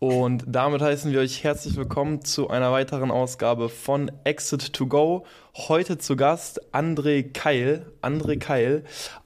Und 0.00 0.44
damit 0.46 0.80
heißen 0.80 1.10
wir 1.10 1.18
euch 1.18 1.42
herzlich 1.42 1.76
willkommen 1.76 2.24
zu 2.24 2.48
einer 2.48 2.70
weiteren 2.70 3.10
Ausgabe 3.10 3.68
von 3.68 4.12
Exit 4.22 4.72
to 4.72 4.86
Go. 4.86 5.24
Heute 5.56 5.98
zu 5.98 6.14
Gast 6.14 6.72
André 6.72 7.32
Keil. 7.32 7.84
André 8.00 8.38
Keil, 8.38 8.84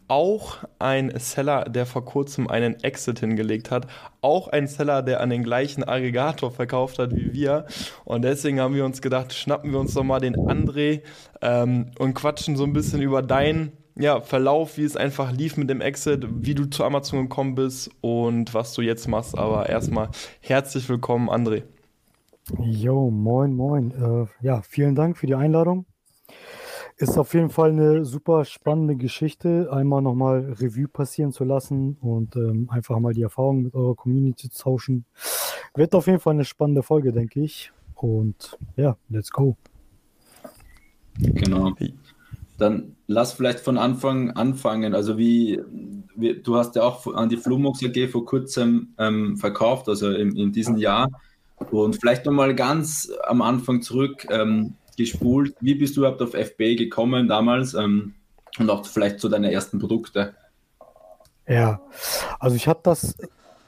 auch 0.09 0.65
ein 0.79 1.13
Seller, 1.19 1.65
der 1.65 1.85
vor 1.85 2.07
kurzem 2.07 2.49
einen 2.49 2.83
Exit 2.83 3.21
hingelegt 3.21 3.71
hat. 3.71 3.87
Auch 4.23 4.49
ein 4.49 4.67
Seller, 4.67 5.03
der 5.03 5.21
an 5.21 5.29
den 5.29 5.43
gleichen 5.43 5.85
Aggregator 5.85 6.51
verkauft 6.51 6.99
hat 6.99 7.15
wie 7.15 7.35
wir. 7.35 7.67
Und 8.07 8.23
deswegen 8.23 8.59
haben 8.59 8.75
wir 8.75 8.87
uns 8.87 9.03
gedacht, 9.03 9.35
schnappen 9.35 9.73
wir 9.73 9.79
uns 9.79 9.93
doch 9.93 10.05
mal 10.05 10.21
den 10.21 10.37
André 10.37 11.03
ähm, 11.43 11.91
und 11.99 12.15
quatschen 12.15 12.57
so 12.57 12.65
ein 12.65 12.73
bisschen 12.73 13.03
über 13.03 13.21
dein 13.21 13.73
ja, 13.97 14.21
Verlauf, 14.21 14.79
wie 14.79 14.85
es 14.85 14.97
einfach 14.97 15.33
lief 15.33 15.57
mit 15.57 15.69
dem 15.69 15.81
Exit, 15.81 16.27
wie 16.31 16.55
du 16.55 16.67
zu 16.67 16.85
Amazon 16.85 17.23
gekommen 17.23 17.55
bist 17.55 17.91
und 18.01 18.55
was 18.55 18.75
du 18.75 18.83
jetzt 18.83 19.09
machst. 19.09 19.37
Aber 19.37 19.69
erstmal 19.69 20.11
herzlich 20.41 20.89
willkommen, 20.89 21.29
André. 21.29 21.65
Jo, 22.61 23.11
moin, 23.11 23.55
moin. 23.55 23.91
Äh, 23.93 24.45
ja, 24.45 24.63
vielen 24.63 24.95
Dank 24.95 25.17
für 25.17 25.27
die 25.27 25.35
Einladung. 25.35 25.87
Ist 26.97 27.19
auf 27.19 27.35
jeden 27.35 27.51
Fall 27.51 27.71
eine 27.71 28.05
super 28.05 28.45
spannende 28.45 28.97
Geschichte, 28.97 29.69
einmal 29.73 30.03
nochmal 30.03 30.53
Revue 30.61 30.89
passieren 30.89 31.33
zu 31.33 31.45
lassen 31.45 31.97
und 32.01 32.37
ähm, 32.37 32.69
einfach 32.71 32.99
mal 32.99 33.15
die 33.15 33.23
Erfahrungen 33.23 33.65
mit 33.65 33.75
eurer 33.75 33.95
Community 33.95 34.51
zu 34.51 34.63
tauschen. 34.63 35.05
Wird 35.75 35.95
auf 35.95 36.07
jeden 36.07 36.21
Fall 36.21 36.35
eine 36.35 36.45
spannende 36.45 36.83
Folge, 36.83 37.13
denke 37.13 37.41
ich. 37.41 37.73
Und 37.95 38.59
ja, 38.77 38.97
let's 39.09 39.31
go. 39.31 39.57
Genau. 41.19 41.73
Dann 42.59 42.97
lass 43.13 43.33
vielleicht 43.33 43.61
von 43.61 43.79
Anfang 43.79 44.31
anfangen. 44.31 44.95
Also 44.95 45.19
wie, 45.19 45.61
wie 46.17 46.35
du 46.41 46.57
hast 46.57 46.77
ja 46.77 46.83
auch 46.83 47.07
an 47.15 47.29
die 47.29 47.37
Flumux 47.37 47.85
AG 47.85 48.09
vor 48.09 48.25
kurzem 48.25 48.95
ähm, 48.99 49.37
verkauft, 49.37 49.89
also 49.89 50.11
in, 50.11 50.37
in 50.37 50.53
diesem 50.53 50.77
Jahr. 50.77 51.09
Und 51.71 51.97
vielleicht 51.97 52.27
nochmal 52.27 52.55
ganz 52.55 53.13
am 53.25 53.43
Anfang 53.43 53.83
zurück 53.83 54.27
ähm, 54.31 54.75
gespult. 54.97 55.55
Wie 55.61 55.75
bist 55.75 55.97
du 55.97 56.01
überhaupt 56.01 56.23
auf 56.23 56.35
FB 56.35 56.77
gekommen 56.77 57.29
damals? 57.29 57.75
Ähm, 57.75 58.15
und 58.59 58.69
auch 58.69 58.85
vielleicht 58.87 59.21
zu 59.21 59.29
deinen 59.29 59.45
ersten 59.45 59.79
Produkte. 59.79 60.35
Ja, 61.47 61.81
also 62.39 62.57
ich 62.57 62.69
habe 62.69 62.81
das 62.83 63.17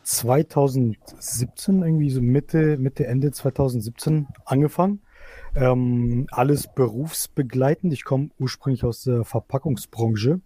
2017, 0.03 1.83
irgendwie 1.83 2.11
so 2.11 2.20
Mitte, 2.20 2.77
Mitte, 2.77 3.06
Ende 3.06 3.33
2017 3.33 4.28
angefangen. 4.45 5.00
Ähm, 5.56 6.27
alles 6.30 6.66
berufsbegleitend. 6.74 7.92
Ich 7.92 8.05
komme 8.05 8.30
ursprünglich 8.38 8.84
aus 8.84 9.05
der 9.05 9.24
Verpackungsbranche 9.24 10.41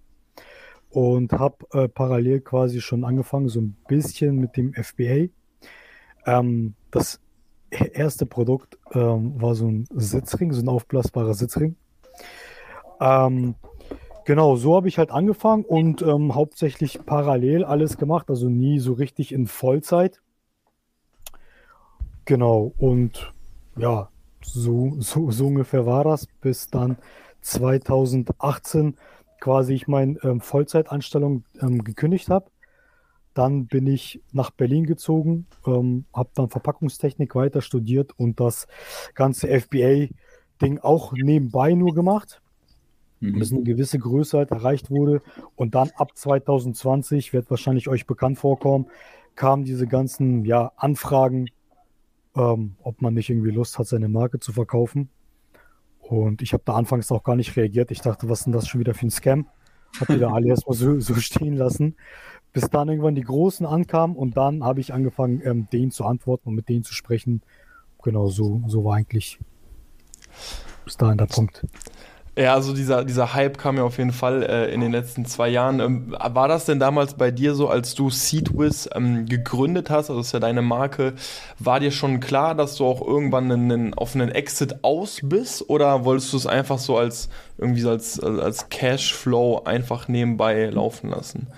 und 0.90 1.32
habe 1.32 1.56
äh, 1.72 1.88
parallel 1.88 2.40
quasi 2.40 2.80
schon 2.80 3.04
angefangen, 3.04 3.48
so 3.48 3.60
ein 3.60 3.76
bisschen 3.88 4.36
mit 4.36 4.56
dem 4.56 4.74
FBA. 4.74 5.28
Ähm, 6.26 6.74
das 6.90 7.20
erste 7.70 8.26
Produkt 8.26 8.78
ähm, 8.92 9.40
war 9.40 9.54
so 9.54 9.66
ein 9.66 9.86
Sitzring, 9.94 10.52
so 10.52 10.62
ein 10.62 10.68
aufblasbarer 10.68 11.34
Sitzring. 11.34 11.76
Ähm, 13.00 13.54
genau, 14.24 14.56
so 14.56 14.76
habe 14.76 14.88
ich 14.88 14.98
halt 14.98 15.10
angefangen 15.10 15.64
und 15.64 16.02
ähm, 16.02 16.34
hauptsächlich 16.34 17.00
parallel 17.06 17.64
alles 17.64 17.96
gemacht, 17.96 18.28
also 18.28 18.48
nie 18.48 18.78
so 18.78 18.92
richtig 18.92 19.32
in 19.32 19.46
Vollzeit. 19.46 20.20
Genau, 22.24 22.74
und 22.76 23.32
ja, 23.76 24.10
so, 24.52 24.96
so, 24.98 25.30
so 25.30 25.46
ungefähr 25.46 25.86
war 25.86 26.04
das, 26.04 26.26
bis 26.40 26.68
dann 26.68 26.96
2018 27.42 28.96
quasi 29.40 29.74
ich 29.74 29.88
meine 29.88 30.18
ähm, 30.22 30.40
Vollzeitanstellung 30.40 31.44
ähm, 31.60 31.84
gekündigt 31.84 32.28
habe. 32.28 32.50
Dann 33.34 33.66
bin 33.66 33.86
ich 33.86 34.20
nach 34.32 34.50
Berlin 34.50 34.84
gezogen, 34.84 35.46
ähm, 35.66 36.06
habe 36.12 36.30
dann 36.34 36.48
Verpackungstechnik 36.48 37.34
weiter 37.34 37.60
studiert 37.60 38.12
und 38.16 38.40
das 38.40 38.66
ganze 39.14 39.48
FBA-Ding 39.48 40.80
auch 40.80 41.12
nebenbei 41.12 41.74
nur 41.74 41.94
gemacht, 41.94 42.42
mhm. 43.20 43.38
bis 43.38 43.52
eine 43.52 43.62
gewisse 43.62 43.98
Größe 43.98 44.38
halt 44.38 44.50
erreicht 44.50 44.90
wurde. 44.90 45.22
Und 45.54 45.76
dann 45.76 45.90
ab 45.96 46.16
2020, 46.16 47.32
wird 47.32 47.48
wahrscheinlich 47.50 47.88
euch 47.88 48.06
bekannt 48.06 48.38
vorkommen, 48.38 48.86
kamen 49.36 49.64
diese 49.64 49.86
ganzen 49.86 50.44
ja, 50.44 50.72
Anfragen 50.76 51.48
ähm, 52.38 52.76
ob 52.82 53.02
man 53.02 53.14
nicht 53.14 53.28
irgendwie 53.28 53.50
Lust 53.50 53.78
hat, 53.78 53.86
seine 53.86 54.08
Marke 54.08 54.38
zu 54.38 54.52
verkaufen. 54.52 55.10
Und 56.00 56.40
ich 56.40 56.52
habe 56.52 56.62
da 56.64 56.74
anfangs 56.74 57.12
auch 57.12 57.22
gar 57.22 57.36
nicht 57.36 57.56
reagiert. 57.56 57.90
Ich 57.90 58.00
dachte, 58.00 58.28
was 58.28 58.40
ist 58.40 58.44
denn 58.44 58.52
das 58.52 58.68
schon 58.68 58.80
wieder 58.80 58.94
für 58.94 59.06
ein 59.06 59.10
Scam? 59.10 59.46
Habe 60.00 60.14
die 60.14 60.18
da 60.20 60.32
alle 60.32 60.48
erstmal 60.48 60.76
so, 60.76 61.00
so 61.00 61.14
stehen 61.16 61.54
lassen, 61.54 61.96
bis 62.52 62.70
dann 62.70 62.88
irgendwann 62.88 63.14
die 63.14 63.22
Großen 63.22 63.66
ankamen 63.66 64.16
und 64.16 64.36
dann 64.36 64.64
habe 64.64 64.80
ich 64.80 64.94
angefangen, 64.94 65.42
ähm, 65.44 65.68
denen 65.70 65.90
zu 65.90 66.04
antworten 66.04 66.48
und 66.48 66.54
mit 66.54 66.68
denen 66.68 66.84
zu 66.84 66.94
sprechen. 66.94 67.42
Genau 68.02 68.28
so, 68.28 68.62
so 68.66 68.84
war 68.84 68.96
eigentlich 68.96 69.38
bis 70.84 70.96
dahin 70.96 71.18
der 71.18 71.26
Punkt. 71.26 71.66
Ja, 72.38 72.54
also 72.54 72.72
dieser, 72.72 73.04
dieser 73.04 73.34
Hype 73.34 73.58
kam 73.58 73.78
ja 73.78 73.82
auf 73.82 73.98
jeden 73.98 74.12
Fall 74.12 74.44
äh, 74.44 74.72
in 74.72 74.80
den 74.80 74.92
letzten 74.92 75.24
zwei 75.24 75.48
Jahren. 75.48 75.80
Ähm, 75.80 76.16
war 76.16 76.46
das 76.46 76.66
denn 76.66 76.78
damals 76.78 77.14
bei 77.14 77.32
dir 77.32 77.56
so, 77.56 77.68
als 77.68 77.96
du 77.96 78.10
Seedwiz 78.10 78.88
ähm, 78.94 79.26
gegründet 79.26 79.90
hast, 79.90 80.08
also 80.08 80.20
das 80.20 80.28
ist 80.28 80.32
ja 80.34 80.38
deine 80.38 80.62
Marke, 80.62 81.14
war 81.58 81.80
dir 81.80 81.90
schon 81.90 82.20
klar, 82.20 82.54
dass 82.54 82.76
du 82.76 82.86
auch 82.86 83.04
irgendwann 83.04 83.50
einen, 83.50 83.92
auf 83.94 84.14
einen 84.14 84.28
Exit 84.28 84.84
aus 84.84 85.18
bist? 85.24 85.68
Oder 85.68 86.04
wolltest 86.04 86.32
du 86.32 86.36
es 86.36 86.46
einfach 86.46 86.78
so 86.78 86.96
als 86.96 87.28
irgendwie 87.56 87.80
so 87.80 87.90
als, 87.90 88.20
als 88.20 88.68
Cashflow 88.68 89.62
einfach 89.64 90.06
nebenbei 90.06 90.66
laufen 90.66 91.10
lassen? 91.10 91.48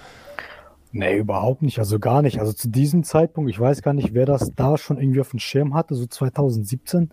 Nee, 0.92 1.18
überhaupt 1.18 1.60
nicht, 1.60 1.78
also 1.78 1.98
gar 1.98 2.22
nicht. 2.22 2.40
Also 2.40 2.54
zu 2.54 2.68
diesem 2.70 3.04
Zeitpunkt, 3.04 3.50
ich 3.50 3.60
weiß 3.60 3.82
gar 3.82 3.92
nicht, 3.92 4.14
wer 4.14 4.24
das 4.24 4.54
da 4.56 4.78
schon 4.78 4.98
irgendwie 4.98 5.20
auf 5.20 5.30
dem 5.30 5.40
Schirm 5.40 5.74
hatte, 5.74 5.94
so 5.94 6.06
2017. 6.06 7.10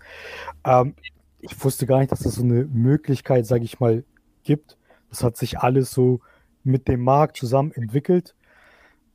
Ähm, 0.63 0.95
ich 1.39 1.63
wusste 1.63 1.85
gar 1.85 1.99
nicht, 1.99 2.11
dass 2.11 2.25
es 2.25 2.35
so 2.35 2.43
eine 2.43 2.65
Möglichkeit, 2.65 3.45
sage 3.45 3.63
ich 3.63 3.79
mal, 3.79 4.03
gibt. 4.43 4.77
Das 5.09 5.23
hat 5.23 5.37
sich 5.37 5.59
alles 5.59 5.91
so 5.91 6.19
mit 6.63 6.87
dem 6.87 7.01
Markt 7.01 7.37
zusammen 7.37 7.71
entwickelt. 7.71 8.35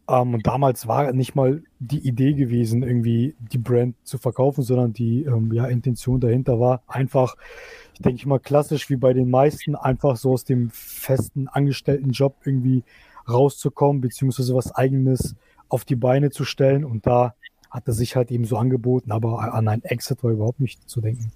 Ähm, 0.09 0.34
und 0.34 0.47
damals 0.47 0.87
war 0.87 1.12
nicht 1.12 1.34
mal 1.34 1.62
die 1.78 2.06
Idee 2.06 2.34
gewesen, 2.34 2.82
irgendwie 2.82 3.37
die 3.38 3.59
Brand 3.59 3.97
zu 4.05 4.19
verkaufen, 4.19 4.62
sondern 4.62 4.93
die 4.93 5.25
ähm, 5.25 5.53
ja, 5.53 5.66
Intention 5.66 6.21
dahinter 6.21 6.59
war 6.59 6.82
einfach, 6.87 7.37
ich 7.94 8.00
denke 8.00 8.28
mal, 8.28 8.41
klassisch 8.41 8.91
wie 8.91 8.97
bei 8.97 9.12
den 9.12 9.31
meisten, 9.31 9.77
einfach 9.77 10.16
so 10.16 10.32
aus 10.32 10.44
dem 10.44 10.71
festen 10.71 11.49
Angestelltenjob 11.49 12.37
irgendwie 12.44 12.84
rauszukommen, 13.28 14.00
beziehungsweise 14.00 14.55
was 14.55 14.75
Eigenes 14.75 15.37
auf 15.69 15.84
die 15.84 15.97
Beine 15.97 16.31
zu 16.31 16.44
stellen. 16.44 16.84
Und 16.84 17.06
da 17.06 17.34
hat 17.71 17.87
er 17.87 17.94
sich 17.94 18.16
halt 18.16 18.31
eben 18.31 18.44
so 18.44 18.56
angeboten, 18.56 19.12
aber 19.12 19.55
an 19.55 19.69
ein 19.69 19.82
Exit 19.84 20.22
war 20.25 20.32
überhaupt 20.32 20.61
nicht 20.61 20.88
zu 20.91 21.00
denken. 21.00 21.32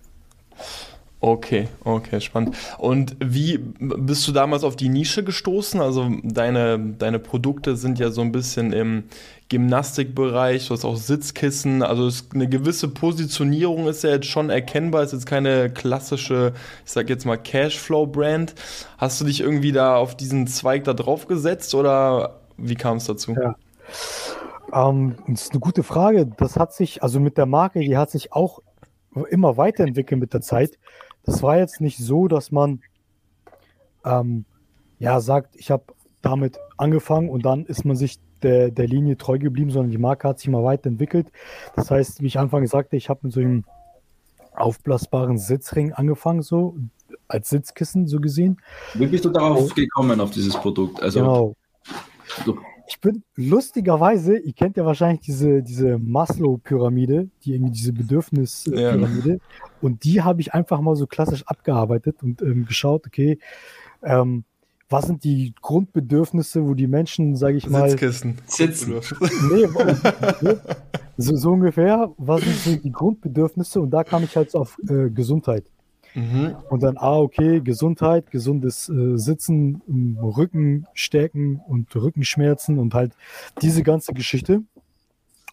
Okay, 1.19 1.67
okay, 1.83 2.21
spannend. 2.21 2.57
Und 2.77 3.17
wie 3.19 3.59
bist 3.59 4.29
du 4.29 4.33
damals 4.33 4.65
auf 4.65 4.77
die 4.77 4.91
Nische 4.91 5.25
gestoßen? 5.25 5.81
Also 5.81 6.11
deine, 6.23 6.79
deine 6.79 7.19
Produkte 7.19 7.77
sind 7.77 7.99
ja 7.99 8.11
so 8.11 8.21
ein 8.21 8.33
bisschen 8.33 8.73
im 8.75 9.05
Gymnastikbereich, 9.49 10.69
du 10.69 10.75
hast 10.75 10.85
auch 10.85 10.97
Sitzkissen, 10.97 11.83
also 11.83 12.11
eine 12.35 12.49
gewisse 12.49 12.89
Positionierung 12.89 13.87
ist 13.89 14.05
ja 14.05 14.11
jetzt 14.11 14.27
schon 14.27 14.51
erkennbar, 14.51 15.05
ist 15.05 15.13
jetzt 15.13 15.27
keine 15.27 15.71
klassische, 15.71 16.53
ich 16.85 16.93
sag 16.93 17.09
jetzt 17.09 17.25
mal 17.25 17.39
Cashflow-Brand. 17.39 18.55
Hast 18.99 19.21
du 19.21 19.25
dich 19.25 19.41
irgendwie 19.41 19.73
da 19.73 19.97
auf 19.97 20.17
diesen 20.17 20.47
Zweig 20.47 20.85
da 20.85 20.95
drauf 20.95 21.27
gesetzt 21.29 21.75
oder 21.75 22.41
wie 22.57 22.75
kam 22.75 22.99
es 22.99 23.07
dazu? 23.07 23.35
Ja. 23.35 23.57
Ähm, 24.73 25.17
das 25.29 25.43
ist 25.43 25.53
eine 25.53 25.61
gute 25.61 25.83
Frage. 25.83 26.27
Das 26.27 26.57
hat 26.57 26.75
sich, 26.75 27.03
also 27.03 27.21
mit 27.21 27.39
der 27.39 27.47
Marke, 27.47 27.81
die 27.81 27.97
hat 27.97 28.11
sich 28.11 28.33
auch 28.33 28.61
immer 29.25 29.57
weiterentwickeln 29.57 30.21
mit 30.21 30.35
der 30.35 30.41
Zeit. 30.41 30.79
Das 31.25 31.43
war 31.43 31.59
jetzt 31.59 31.81
nicht 31.81 31.99
so, 31.99 32.29
dass 32.29 32.53
man 32.53 32.81
ähm, 34.05 34.45
ja 34.99 35.21
sagt, 35.21 35.57
ich 35.57 35.71
habe 35.71 35.85
damit 36.23 36.59
angefangen 36.77 37.29
und 37.29 37.45
dann 37.45 37.67
ist 37.67 37.85
man 37.85 37.97
sich 37.97 38.19
der, 38.43 38.71
der 38.71 38.87
Linie 38.87 39.17
treu 39.17 39.39
geblieben, 39.39 39.71
sondern 39.71 39.91
die 39.91 39.99
Marke 39.99 40.29
hat 40.29 40.39
sich 40.39 40.49
immer 40.49 40.63
weiterentwickelt. 40.63 41.31
Das 41.75 41.91
heißt, 41.91 42.21
wie 42.21 42.27
ich 42.27 42.39
anfangs 42.39 42.71
sagte, 42.71 42.97
ich 42.97 43.09
habe 43.09 43.21
mit 43.23 43.33
so 43.33 43.41
einem 43.41 43.65
aufblasbaren 44.55 45.39
Sitzring 45.39 45.93
angefangen, 45.93 46.43
so 46.43 46.77
als 47.29 47.51
Sitzkissen 47.51 48.07
so 48.07 48.21
gesehen. 48.21 48.61
Wie 48.95 49.07
bist 49.07 49.25
du 49.25 49.31
darauf 49.31 49.75
gekommen, 49.75 50.21
auf 50.21 50.31
dieses 50.31 50.57
Produkt? 50.57 51.03
Also, 51.03 51.21
genau. 51.21 51.57
Ich 52.89 53.01
bin 53.01 53.23
lustigerweise, 53.35 54.39
ihr 54.39 54.53
kennt 54.53 54.77
ja 54.77 54.85
wahrscheinlich 54.85 55.21
diese, 55.21 55.63
diese 55.63 55.99
Maslow-Pyramide, 55.99 57.29
die 57.45 57.55
irgendwie 57.55 57.73
diese 57.73 57.93
Bedürfnispyramide. 57.93 59.31
Ja. 59.31 59.39
Und 59.81 60.05
die 60.05 60.23
habe 60.23 60.41
ich 60.41 60.55
einfach 60.55 60.81
mal 60.81 60.97
so 60.97 61.07
klassisch 61.07 61.43
abgearbeitet 61.47 62.23
und 62.23 62.43
ähm, 62.43 62.65
geschaut, 62.65 63.07
okay, 63.07 63.39
ähm, 64.03 64.45
was 64.89 65.07
sind 65.07 65.25
die 65.25 65.53
Grundbedürfnisse, 65.61 66.65
wo 66.65 66.75
die 66.75 66.87
Menschen, 66.87 67.35
sage 67.35 67.57
ich 67.57 67.69
mal. 67.69 67.91
Sitzkissen. 67.91 68.39
Sitzen. 68.47 68.95
Nee, 69.51 69.67
so, 71.19 71.35
so, 71.35 71.51
ungefähr, 71.53 72.13
was 72.19 72.43
sind 72.43 72.57
so 72.57 72.77
die 72.77 72.93
Grundbedürfnisse? 72.93 73.81
Und 73.81 73.91
da 73.91 74.05
kam 74.05 74.23
ich 74.23 74.37
halt 74.37 74.51
so 74.51 74.59
auf 74.59 74.79
äh, 74.89 75.09
Gesundheit. 75.09 75.65
Mhm. 76.17 76.57
Und 76.71 76.83
dann, 76.83 76.97
ah, 76.97 77.19
okay, 77.19 77.61
Gesundheit, 77.61 78.31
gesundes 78.31 78.89
äh, 78.89 79.19
Sitzen, 79.19 79.83
Rücken 80.19 80.87
stärken 80.95 81.61
und 81.69 81.95
Rückenschmerzen 81.95 82.79
und 82.79 82.95
halt 82.95 83.13
diese 83.61 83.83
ganze 83.83 84.15
Geschichte. 84.15 84.63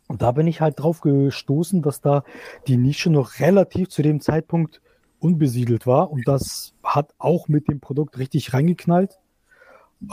Und 0.07 0.21
da 0.21 0.31
bin 0.31 0.47
ich 0.47 0.61
halt 0.61 0.79
drauf 0.79 1.01
gestoßen, 1.01 1.81
dass 1.81 1.99
da 1.99 2.23
die 2.67 2.77
Nische 2.77 3.09
noch 3.09 3.39
relativ 3.41 3.89
zu 3.89 4.01
dem 4.03 4.21
Zeitpunkt 4.21 4.81
unbesiedelt 5.19 5.85
war. 5.85 6.09
Und 6.11 6.29
das 6.29 6.73
hat 6.81 7.13
auch 7.17 7.49
mit 7.49 7.67
dem 7.67 7.81
Produkt 7.81 8.17
richtig 8.17 8.53
reingeknallt. 8.53 9.19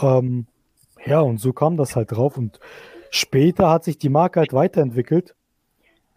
Ähm, 0.01 0.47
ja, 1.05 1.21
und 1.21 1.39
so 1.39 1.53
kam 1.53 1.77
das 1.77 1.95
halt 1.95 2.11
drauf. 2.11 2.37
Und 2.37 2.59
später 3.09 3.69
hat 3.69 3.85
sich 3.85 3.97
die 3.97 4.09
Marke 4.09 4.41
halt 4.41 4.51
weiterentwickelt, 4.51 5.33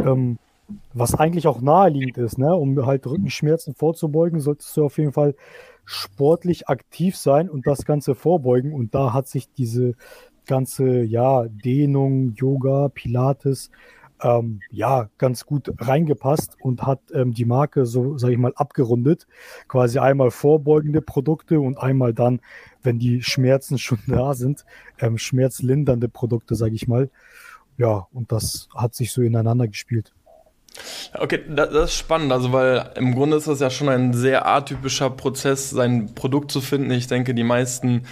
ähm, 0.01 0.39
was 0.93 1.15
eigentlich 1.15 1.47
auch 1.47 1.61
naheliegend 1.61 2.19
ist, 2.19 2.39
ne? 2.39 2.55
um 2.55 2.87
halt 2.87 3.07
Rückenschmerzen 3.07 3.75
vorzubeugen, 3.75 4.41
solltest 4.41 4.77
du 4.77 4.85
auf 4.85 4.99
jeden 4.99 5.13
Fall 5.13 5.35
sportlich 5.85 6.69
aktiv 6.69 7.17
sein 7.17 7.51
und 7.51 7.67
das 7.67 7.85
Ganze 7.85 8.15
vorbeugen. 8.15 8.73
Und 8.73 8.95
da 8.95 9.13
hat 9.13 9.29
sich 9.29 9.53
diese 9.53 9.95
ganze, 10.47 11.03
ja, 11.03 11.47
Dehnung, 11.49 12.33
Yoga, 12.35 12.89
Pilates, 12.89 13.71
ähm, 14.23 14.61
ja, 14.71 15.11
ganz 15.19 15.45
gut 15.45 15.71
reingepasst 15.79 16.57
und 16.61 16.83
hat 16.83 17.01
ähm, 17.13 17.35
die 17.35 17.45
Marke 17.45 17.85
so, 17.85 18.17
sage 18.17 18.33
ich 18.33 18.39
mal, 18.39 18.53
abgerundet. 18.57 19.27
Quasi 19.69 19.99
einmal 19.99 20.31
vorbeugende 20.31 21.03
Produkte 21.03 21.61
und 21.61 21.79
einmal 21.79 22.15
dann, 22.15 22.41
wenn 22.83 22.99
die 22.99 23.23
Schmerzen 23.23 23.79
schon 23.79 23.99
da 24.07 24.35
sind, 24.35 24.65
ähm, 24.99 25.19
schmerzlindernde 25.19 26.09
Produkte, 26.09 26.55
sage 26.55 26.75
ich 26.75 26.89
mal. 26.89 27.11
Ja, 27.77 28.07
und 28.13 28.33
das 28.33 28.69
hat 28.75 28.95
sich 28.95 29.13
so 29.13 29.21
ineinander 29.21 29.69
gespielt. 29.69 30.15
Okay, 31.17 31.41
das, 31.49 31.71
ist 31.73 31.97
spannend, 31.97 32.33
also 32.33 32.53
weil 32.53 32.91
im 32.97 33.15
Grunde 33.15 33.37
ist 33.37 33.47
das 33.47 33.61
ja 33.61 33.71
schon 33.71 33.89
ein 33.89 34.13
sehr 34.15 34.47
atypischer 34.47 35.11
Prozess, 35.11 35.71
sein 35.71 36.15
Produkt 36.15 36.51
zu 36.51 36.61
finden. 36.61 36.91
Ich 36.91 37.07
denke, 37.07 37.35
die 37.35 37.45
meisten 37.45 38.07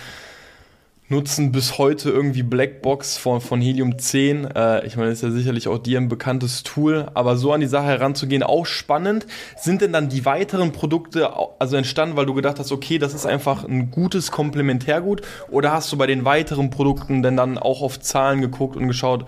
nutzen 1.13 1.53
bis 1.53 1.79
heute 1.79 2.11
irgendwie 2.11 2.43
Blackbox 2.43 3.19
von, 3.19 3.41
von 3.41 3.61
Helium 3.61 3.99
10. 3.99 4.47
Äh, 4.47 4.87
ich 4.87 4.97
meine, 4.97 5.11
das 5.11 5.19
ist 5.19 5.23
ja 5.23 5.31
sicherlich 5.31 5.69
auch 5.69 5.79
dir 5.79 6.01
ein 6.01 6.09
bekanntes 6.09 6.63
Tool, 6.63 7.11
aber 7.15 7.37
so 7.37 7.53
an 7.53 7.61
die 7.61 7.67
Sache 7.67 7.87
heranzugehen, 7.87 8.43
auch 8.43 8.67
spannend. 8.67 9.27
Sind 9.57 9.83
denn 9.83 9.93
dann 9.93 10.09
die 10.09 10.25
weiteren 10.25 10.73
Produkte 10.73 11.31
also 11.59 11.77
entstanden, 11.77 12.17
weil 12.17 12.27
du 12.27 12.35
gedacht 12.35 12.59
hast, 12.59 12.73
okay, 12.73 12.99
das 12.99 13.15
ist 13.15 13.27
einfach 13.27 13.65
ein 13.65 13.91
gutes 13.91 14.31
Komplementärgut? 14.31 15.23
Oder 15.51 15.73
hast 15.73 15.93
du 15.93 15.99
bei 15.99 16.07
den 16.07 16.25
weiteren 16.25 16.71
Produkten 16.71 17.23
denn 17.23 17.37
dann 17.37 17.59
auch 17.59 17.83
auf 17.83 18.01
Zahlen 18.01 18.41
geguckt 18.41 18.77
und 18.77 18.89
geschaut, 18.89 19.27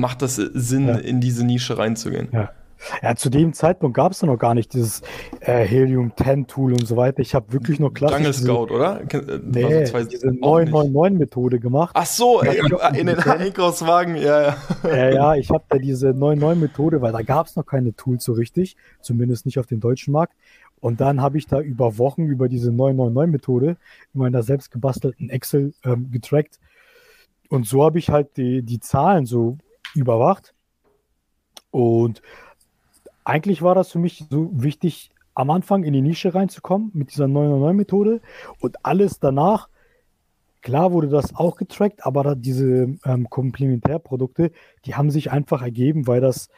macht 0.00 0.22
das 0.22 0.36
Sinn, 0.36 0.88
ja. 0.88 0.96
in 0.96 1.20
diese 1.20 1.44
Nische 1.44 1.78
reinzugehen? 1.78 2.28
Ja. 2.32 2.50
Ja, 3.02 3.16
zu 3.16 3.28
dem 3.28 3.52
Zeitpunkt 3.52 3.96
gab 3.96 4.12
es 4.12 4.22
noch 4.22 4.36
gar 4.36 4.54
nicht 4.54 4.72
dieses 4.72 5.02
äh, 5.40 5.64
Helium-10-Tool 5.64 6.72
und 6.72 6.86
so 6.86 6.96
weiter. 6.96 7.20
Ich 7.20 7.34
habe 7.34 7.52
wirklich 7.52 7.80
nur 7.80 7.92
klassisch 7.92 8.18
Jungle 8.18 8.32
Scout, 8.32 8.66
diese, 8.66 8.74
oder? 8.74 9.00
Äh, 9.00 9.40
nee, 9.44 9.84
so 9.86 10.04
diese 10.04 10.28
999-Methode 10.28 11.58
gemacht. 11.58 11.90
Ach 11.94 12.06
so, 12.06 12.40
ey, 12.42 12.60
in 12.98 13.06
den 13.06 13.18
Einkaufswagen, 13.18 14.14
ja, 14.16 14.42
ja. 14.42 14.56
Ja, 14.84 15.10
ja, 15.10 15.34
ich 15.36 15.50
habe 15.50 15.64
da 15.68 15.78
diese 15.78 16.10
99-Methode, 16.10 17.02
weil 17.02 17.12
da 17.12 17.22
gab 17.22 17.46
es 17.46 17.56
noch 17.56 17.66
keine 17.66 17.94
Tools 17.94 18.24
so 18.24 18.32
richtig, 18.32 18.76
zumindest 19.00 19.46
nicht 19.46 19.58
auf 19.58 19.66
dem 19.66 19.80
deutschen 19.80 20.12
Markt. 20.12 20.34
Und 20.80 21.00
dann 21.00 21.20
habe 21.20 21.38
ich 21.38 21.46
da 21.46 21.60
über 21.60 21.98
Wochen 21.98 22.26
über 22.26 22.48
diese 22.48 22.70
999-Methode 22.70 23.76
in 24.14 24.20
meiner 24.20 24.44
selbst 24.44 24.70
gebastelten 24.70 25.28
Excel 25.30 25.74
ähm, 25.84 26.12
getrackt. 26.12 26.60
Und 27.48 27.66
so 27.66 27.84
habe 27.84 27.98
ich 27.98 28.10
halt 28.10 28.36
die, 28.36 28.62
die 28.62 28.78
Zahlen 28.78 29.26
so 29.26 29.58
überwacht. 29.94 30.54
Und 31.70 32.22
eigentlich 33.24 33.62
war 33.62 33.74
das 33.74 33.92
für 33.92 33.98
mich 33.98 34.24
so 34.30 34.50
wichtig, 34.52 35.10
am 35.34 35.50
Anfang 35.50 35.84
in 35.84 35.92
die 35.92 36.02
Nische 36.02 36.34
reinzukommen 36.34 36.90
mit 36.94 37.12
dieser 37.12 37.26
909-Methode 37.26 38.20
und 38.58 38.84
alles 38.84 39.20
danach. 39.20 39.68
Klar 40.62 40.92
wurde 40.92 41.08
das 41.08 41.36
auch 41.36 41.56
getrackt, 41.56 42.04
aber 42.04 42.34
diese 42.34 42.96
ähm, 43.04 43.30
Komplementärprodukte, 43.30 44.50
die 44.84 44.96
haben 44.96 45.10
sich 45.10 45.30
einfach 45.30 45.62
ergeben, 45.62 46.08
weil 46.08 46.20
das 46.20 46.48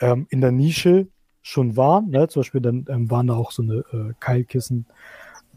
ähm, 0.00 0.26
in 0.28 0.42
der 0.42 0.52
Nische 0.52 1.08
schon 1.40 1.78
war. 1.78 2.02
Ne? 2.02 2.28
Zum 2.28 2.40
Beispiel 2.40 2.60
dann 2.60 2.84
ähm, 2.90 3.10
waren 3.10 3.28
da 3.28 3.34
auch 3.34 3.52
so 3.52 3.62
eine 3.62 3.76
äh, 3.92 4.12
Keilkissen 4.20 4.84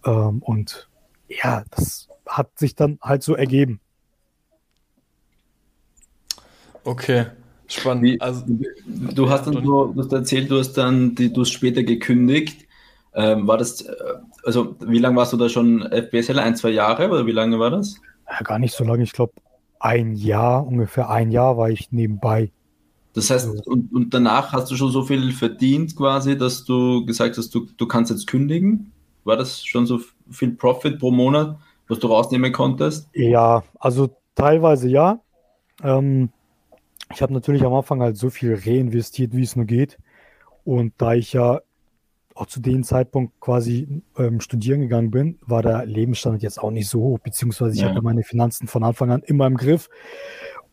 ähm, 0.06 0.42
und 0.42 0.90
ja, 1.28 1.64
das 1.72 2.08
hat 2.26 2.58
sich 2.58 2.76
dann 2.76 2.98
halt 3.02 3.24
so 3.24 3.36
ergeben. 3.36 3.82
Okay. 6.84 7.26
Spannend. 7.68 8.04
Wie, 8.04 8.22
also, 8.22 8.44
du 8.88 9.30
hast 9.30 9.46
dann 9.46 9.64
so, 9.64 9.88
du 9.94 10.02
hast 10.02 10.12
erzählt, 10.12 10.50
du 10.50 10.58
hast 10.58 10.74
dann 10.74 11.14
die, 11.16 11.32
du 11.32 11.42
hast 11.42 11.52
später 11.52 11.84
gekündigt. 11.84 12.68
Ähm, 13.14 13.48
war 13.48 13.58
das, 13.58 13.82
äh, 13.82 13.94
also 14.44 14.76
wie 14.82 15.00
lange 15.00 15.18
warst 15.18 15.34
du 15.34 15.38
da 15.38 15.50
schon 15.50 15.82
FBSL? 15.92 16.40
Ein, 16.40 16.56
zwei 16.56 16.70
Jahre 16.70 17.10
oder 17.10 17.26
wie 17.26 17.32
lange 17.32 17.60
war 17.60 17.70
das? 17.70 17.96
Ja, 18.28 18.40
gar 18.44 18.60
nicht 18.60 18.76
so 18.76 18.84
lange, 18.84 19.04
ich 19.04 19.14
glaube 19.14 19.34
ein 19.80 20.16
Jahr, 20.16 20.66
ungefähr 20.66 21.10
ein 21.10 21.32
Jahr 21.32 21.58
war 21.58 21.70
ich 21.70 21.92
nebenbei. 21.92 22.52
Das 23.14 23.30
heißt, 23.30 23.48
also 23.48 23.64
und, 23.66 23.92
und 23.94 24.14
danach 24.14 24.54
hast 24.54 24.70
du 24.70 24.76
schon 24.76 24.92
so 24.92 25.04
viel 25.04 25.32
verdient 25.32 25.96
quasi, 25.96 26.38
dass 26.38 26.66
du 26.66 27.06
gesagt 27.06 27.38
hast, 27.38 27.54
du, 27.56 27.68
du 27.78 27.88
kannst 27.88 28.12
jetzt 28.12 28.28
kündigen? 28.28 28.92
War 29.24 29.36
das 29.38 29.66
schon 29.66 29.86
so 29.86 30.00
viel 30.30 30.52
Profit 30.52 31.00
pro 31.00 31.12
Monat, 31.12 31.58
was 31.88 32.00
du 32.00 32.08
rausnehmen 32.08 32.52
konntest? 32.52 33.10
Ja, 33.14 33.64
also 33.80 34.10
teilweise 34.36 34.90
ja. 34.90 35.20
Ähm, 35.84 36.30
ich 37.14 37.22
habe 37.22 37.34
natürlich 37.34 37.64
am 37.64 37.74
Anfang 37.74 38.02
halt 38.02 38.18
so 38.18 38.30
viel 38.30 38.56
reinvestiert, 38.56 39.36
wie 39.36 39.44
es 39.44 39.56
nur 39.56 39.66
geht. 39.66 39.98
Und 40.64 40.94
da 40.98 41.14
ich 41.14 41.34
ja 41.34 41.62
auch 42.36 42.46
zu 42.46 42.62
dem 42.62 42.84
Zeitpunkt 42.84 43.40
quasi 43.40 44.02
ähm, 44.18 44.40
studieren 44.40 44.82
gegangen 44.82 45.12
bin, 45.12 45.40
war 45.42 45.62
der 45.62 45.86
Lebensstandard 45.86 46.44
jetzt 46.44 46.62
auch 46.62 46.72
nicht 46.72 46.88
so 46.88 47.02
hoch, 47.02 47.20
beziehungsweise 47.20 47.76
ich 47.76 47.82
ja. 47.82 47.90
hatte 47.90 48.02
meine 48.02 48.24
Finanzen 48.24 48.68
von 48.68 48.84
Anfang 48.84 49.12
an 49.12 49.24
immer 49.24 49.48
im 49.48 49.58
Griff 49.58 49.90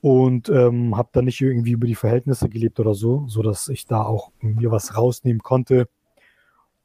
und 0.01 0.49
ähm, 0.49 0.97
habe 0.97 1.09
da 1.13 1.23
nicht 1.23 1.41
irgendwie 1.41 1.73
über 1.73 1.87
die 1.87 1.97
Verhältnisse 1.97 2.49
gelebt 2.49 2.79
oder 2.79 2.95
so, 2.95 3.25
sodass 3.27 3.69
ich 3.69 3.87
da 3.87 4.03
auch 4.03 4.31
mir 4.41 4.71
was 4.71 4.97
rausnehmen 4.97 5.43
konnte. 5.43 5.89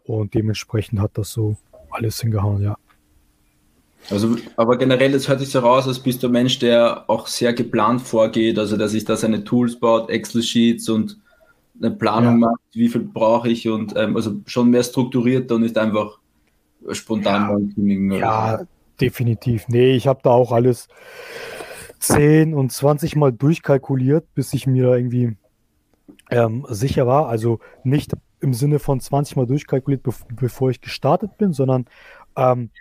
Und 0.03 0.33
dementsprechend 0.33 0.99
hat 0.99 1.17
das 1.17 1.31
so 1.31 1.57
alles 1.91 2.19
hingehauen, 2.19 2.63
ja. 2.63 2.77
Also, 4.09 4.35
aber 4.55 4.77
generell, 4.77 5.13
es 5.13 5.27
hört 5.27 5.39
sich 5.39 5.49
so 5.49 5.59
raus, 5.59 5.87
als 5.87 5.99
bist 5.99 6.23
du 6.23 6.27
ein 6.27 6.33
Mensch, 6.33 6.59
der 6.59 7.09
auch 7.09 7.27
sehr 7.27 7.53
geplant 7.53 8.01
vorgeht, 8.01 8.57
also 8.57 8.75
der 8.77 8.89
sich 8.89 9.05
da 9.05 9.15
seine 9.15 9.43
Tools 9.43 9.79
baut, 9.79 10.09
Excel-Sheets 10.09 10.89
und 10.89 11.17
eine 11.79 11.91
Planung 11.91 12.41
ja. 12.41 12.49
macht, 12.49 12.61
wie 12.73 12.89
viel 12.89 13.01
brauche 13.01 13.49
ich 13.49 13.67
und 13.67 13.95
ähm, 13.95 14.15
also 14.15 14.35
schon 14.45 14.69
mehr 14.69 14.83
strukturiert 14.83 15.51
und 15.51 15.61
nicht 15.61 15.77
einfach 15.77 16.19
spontan 16.91 17.73
ja. 17.77 18.17
Ja, 18.17 18.57
so. 18.59 18.65
definitiv. 18.99 19.67
Nee, 19.67 19.91
ich 19.93 20.07
habe 20.07 20.19
da 20.23 20.31
auch 20.31 20.51
alles 20.51 20.87
10 21.99 22.53
und 22.53 22.71
20 22.71 23.15
Mal 23.15 23.31
durchkalkuliert, 23.31 24.33
bis 24.33 24.53
ich 24.53 24.67
mir 24.67 24.95
irgendwie 24.95 25.37
ähm, 26.29 26.65
sicher 26.69 27.07
war. 27.07 27.29
Also 27.29 27.59
nicht 27.83 28.13
im 28.39 28.53
Sinne 28.53 28.79
von 28.79 28.99
20 28.99 29.35
Mal 29.35 29.45
durchkalkuliert, 29.45 30.03
bevor 30.35 30.71
ich 30.71 30.81
gestartet 30.81 31.37
bin, 31.37 31.53
sondern 31.53 31.85
ähm, 32.35 32.71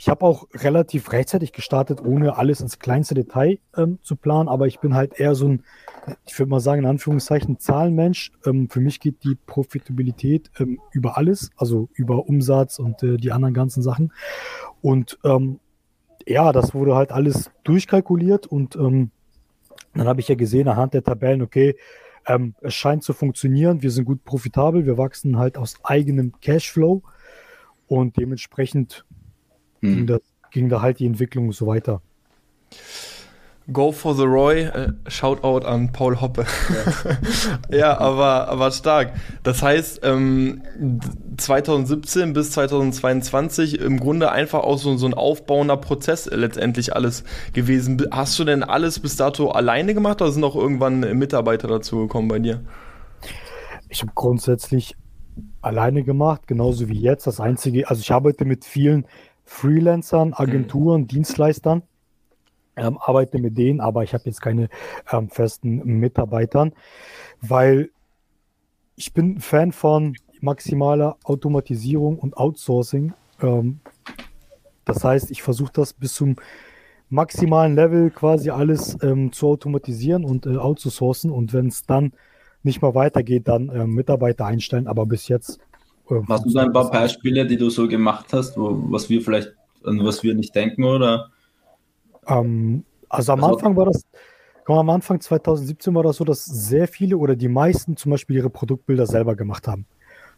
ich 0.00 0.08
habe 0.08 0.24
auch 0.24 0.48
relativ 0.54 1.12
rechtzeitig 1.12 1.52
gestartet, 1.52 2.00
ohne 2.02 2.38
alles 2.38 2.62
ins 2.62 2.78
kleinste 2.78 3.14
Detail 3.14 3.58
ähm, 3.76 3.98
zu 4.00 4.16
planen, 4.16 4.48
aber 4.48 4.66
ich 4.66 4.80
bin 4.80 4.94
halt 4.94 5.20
eher 5.20 5.34
so 5.34 5.46
ein, 5.46 5.62
ich 6.26 6.38
würde 6.38 6.48
mal 6.48 6.60
sagen, 6.60 6.84
in 6.84 6.88
Anführungszeichen 6.88 7.58
Zahlenmensch. 7.58 8.32
Ähm, 8.46 8.70
für 8.70 8.80
mich 8.80 8.98
geht 9.00 9.22
die 9.24 9.36
Profitabilität 9.44 10.50
ähm, 10.58 10.80
über 10.92 11.18
alles, 11.18 11.50
also 11.58 11.90
über 11.92 12.26
Umsatz 12.30 12.78
und 12.78 13.02
äh, 13.02 13.18
die 13.18 13.30
anderen 13.30 13.52
ganzen 13.52 13.82
Sachen. 13.82 14.10
Und 14.80 15.18
ähm, 15.22 15.60
ja, 16.26 16.50
das 16.52 16.72
wurde 16.72 16.94
halt 16.94 17.12
alles 17.12 17.50
durchkalkuliert 17.64 18.46
und 18.46 18.76
ähm, 18.76 19.10
dann 19.92 20.08
habe 20.08 20.22
ich 20.22 20.28
ja 20.28 20.34
gesehen 20.34 20.68
anhand 20.68 20.94
der 20.94 21.04
Tabellen, 21.04 21.42
okay, 21.42 21.76
ähm, 22.26 22.54
es 22.62 22.72
scheint 22.72 23.02
zu 23.02 23.12
funktionieren, 23.12 23.82
wir 23.82 23.90
sind 23.90 24.06
gut 24.06 24.24
profitabel, 24.24 24.86
wir 24.86 24.96
wachsen 24.96 25.36
halt 25.36 25.58
aus 25.58 25.74
eigenem 25.82 26.32
Cashflow 26.40 27.02
und 27.86 28.16
dementsprechend 28.16 29.04
hm. 29.80 29.96
ging, 29.96 30.06
das, 30.06 30.20
ging 30.50 30.68
da 30.68 30.82
halt 30.82 30.98
die 30.98 31.06
Entwicklung 31.06 31.52
so 31.52 31.66
weiter. 31.66 32.00
Go 33.72 33.92
for 33.92 34.16
the 34.16 34.24
Roy, 34.24 34.62
äh, 34.62 34.92
Shoutout 35.06 35.64
an 35.64 35.92
Paul 35.92 36.20
Hoppe. 36.20 36.44
Ja, 37.70 37.76
ja 37.76 37.98
aber, 37.98 38.48
aber 38.48 38.70
stark. 38.72 39.12
Das 39.44 39.62
heißt, 39.62 40.00
ähm, 40.02 40.62
2017 41.36 42.32
bis 42.32 42.50
2022 42.52 43.78
im 43.80 44.00
Grunde 44.00 44.32
einfach 44.32 44.60
auch 44.60 44.78
so, 44.78 44.96
so 44.96 45.06
ein 45.06 45.14
aufbauender 45.14 45.76
Prozess 45.76 46.26
letztendlich 46.26 46.96
alles 46.96 47.22
gewesen. 47.52 48.04
Hast 48.10 48.38
du 48.38 48.44
denn 48.44 48.64
alles 48.64 48.98
bis 48.98 49.14
dato 49.16 49.50
alleine 49.50 49.94
gemacht 49.94 50.20
oder 50.20 50.32
sind 50.32 50.42
auch 50.42 50.56
irgendwann 50.56 51.00
Mitarbeiter 51.16 51.68
dazu 51.68 51.98
gekommen 51.98 52.26
bei 52.26 52.40
dir? 52.40 52.62
Ich 53.88 54.02
habe 54.02 54.12
grundsätzlich 54.14 54.96
alleine 55.60 56.02
gemacht, 56.02 56.46
genauso 56.46 56.88
wie 56.88 56.98
jetzt. 57.00 57.26
Das 57.26 57.40
Einzige, 57.40 57.88
also 57.88 58.00
ich 58.00 58.10
arbeite 58.10 58.44
mit 58.44 58.64
vielen 58.64 59.06
Freelancern, 59.52 60.32
Agenturen, 60.32 61.02
mhm. 61.02 61.06
Dienstleistern 61.08 61.82
ähm, 62.76 62.98
arbeite 62.98 63.38
mit 63.40 63.58
denen, 63.58 63.80
aber 63.80 64.04
ich 64.04 64.14
habe 64.14 64.22
jetzt 64.26 64.40
keine 64.40 64.68
ähm, 65.10 65.28
festen 65.28 65.84
Mitarbeitern, 65.98 66.72
weil 67.42 67.90
ich 68.94 69.12
bin 69.12 69.40
Fan 69.40 69.72
von 69.72 70.16
maximaler 70.40 71.16
Automatisierung 71.24 72.16
und 72.16 72.36
Outsourcing. 72.36 73.12
Ähm, 73.42 73.80
das 74.84 75.02
heißt, 75.02 75.32
ich 75.32 75.42
versuche 75.42 75.72
das 75.72 75.94
bis 75.94 76.14
zum 76.14 76.36
maximalen 77.08 77.74
Level 77.74 78.10
quasi 78.10 78.50
alles 78.50 78.96
ähm, 79.02 79.32
zu 79.32 79.48
automatisieren 79.48 80.24
und 80.24 80.46
äh, 80.46 80.56
outzusourcen 80.58 81.32
und 81.32 81.52
wenn 81.52 81.66
es 81.66 81.84
dann 81.84 82.12
nicht 82.62 82.82
mehr 82.82 82.94
weitergeht, 82.94 83.48
dann 83.48 83.68
äh, 83.68 83.84
Mitarbeiter 83.84 84.46
einstellen, 84.46 84.86
aber 84.86 85.06
bis 85.06 85.26
jetzt. 85.26 85.58
Hast 86.28 86.44
du 86.44 86.50
so 86.50 86.58
ein 86.58 86.72
paar 86.72 86.90
Beispiele, 86.90 87.46
die 87.46 87.56
du 87.56 87.70
so 87.70 87.86
gemacht 87.86 88.26
hast, 88.32 88.56
wo, 88.56 88.82
was 88.90 89.08
wir 89.08 89.22
vielleicht, 89.22 89.52
an 89.84 90.04
was 90.04 90.22
wir 90.22 90.34
nicht 90.34 90.54
denken 90.54 90.84
oder? 90.84 91.30
Ähm, 92.26 92.84
also 93.08 93.32
am 93.32 93.44
also, 93.44 93.56
Anfang 93.56 93.76
war 93.76 93.86
das, 93.86 94.04
am 94.66 94.90
Anfang 94.90 95.20
2017 95.20 95.94
war 95.94 96.02
das 96.02 96.16
so, 96.16 96.24
dass 96.24 96.44
sehr 96.44 96.88
viele 96.88 97.16
oder 97.16 97.36
die 97.36 97.48
meisten 97.48 97.96
zum 97.96 98.10
Beispiel 98.10 98.36
ihre 98.36 98.50
Produktbilder 98.50 99.06
selber 99.06 99.36
gemacht 99.36 99.66
haben. 99.68 99.86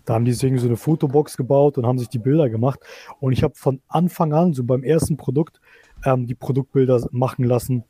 Da 0.05 0.15
haben 0.15 0.25
die 0.25 0.33
deswegen 0.33 0.59
so 0.59 0.67
eine 0.67 0.77
Fotobox 0.77 1.37
gebaut 1.37 1.79
und 1.79 1.87
haben 1.87 1.99
sich 1.99 2.09
die 2.09 2.19
Bilder 2.19 2.51
gemacht. 2.51 2.81
Und 3.21 3.33
ich 3.33 3.43
habe 3.43 3.55
von 3.55 3.81
Anfang 3.89 4.33
an, 4.33 4.53
so 4.53 4.65
beim 4.65 4.83
ersten 4.83 5.17
Produkt, 5.17 5.61
ähm, 6.05 6.27
die 6.27 6.35
Produktbilder 6.35 7.07
machen 7.13 7.45
lassen, 7.45 7.85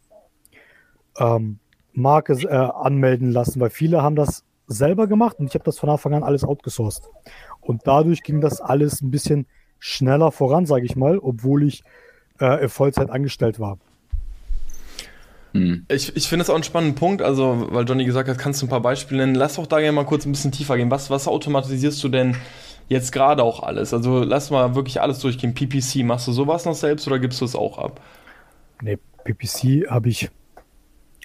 ähm, 1.19 1.59
Marke 1.93 2.35
äh, 2.35 2.49
anmelden 2.49 3.31
lassen, 3.31 3.61
weil 3.61 3.71
viele 3.71 4.03
haben 4.03 4.17
das 4.17 4.45
selber 4.67 5.07
gemacht 5.07 5.39
und 5.39 5.47
ich 5.47 5.55
habe 5.55 5.65
das 5.65 5.79
von 5.79 5.91
Anfang 5.91 6.15
an 6.15 6.23
alles 6.23 6.45
outgesourced. 6.45 7.09
Und 7.63 7.83
dadurch 7.85 8.23
ging 8.23 8.41
das 8.41 8.61
alles 8.61 9.01
ein 9.01 9.11
bisschen 9.11 9.47
schneller 9.79 10.31
voran, 10.31 10.67
sage 10.67 10.85
ich 10.85 10.97
mal, 10.97 11.19
obwohl 11.19 11.65
ich 11.65 11.83
äh, 12.39 12.69
Vollzeit 12.69 13.11
angestellt 13.11 13.59
war. 13.59 13.79
Hm. 15.53 15.85
Ich, 15.89 16.17
ich 16.17 16.29
finde 16.29 16.45
es 16.45 16.51
auch 16.51 16.55
einen 16.55 16.65
spannenden 16.65 16.95
Punkt, 16.97 17.23
also, 17.23 17.69
weil 17.71 17.87
Johnny 17.87 18.05
gesagt 18.05 18.29
hat, 18.29 18.39
kannst 18.39 18.63
du 18.63 18.67
ein 18.67 18.71
paar 18.71 18.81
Beispiele 18.81 19.21
nennen. 19.21 19.35
Lass 19.35 19.57
doch 19.57 19.67
da 19.67 19.81
gerne 19.81 19.93
mal 19.93 20.05
kurz 20.05 20.25
ein 20.25 20.33
bisschen 20.33 20.53
tiefer 20.53 20.77
gehen. 20.77 20.91
Was, 20.91 21.11
was 21.11 21.29
automatisierst 21.29 22.03
du 22.03 22.09
denn 22.09 22.37
jetzt 22.89 23.13
gerade 23.13 23.43
auch 23.43 23.63
alles? 23.63 23.93
Also, 23.93 24.23
lass 24.23 24.51
mal 24.51 24.75
wirklich 24.75 25.01
alles 25.01 25.19
durchgehen. 25.19 25.55
PPC, 25.55 26.05
machst 26.05 26.27
du 26.27 26.33
sowas 26.33 26.65
noch 26.65 26.75
selbst 26.75 27.07
oder 27.07 27.19
gibst 27.19 27.41
du 27.41 27.45
es 27.45 27.55
auch 27.55 27.79
ab? 27.79 28.01
Nee, 28.81 28.99
PPC 29.25 29.91
habe 29.91 30.09
ich 30.09 30.31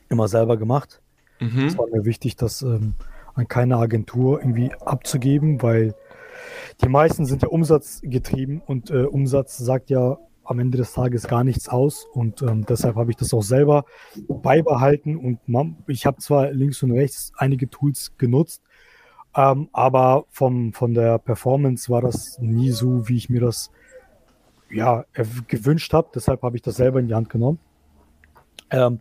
immer 0.10 0.28
selber 0.28 0.58
gemacht. 0.58 1.02
Mhm. 1.40 1.66
Es 1.66 1.78
war 1.78 1.88
mir 1.88 2.06
wichtig, 2.06 2.36
das 2.36 2.62
ähm, 2.62 2.96
an 3.36 3.48
keine 3.48 3.78
Agentur 3.78 4.40
irgendwie 4.40 4.72
abzugeben, 4.74 5.62
weil 5.62 5.94
die 6.82 6.90
meisten 6.90 7.26
sind 7.26 7.42
ja 7.42 7.50
umsatzgetrieben 7.50 8.62
und 8.66 8.90
äh, 8.90 9.04
Umsatz 9.04 9.58
sagt 9.58 9.90
ja 9.90 10.18
am 10.44 10.60
Ende 10.60 10.78
des 10.78 10.94
Tages 10.94 11.28
gar 11.28 11.44
nichts 11.44 11.68
aus 11.68 12.06
und 12.14 12.42
ähm, 12.42 12.66
deshalb 12.66 12.96
habe 12.96 13.12
ich 13.12 13.18
das 13.18 13.34
auch 13.34 13.44
selber 13.44 13.86
beibehalten 14.28 15.18
und 15.18 15.40
man, 15.48 15.78
ich 15.88 16.06
habe 16.06 16.18
zwar 16.18 16.52
links 16.52 16.82
und 16.84 16.92
rechts 16.92 17.34
einige 17.38 17.70
Tools 17.70 18.14
genutzt, 18.18 18.62
ähm, 19.36 19.70
aber 19.74 20.26
vom, 20.30 20.74
von 20.74 20.94
der 20.94 21.20
Performance 21.20 21.90
war 21.90 22.02
das 22.02 22.40
nie 22.40 22.72
so, 22.72 23.08
wie 23.08 23.18
ich 23.18 23.30
mir 23.30 23.42
das 23.42 23.72
ja, 24.70 25.06
gewünscht 25.48 25.94
habe. 25.94 26.10
Deshalb 26.14 26.42
habe 26.42 26.56
ich 26.56 26.62
das 26.62 26.76
selber 26.76 27.00
in 27.00 27.08
die 27.08 27.14
Hand 27.14 27.30
genommen. 27.30 27.60
Ähm, 28.70 29.00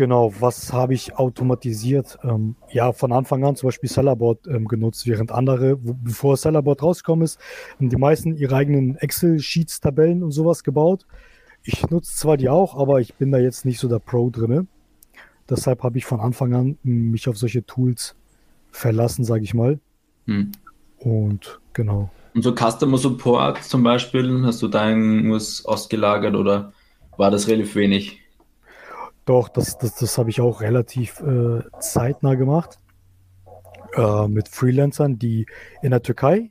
Genau, 0.00 0.32
was 0.40 0.72
habe 0.72 0.94
ich 0.94 1.18
automatisiert? 1.18 2.18
Ähm, 2.24 2.56
ja, 2.72 2.94
von 2.94 3.12
Anfang 3.12 3.44
an 3.44 3.54
zum 3.54 3.66
Beispiel 3.66 3.90
Sellerboard 3.90 4.46
ähm, 4.46 4.66
genutzt, 4.66 5.06
während 5.06 5.30
andere, 5.30 5.76
wo, 5.84 5.92
bevor 5.92 6.38
Sellerboard 6.38 6.82
rausgekommen 6.82 7.22
ist, 7.22 7.38
haben 7.76 7.90
die 7.90 7.98
meisten 7.98 8.34
ihre 8.34 8.56
eigenen 8.56 8.96
Excel-Sheets, 8.96 9.80
Tabellen 9.80 10.22
und 10.22 10.30
sowas 10.30 10.64
gebaut. 10.64 11.04
Ich 11.64 11.90
nutze 11.90 12.16
zwar 12.16 12.38
die 12.38 12.48
auch, 12.48 12.78
aber 12.78 13.02
ich 13.02 13.12
bin 13.16 13.30
da 13.30 13.36
jetzt 13.36 13.66
nicht 13.66 13.78
so 13.78 13.88
der 13.88 13.98
Pro 13.98 14.30
drin. 14.30 14.68
Deshalb 15.50 15.82
habe 15.82 15.98
ich 15.98 16.06
von 16.06 16.20
Anfang 16.20 16.54
an 16.54 16.78
mich 16.82 17.28
auf 17.28 17.36
solche 17.36 17.66
Tools 17.66 18.16
verlassen, 18.70 19.22
sage 19.22 19.44
ich 19.44 19.52
mal. 19.52 19.80
Hm. 20.24 20.52
Und 20.96 21.60
genau. 21.74 22.08
Und 22.34 22.40
so 22.40 22.54
Customer 22.54 22.96
Support 22.96 23.64
zum 23.64 23.82
Beispiel, 23.82 24.46
hast 24.46 24.62
du 24.62 24.68
da 24.68 24.88
irgendwas 24.88 25.66
ausgelagert 25.66 26.36
oder 26.36 26.72
war 27.18 27.30
das 27.30 27.48
relativ 27.48 27.74
wenig? 27.74 28.20
Doch, 29.24 29.48
das, 29.48 29.78
das, 29.78 29.94
das 29.96 30.18
habe 30.18 30.30
ich 30.30 30.40
auch 30.40 30.60
relativ 30.60 31.20
äh, 31.20 31.62
zeitnah 31.80 32.34
gemacht. 32.34 32.78
Äh, 33.94 34.28
mit 34.28 34.48
Freelancern, 34.48 35.18
die 35.18 35.46
in 35.82 35.90
der 35.90 36.02
Türkei 36.02 36.50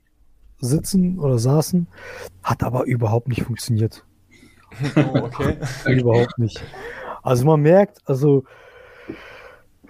sitzen 0.59 1.19
oder 1.19 1.39
saßen. 1.39 1.87
Hat 2.43 2.63
aber 2.63 2.83
überhaupt 2.85 3.27
nicht 3.27 3.43
funktioniert. 3.43 4.05
Oh, 4.95 5.23
okay. 5.23 5.57
überhaupt 5.87 6.37
nicht. 6.37 6.63
Also 7.23 7.43
man 7.43 7.61
merkt, 7.61 8.01
also 8.05 8.43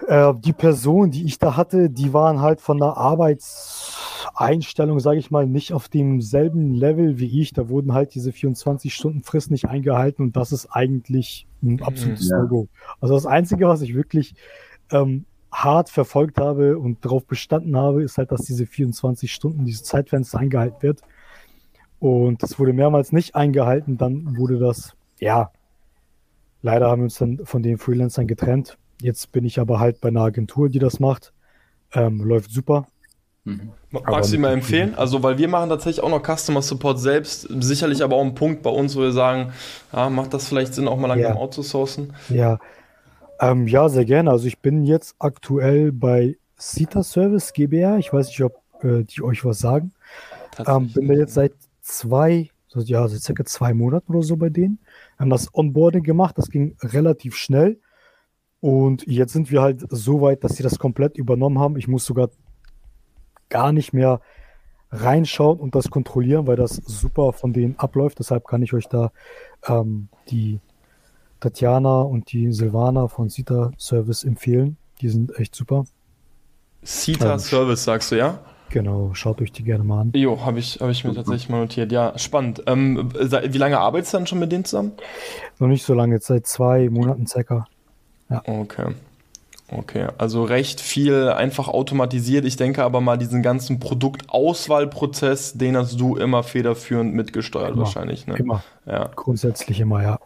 äh, 0.08 0.34
die 0.36 0.54
Person, 0.54 1.12
die 1.12 1.26
ich 1.26 1.40
da 1.40 1.56
hatte, 1.56 1.90
die 1.90 2.14
waren 2.14 2.42
halt 2.42 2.62
von 2.62 2.78
der 2.78 2.98
Arbeitseinstellung, 2.98 5.00
sage 5.00 5.20
ich 5.20 5.32
mal, 5.32 5.46
nicht 5.46 5.74
auf 5.74 5.90
demselben 5.90 6.74
Level 6.74 7.20
wie 7.20 7.42
ich. 7.42 7.54
Da 7.54 7.70
wurden 7.70 7.94
halt 7.94 8.14
diese 8.16 8.32
24 8.32 8.94
Stunden 8.94 9.24
Frist 9.24 9.52
nicht 9.52 9.68
eingehalten 9.68 10.24
und 10.24 10.36
das 10.36 10.52
ist 10.52 10.68
eigentlich 10.68 11.48
ein 11.62 11.74
mhm. 11.74 11.84
absolutes 11.84 12.30
ja. 12.30 12.40
No-Go. 12.40 12.68
Also 13.02 13.16
das 13.16 13.26
Einzige, 13.26 13.68
was 13.68 13.82
ich 13.82 13.96
wirklich 13.96 14.36
ähm, 14.92 15.26
hart 15.52 15.90
verfolgt 15.90 16.40
habe 16.40 16.78
und 16.78 17.04
darauf 17.04 17.26
bestanden 17.26 17.76
habe, 17.76 18.04
ist 18.04 18.18
halt, 18.18 18.32
dass 18.32 18.44
diese 18.44 18.66
24 18.66 19.32
Stunden, 19.32 19.66
diese 19.66 19.84
Zeitfenster 19.84 20.40
eingehalten 20.40 20.82
wird. 20.82 21.02
Und 22.00 22.42
das 22.44 22.60
wurde 22.60 22.74
mehrmals 22.74 23.12
nicht 23.12 23.36
eingehalten. 23.36 23.98
Dann 23.98 24.38
wurde 24.38 24.58
das, 24.58 24.96
ja, 25.20 25.52
leider 26.62 26.90
haben 26.90 27.02
wir 27.02 27.06
uns 27.06 27.18
dann 27.18 27.42
von 27.44 27.62
den 27.62 27.78
Freelancern 27.78 28.28
getrennt. 28.28 28.78
Jetzt 29.02 29.32
bin 29.32 29.46
ich 29.46 29.60
aber 29.60 29.80
halt 29.80 30.02
bei 30.02 30.10
einer 30.10 30.22
Agentur, 30.22 30.70
die 30.70 30.80
das 30.80 31.00
macht. 31.00 31.34
Ähm, 31.94 32.22
läuft 32.22 32.52
super. 32.52 32.88
Mhm. 33.46 33.72
Magst 33.92 34.32
du 34.32 34.36
dir 34.36 34.42
mal 34.42 34.54
empfehlen? 34.54 34.94
Also, 34.96 35.24
weil 35.24 35.38
wir 35.38 35.48
machen 35.48 35.70
tatsächlich 35.70 36.04
auch 36.04 36.10
noch 36.10 36.24
Customer 36.24 36.62
Support 36.62 37.00
selbst, 37.00 37.48
sicherlich 37.60 38.04
aber 38.04 38.16
auch 38.16 38.24
ein 38.24 38.36
Punkt 38.36 38.62
bei 38.62 38.70
uns, 38.70 38.96
wo 38.96 39.02
wir 39.02 39.12
sagen, 39.12 39.54
ja, 39.94 40.10
macht 40.10 40.34
das 40.34 40.48
vielleicht 40.48 40.76
Sinn, 40.76 40.88
auch 40.88 40.98
mal 40.98 41.08
langsam 41.08 41.34
ja. 41.34 41.40
outzusourcen? 41.40 42.14
Ja. 42.30 42.60
Ähm, 43.40 43.68
ja, 43.68 43.88
sehr 43.90 44.06
gerne. 44.06 44.30
Also 44.32 44.48
ich 44.48 44.60
bin 44.60 44.84
jetzt 44.84 45.16
aktuell 45.18 45.92
bei 45.92 46.38
Cita 46.60 47.04
Service 47.04 47.54
GBR. 47.54 47.98
Ich 47.98 48.12
weiß 48.12 48.28
nicht, 48.28 48.44
ob 48.44 48.62
äh, 48.84 49.04
die 49.04 49.22
euch 49.22 49.46
was 49.46 49.60
sagen. 49.60 49.94
Ähm, 50.68 50.92
bin 50.92 51.08
da 51.08 51.14
jetzt 51.14 51.34
seit 51.34 51.54
zwei, 51.82 52.50
ja, 52.76 53.08
seit 53.08 53.22
circa 53.22 53.46
zwei 53.46 53.74
Monaten 53.74 54.14
oder 54.14 54.24
so 54.24 54.36
bei 54.36 54.50
denen. 54.50 54.80
Haben 55.18 55.30
das 55.30 55.54
Onboarding 55.54 56.04
gemacht, 56.04 56.38
das 56.38 56.50
ging 56.50 56.76
relativ 56.82 57.36
schnell. 57.36 57.80
Und 58.62 59.08
jetzt 59.08 59.34
sind 59.34 59.52
wir 59.52 59.62
halt 59.62 59.86
so 59.90 60.22
weit, 60.22 60.44
dass 60.44 60.56
sie 60.56 60.64
das 60.64 60.80
komplett 60.80 61.18
übernommen 61.18 61.60
haben. 61.60 61.78
Ich 61.78 61.88
muss 61.88 62.06
sogar 62.06 62.30
gar 63.50 63.72
nicht 63.72 63.94
mehr 63.94 64.22
reinschauen 64.92 65.60
und 65.60 65.76
das 65.76 65.90
kontrollieren, 65.90 66.48
weil 66.48 66.56
das 66.56 66.76
super 66.76 67.34
von 67.34 67.54
denen 67.54 67.78
abläuft. 67.78 68.20
Deshalb 68.20 68.48
kann 68.48 68.62
ich 68.62 68.74
euch 68.74 68.88
da 68.88 69.12
ähm, 69.68 70.10
die 70.30 70.60
Tatjana 71.40 72.02
und 72.02 72.32
die 72.32 72.52
Silvana 72.52 73.08
von 73.08 73.30
Sita 73.30 73.72
Service 73.78 74.24
empfehlen. 74.24 74.78
Die 75.02 75.10
sind 75.10 75.38
echt 75.38 75.56
super. 75.56 75.86
Sita 76.82 77.34
ähm, 77.34 77.40
Service, 77.40 77.84
sagst 77.84 78.12
du, 78.12 78.18
ja? 78.18 78.40
Genau, 78.72 79.14
schaut 79.14 79.42
euch 79.42 79.52
die 79.52 79.64
gerne 79.64 79.84
mal 79.84 80.02
an. 80.02 80.12
Jo, 80.16 80.46
habe 80.46 80.60
ich, 80.60 80.80
hab 80.80 80.90
ich 80.90 81.04
mir 81.04 81.14
tatsächlich 81.14 81.50
mal 81.50 81.62
notiert. 81.62 81.92
Ja, 81.92 82.18
spannend. 82.18 82.64
Ähm, 82.68 83.12
wie 83.14 83.58
lange 83.58 83.80
arbeitest 83.80 84.14
du 84.14 84.18
dann 84.18 84.28
schon 84.28 84.40
mit 84.40 84.52
denen 84.52 84.66
zusammen? 84.66 84.92
Noch 85.60 85.68
nicht 85.68 85.84
so 85.84 85.94
lange, 85.94 86.16
jetzt 86.16 86.28
seit 86.28 86.46
zwei 86.46 86.90
Monaten 86.90 87.26
circa. 87.26 87.66
Ja. 88.30 88.42
Okay. 88.46 88.94
Okay, 89.72 90.08
also 90.18 90.44
recht 90.44 90.82
viel 90.82 91.30
einfach 91.30 91.68
automatisiert. 91.68 92.44
Ich 92.46 92.56
denke 92.56 92.84
aber 92.84 93.02
mal, 93.02 93.18
diesen 93.18 93.44
ganzen 93.44 93.80
Produktauswahlprozess, 93.80 95.54
den 95.54 95.78
hast 95.78 96.00
du 96.00 96.16
immer 96.16 96.42
federführend 96.42 97.14
mitgesteuert 97.14 97.74
immer, 97.74 97.84
wahrscheinlich. 97.84 98.26
Ne? 98.26 98.36
Immer. 98.38 98.64
Ja. 98.88 99.12
Grundsätzlich 99.16 99.80
immer, 99.80 100.02
ja. 100.02 100.20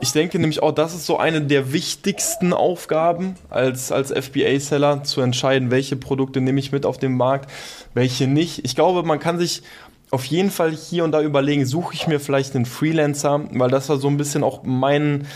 Ich 0.00 0.12
denke 0.12 0.38
nämlich 0.38 0.62
auch, 0.62 0.72
das 0.72 0.94
ist 0.94 1.04
so 1.04 1.18
eine 1.18 1.42
der 1.42 1.72
wichtigsten 1.74 2.54
Aufgaben 2.54 3.34
als, 3.50 3.92
als 3.92 4.10
FBA-Seller, 4.10 5.04
zu 5.04 5.20
entscheiden, 5.20 5.70
welche 5.70 5.96
Produkte 5.96 6.40
nehme 6.40 6.58
ich 6.58 6.72
mit 6.72 6.86
auf 6.86 6.96
den 6.96 7.14
Markt, 7.14 7.50
welche 7.92 8.26
nicht. 8.26 8.64
Ich 8.64 8.74
glaube, 8.74 9.02
man 9.02 9.18
kann 9.18 9.38
sich 9.38 9.62
auf 10.10 10.24
jeden 10.24 10.50
Fall 10.50 10.72
hier 10.72 11.04
und 11.04 11.12
da 11.12 11.20
überlegen, 11.20 11.66
suche 11.66 11.94
ich 11.94 12.06
mir 12.06 12.20
vielleicht 12.20 12.56
einen 12.56 12.66
Freelancer, 12.66 13.42
weil 13.52 13.70
das 13.70 13.90
war 13.90 13.98
so 13.98 14.08
ein 14.08 14.16
bisschen 14.16 14.44
auch 14.44 14.62
mein 14.64 15.26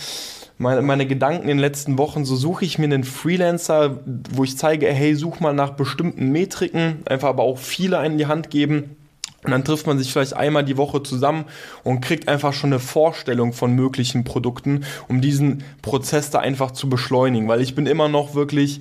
meine, 0.59 0.83
meine 0.83 1.07
Gedanken 1.07 1.43
in 1.43 1.49
den 1.49 1.59
letzten 1.59 1.99
Wochen, 1.99 2.25
so 2.25 2.37
suche 2.37 2.65
ich 2.65 2.79
mir 2.79 2.85
einen 2.85 3.05
Freelancer, 3.05 4.01
wo 4.33 4.45
ich 4.45 4.57
zeige, 4.57 4.87
hey, 4.87 5.15
such 5.15 5.41
mal 5.41 5.53
nach 5.53 5.71
bestimmten 5.71 6.31
Metriken, 6.33 7.03
einfach 7.07 7.29
aber 7.29 7.43
auch 7.43 7.59
viele 7.59 8.05
in 8.07 8.19
die 8.19 8.27
Hand 8.27 8.51
geben. 8.51 8.97
Und 9.45 9.53
dann 9.53 9.65
trifft 9.65 9.87
man 9.87 9.99
sich 9.99 10.13
vielleicht 10.13 10.35
einmal 10.35 10.65
die 10.65 10.77
Woche 10.77 11.03
zusammen 11.05 11.45
und 11.85 12.01
kriegt 12.01 12.29
einfach 12.29 12.53
schon 12.53 12.73
eine 12.73 12.81
Vorstellung 12.81 13.53
von 13.53 13.73
möglichen 13.73 14.25
Produkten, 14.25 14.85
um 15.07 15.21
diesen 15.21 15.63
Prozess 15.83 16.31
da 16.31 16.41
einfach 16.41 16.73
zu 16.73 16.89
beschleunigen. 16.89 17.47
Weil 17.47 17.61
ich 17.61 17.77
bin 17.77 17.87
immer 17.87 18.09
noch 18.09 18.35
wirklich 18.35 18.81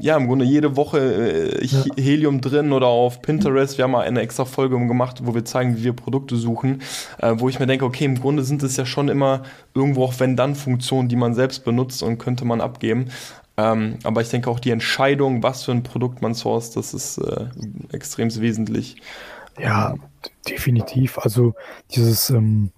ja, 0.00 0.16
im 0.16 0.26
Grunde 0.26 0.44
jede 0.44 0.76
Woche 0.76 0.98
äh, 0.98 1.64
ja. 1.64 1.84
Helium 1.96 2.40
drin 2.40 2.72
oder 2.72 2.86
auf 2.86 3.22
Pinterest. 3.22 3.78
Wir 3.78 3.84
haben 3.84 3.92
mal 3.92 4.06
eine 4.06 4.20
extra 4.20 4.44
Folge 4.44 4.78
gemacht, 4.78 5.20
wo 5.24 5.34
wir 5.34 5.44
zeigen, 5.44 5.76
wie 5.76 5.84
wir 5.84 5.92
Produkte 5.92 6.36
suchen, 6.36 6.82
äh, 7.18 7.34
wo 7.36 7.48
ich 7.48 7.60
mir 7.60 7.66
denke, 7.66 7.84
okay, 7.84 8.04
im 8.04 8.20
Grunde 8.20 8.42
sind 8.42 8.62
es 8.62 8.76
ja 8.76 8.86
schon 8.86 9.08
immer 9.08 9.42
irgendwo 9.74 10.04
auch 10.04 10.18
Wenn-Dann-Funktionen, 10.18 11.08
die 11.08 11.16
man 11.16 11.34
selbst 11.34 11.64
benutzt 11.64 12.02
und 12.02 12.18
könnte 12.18 12.44
man 12.44 12.60
abgeben. 12.60 13.10
Ähm, 13.56 13.98
aber 14.04 14.22
ich 14.22 14.30
denke 14.30 14.48
auch 14.48 14.60
die 14.60 14.70
Entscheidung, 14.70 15.42
was 15.42 15.64
für 15.64 15.72
ein 15.72 15.82
Produkt 15.82 16.22
man 16.22 16.34
source, 16.34 16.70
das 16.70 16.94
ist 16.94 17.18
äh, 17.18 17.46
extrem 17.92 18.34
wesentlich. 18.34 18.96
Ja, 19.58 19.94
definitiv. 20.48 21.18
Also 21.18 21.54
dieses 21.94 22.30
ähm, 22.30 22.70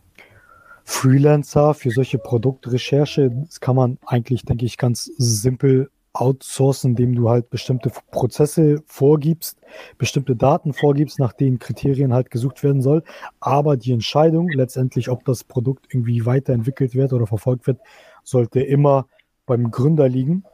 Freelancer 0.85 1.75
für 1.75 1.91
solche 1.91 2.19
Produktrecherche, 2.19 3.31
das 3.31 3.61
kann 3.61 3.77
man 3.77 3.99
eigentlich, 4.07 4.45
denke 4.45 4.65
ich, 4.65 4.77
ganz 4.77 5.11
simpel 5.17 5.91
outsourcen, 6.13 6.91
indem 6.91 7.15
du 7.15 7.31
halt 7.31 7.49
bestimmte 7.51 7.91
Prozesse 8.11 8.83
vorgibst, 8.87 9.59
bestimmte 9.99 10.37
Daten 10.37 10.73
vorgibst, 10.73 11.19
nach 11.19 11.33
denen 11.33 11.59
Kriterien 11.59 12.13
halt 12.13 12.31
gesucht 12.31 12.63
werden 12.63 12.83
soll. 12.83 13.03
Aber 13.41 13.77
die 13.77 13.93
Entscheidung 13.93 14.49
letztendlich, 14.51 15.09
ob 15.09 15.25
das 15.25 15.45
Produkt 15.45 15.87
irgendwie 15.91 16.27
weiterentwickelt 16.27 16.95
wird 16.95 17.13
oder 17.13 17.27
verfolgt 17.27 17.67
wird, 17.67 17.81
sollte 18.23 18.61
immer 18.61 19.07
beim 19.47 19.71
Gründer 19.71 20.09
liegen, 20.09 20.45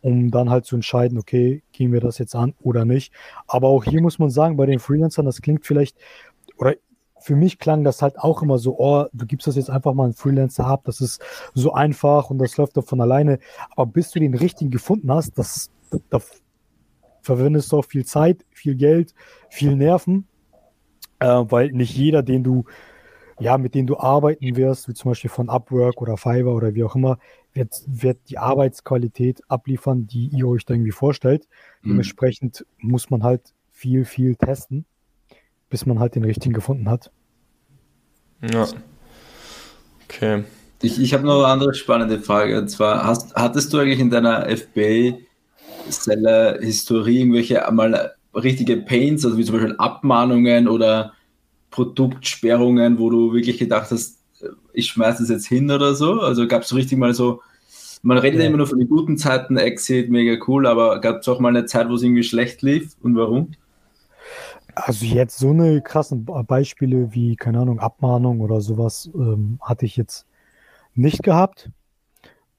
um 0.00 0.30
dann 0.30 0.50
halt 0.50 0.64
zu 0.64 0.76
entscheiden, 0.76 1.18
okay, 1.18 1.62
gehen 1.72 1.92
wir 1.92 2.00
das 2.00 2.18
jetzt 2.18 2.34
an 2.34 2.54
oder 2.60 2.84
nicht. 2.84 3.12
Aber 3.46 3.68
auch 3.68 3.84
hier 3.84 4.02
muss 4.02 4.18
man 4.18 4.30
sagen, 4.30 4.56
bei 4.56 4.66
den 4.66 4.80
Freelancern, 4.80 5.26
das 5.26 5.42
klingt 5.42 5.64
vielleicht, 5.64 5.96
oder 6.56 6.74
für 7.20 7.36
mich 7.36 7.58
klang 7.58 7.84
das 7.84 8.02
halt 8.02 8.18
auch 8.18 8.42
immer 8.42 8.58
so, 8.58 8.78
oh, 8.78 9.06
du 9.12 9.26
gibst 9.26 9.46
das 9.46 9.56
jetzt 9.56 9.70
einfach 9.70 9.94
mal 9.94 10.04
einen 10.04 10.14
Freelancer 10.14 10.66
ab, 10.66 10.82
das 10.84 11.00
ist 11.00 11.20
so 11.54 11.72
einfach 11.72 12.30
und 12.30 12.38
das 12.38 12.56
läuft 12.56 12.76
doch 12.76 12.84
von 12.84 13.00
alleine. 13.00 13.38
Aber 13.76 13.86
bis 13.90 14.10
du 14.10 14.20
den 14.20 14.34
richtigen 14.34 14.70
gefunden 14.70 15.10
hast, 15.12 15.38
das, 15.38 15.70
da 16.10 16.20
verwendest 17.22 17.72
du 17.72 17.78
auch 17.78 17.84
viel 17.84 18.04
Zeit, 18.04 18.44
viel 18.50 18.74
Geld, 18.74 19.14
viel 19.50 19.76
Nerven, 19.76 20.26
äh, 21.18 21.26
weil 21.26 21.72
nicht 21.72 21.94
jeder, 21.94 22.22
den 22.22 22.44
du, 22.44 22.64
ja, 23.40 23.58
mit 23.58 23.74
dem 23.74 23.86
du 23.86 23.98
arbeiten 23.98 24.56
wirst, 24.56 24.88
wie 24.88 24.94
zum 24.94 25.10
Beispiel 25.10 25.30
von 25.30 25.48
Upwork 25.48 26.00
oder 26.00 26.16
Fiverr 26.16 26.54
oder 26.54 26.74
wie 26.74 26.84
auch 26.84 26.94
immer, 26.94 27.18
wird, 27.52 27.82
wird 27.86 28.18
die 28.28 28.38
Arbeitsqualität 28.38 29.42
abliefern, 29.48 30.06
die 30.06 30.28
ihr 30.28 30.48
euch 30.48 30.64
da 30.64 30.74
irgendwie 30.74 30.92
vorstellt. 30.92 31.48
Mhm. 31.82 31.90
Dementsprechend 31.90 32.66
muss 32.78 33.10
man 33.10 33.22
halt 33.22 33.54
viel, 33.70 34.04
viel 34.04 34.36
testen 34.36 34.86
bis 35.70 35.86
man 35.86 35.98
halt 35.98 36.14
den 36.14 36.24
richtigen 36.24 36.54
gefunden 36.54 36.88
hat. 36.88 37.10
Ja. 38.42 38.68
Okay. 40.04 40.44
Ich, 40.80 41.00
ich 41.00 41.12
habe 41.12 41.26
noch 41.26 41.38
eine 41.38 41.48
andere 41.52 41.74
spannende 41.74 42.20
Frage. 42.20 42.56
Und 42.58 42.68
zwar, 42.68 43.04
hast, 43.04 43.34
hattest 43.34 43.72
du 43.72 43.78
eigentlich 43.78 43.98
in 43.98 44.10
deiner 44.10 44.46
FBA-Seller-Historie 44.48 47.18
irgendwelche 47.20 47.66
mal 47.72 48.12
richtige 48.34 48.76
Pains, 48.76 49.24
also 49.24 49.38
wie 49.38 49.44
zum 49.44 49.56
Beispiel 49.56 49.74
Abmahnungen 49.78 50.68
oder 50.68 51.14
Produktsperrungen, 51.70 52.98
wo 52.98 53.08
du 53.10 53.32
wirklich 53.32 53.58
gedacht 53.58 53.90
hast, 53.90 54.18
ich 54.72 54.86
schmeiße 54.86 55.24
es 55.24 55.28
jetzt 55.28 55.48
hin 55.48 55.70
oder 55.70 55.94
so? 55.94 56.20
Also 56.20 56.46
gab 56.46 56.62
es 56.62 56.68
so 56.68 56.76
richtig 56.76 56.96
mal 56.98 57.12
so, 57.14 57.42
man 58.02 58.18
redet 58.18 58.40
ja. 58.40 58.46
immer 58.46 58.58
nur 58.58 58.68
von 58.68 58.78
den 58.78 58.88
guten 58.88 59.18
Zeiten, 59.18 59.56
Exit, 59.56 60.10
mega 60.10 60.40
cool, 60.46 60.66
aber 60.66 61.00
gab 61.00 61.20
es 61.20 61.28
auch 61.28 61.40
mal 61.40 61.48
eine 61.48 61.66
Zeit, 61.66 61.88
wo 61.88 61.94
es 61.94 62.02
irgendwie 62.02 62.22
schlecht 62.22 62.62
lief 62.62 62.94
und 63.02 63.16
warum? 63.16 63.52
Also 64.84 65.06
jetzt 65.06 65.38
so 65.38 65.50
eine 65.50 65.82
krassen 65.82 66.24
Beispiele 66.24 67.12
wie, 67.12 67.34
keine 67.34 67.60
Ahnung, 67.60 67.80
Abmahnung 67.80 68.40
oder 68.40 68.60
sowas 68.60 69.10
ähm, 69.14 69.58
hatte 69.60 69.86
ich 69.86 69.96
jetzt 69.96 70.26
nicht 70.94 71.22
gehabt. 71.22 71.70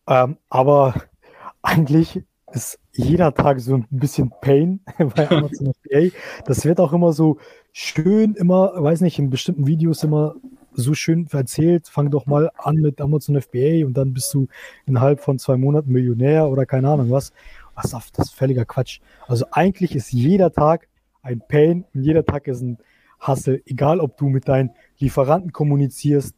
Ähm, 0.06 0.38
aber 0.50 0.96
eigentlich 1.62 2.24
ist 2.52 2.80
jeder 2.92 3.34
Tag 3.34 3.62
so 3.62 3.76
ein 3.76 3.88
bisschen 3.90 4.34
Pain 4.42 4.82
bei 4.98 5.30
Amazon 5.32 5.74
FBA. 5.84 6.10
Das 6.46 6.66
wird 6.66 6.80
auch 6.82 6.92
immer 6.92 7.14
so 7.14 7.38
schön, 7.72 8.34
immer, 8.36 8.74
weiß 8.76 9.02
nicht, 9.02 9.18
in 9.18 9.30
bestimmten 9.30 9.66
Videos 9.66 10.04
immer 10.04 10.36
so 10.74 10.94
schön 10.94 11.28
erzählt. 11.32 11.88
Fang 11.88 12.12
doch 12.12 12.26
mal 12.26 12.52
an 12.58 12.76
mit 12.76 13.00
Amazon 13.00 13.42
FBA 13.42 13.86
und 13.86 13.94
dann 13.94 14.14
bist 14.14 14.34
du 14.34 14.48
innerhalb 14.86 15.22
von 15.22 15.40
zwei 15.40 15.56
Monaten 15.56 15.92
Millionär 15.92 16.50
oder 16.50 16.66
keine 16.66 16.90
Ahnung 16.90 17.12
was. 17.12 17.32
Was 17.76 17.92
das 17.92 18.28
ist 18.28 18.36
völliger 18.36 18.66
Quatsch. 18.66 19.00
Also 19.28 19.46
eigentlich 19.52 19.96
ist 19.96 20.12
jeder 20.12 20.52
Tag 20.52 20.89
ein 21.22 21.42
Pain 21.48 21.86
und 21.94 22.04
jeder 22.04 22.26
Tag 22.26 22.48
ist 22.48 22.62
ein 22.62 22.78
Hassel. 23.20 23.62
Egal, 23.66 24.00
ob 24.00 24.18
du 24.18 24.30
mit 24.30 24.48
deinen 24.48 24.72
Lieferanten 24.98 25.52
kommunizierst, 25.52 26.36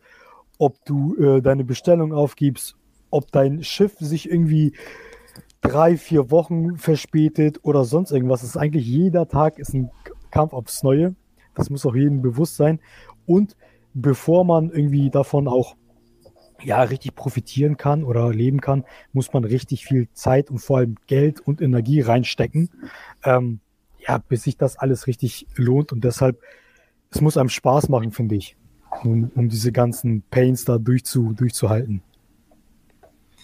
ob 0.58 0.84
du 0.86 1.16
äh, 1.16 1.42
deine 1.42 1.64
Bestellung 1.64 2.14
aufgibst, 2.14 2.76
ob 3.10 3.32
dein 3.32 3.64
Schiff 3.64 3.96
sich 4.00 4.30
irgendwie 4.30 4.74
drei, 5.62 5.98
vier 5.98 6.32
Wochen 6.32 6.78
verspätet 6.78 7.60
oder 7.64 7.86
sonst 7.86 8.12
irgendwas. 8.12 8.44
ist 8.44 8.58
eigentlich 8.58 8.88
jeder 8.88 9.28
Tag 9.28 9.60
ist 9.60 9.74
ein 9.74 9.92
Kampf 10.32 10.54
aufs 10.54 10.84
Neue. 10.84 11.16
Das 11.54 11.70
muss 11.70 11.86
auch 11.86 11.96
jedem 11.96 12.22
bewusst 12.22 12.58
sein. 12.58 12.80
Und 13.26 13.56
bevor 13.94 14.44
man 14.44 14.72
irgendwie 14.72 15.10
davon 15.10 15.48
auch 15.48 15.76
ja, 16.64 16.82
richtig 16.84 17.16
profitieren 17.16 17.78
kann 17.78 18.04
oder 18.04 18.32
leben 18.32 18.62
kann, 18.62 18.86
muss 19.14 19.34
man 19.34 19.44
richtig 19.44 19.86
viel 19.86 20.10
Zeit 20.14 20.50
und 20.52 20.60
vor 20.60 20.78
allem 20.78 20.96
Geld 21.08 21.40
und 21.40 21.62
Energie 21.62 22.02
reinstecken. 22.02 22.70
Ähm, 23.24 23.60
ja, 24.08 24.18
bis 24.18 24.44
sich 24.44 24.58
das 24.58 24.78
alles 24.78 25.08
richtig 25.08 25.48
lohnt 25.56 25.92
und 25.92 26.04
deshalb, 26.04 26.40
es 27.10 27.22
muss 27.22 27.38
einem 27.38 27.50
Spaß 27.50 27.90
machen, 27.90 28.12
finde 28.12 28.36
ich, 28.36 28.56
um, 29.04 29.32
um 29.36 29.50
diese 29.50 29.72
ganzen 29.72 30.24
Pains 30.30 30.66
da 30.66 30.78
durchzu, 30.78 31.34
durchzuhalten. 31.34 32.02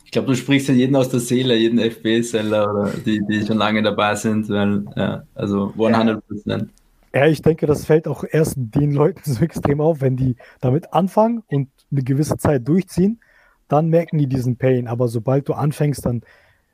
Ich 0.05 0.11
glaube, 0.11 0.27
du 0.27 0.35
sprichst 0.35 0.69
ja 0.69 0.73
jeden 0.73 0.95
aus 0.95 1.09
der 1.09 1.19
Seele, 1.19 1.55
jeden 1.57 1.79
FB-Seller 1.79 2.71
oder 2.71 2.91
die, 3.05 3.21
die 3.29 3.45
schon 3.45 3.57
lange 3.57 3.83
dabei 3.83 4.15
sind, 4.15 4.47
weil, 4.47 4.85
ja, 4.95 5.23
also 5.35 5.73
100 5.77 6.25
Prozent. 6.25 6.69
Ja, 7.13 7.25
ich 7.25 7.41
denke, 7.41 7.65
das 7.65 7.85
fällt 7.85 8.07
auch 8.07 8.23
erst 8.29 8.55
den 8.57 8.91
Leuten 8.91 9.21
so 9.25 9.43
extrem 9.43 9.81
auf, 9.81 9.99
wenn 10.01 10.15
die 10.15 10.37
damit 10.61 10.93
anfangen 10.93 11.43
und 11.47 11.69
eine 11.91 12.03
gewisse 12.03 12.37
Zeit 12.37 12.67
durchziehen, 12.67 13.19
dann 13.67 13.89
merken 13.89 14.17
die 14.17 14.27
diesen 14.27 14.55
Pain. 14.55 14.87
Aber 14.87 15.09
sobald 15.09 15.49
du 15.49 15.53
anfängst, 15.53 16.05
dann 16.05 16.21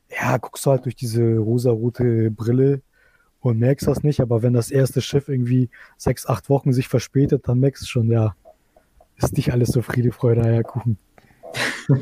ja, 0.10 0.38
guckst 0.38 0.66
du 0.66 0.72
halt 0.72 0.86
durch 0.86 0.96
diese 0.96 1.38
rosa-rote 1.38 2.30
Brille 2.30 2.82
und 3.44 3.60
merkst 3.60 3.88
das 3.88 4.04
nicht, 4.04 4.22
aber 4.22 4.42
wenn 4.42 4.54
das 4.54 4.72
erste 4.72 5.02
Schiff 5.02 5.28
irgendwie 5.28 5.70
sechs, 5.98 6.26
acht 6.26 6.50
Wochen 6.50 6.74
sich 6.74 6.88
verspätet, 6.88 7.48
dann 7.48 7.60
merkst 7.60 7.84
du 7.84 7.88
schon, 7.88 8.10
ja, 8.10 8.36
ist 9.18 9.36
nicht 9.38 9.52
alles 9.52 9.70
so 9.70 9.82
Friede, 9.82 10.12
Freude, 10.12 10.44
Eierkuchen. 10.44 10.98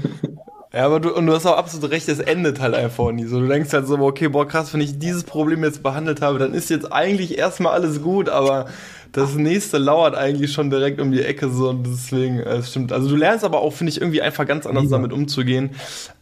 Ja, 0.74 0.86
aber 0.86 1.02
du, 1.02 1.14
und 1.14 1.26
du 1.26 1.34
hast 1.34 1.46
auch 1.46 1.58
absolut 1.58 1.92
recht, 1.92 2.08
es 2.08 2.20
endet 2.20 2.62
halt 2.62 2.74
einfach 2.74 3.12
nie 3.12 3.26
so. 3.26 3.42
Du 3.42 3.48
denkst 3.48 3.74
halt 3.74 3.88
so, 3.88 3.98
okay, 4.00 4.30
boah, 4.30 4.48
krass, 4.48 4.74
wenn 4.74 4.80
ich 4.80 4.98
dieses 4.98 5.26
Problem 5.26 5.66
jetzt 5.66 5.84
behandelt 5.84 6.22
habe, 6.22 6.40
dann 6.40 6.54
ist 6.54 6.70
jetzt 6.70 6.94
eigentlich 6.94 7.38
erstmal 7.38 7.74
alles 7.74 8.02
gut, 8.02 8.30
aber 8.30 8.68
das 9.12 9.36
nächste 9.36 9.78
lauert 9.78 10.16
eigentlich 10.16 10.54
schon 10.54 10.70
direkt 10.70 11.02
um 11.02 11.12
die 11.12 11.22
Ecke 11.22 11.50
so 11.50 11.70
und 11.70 11.86
deswegen, 11.86 12.40
äh, 12.40 12.58
es 12.58 12.72
stimmt. 12.72 12.94
Also 12.94 13.10
du 13.10 13.16
lernst 13.16 13.44
aber 13.44 13.60
auch, 13.60 13.74
finde 13.74 13.92
ich, 13.92 14.00
irgendwie 14.00 14.22
einfach 14.22 14.46
ganz 14.46 14.66
anders 14.66 14.86
ja. 14.86 14.92
damit 14.92 15.12
umzugehen. 15.12 15.72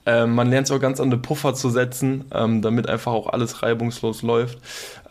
Ähm, 0.05 0.33
man 0.33 0.49
lernt 0.49 0.71
auch 0.71 0.79
ganz 0.79 0.99
andere 0.99 1.19
Puffer 1.19 1.53
zu 1.53 1.69
setzen, 1.69 2.25
ähm, 2.33 2.63
damit 2.63 2.89
einfach 2.89 3.11
auch 3.11 3.27
alles 3.27 3.61
reibungslos 3.61 4.23
läuft. 4.23 4.57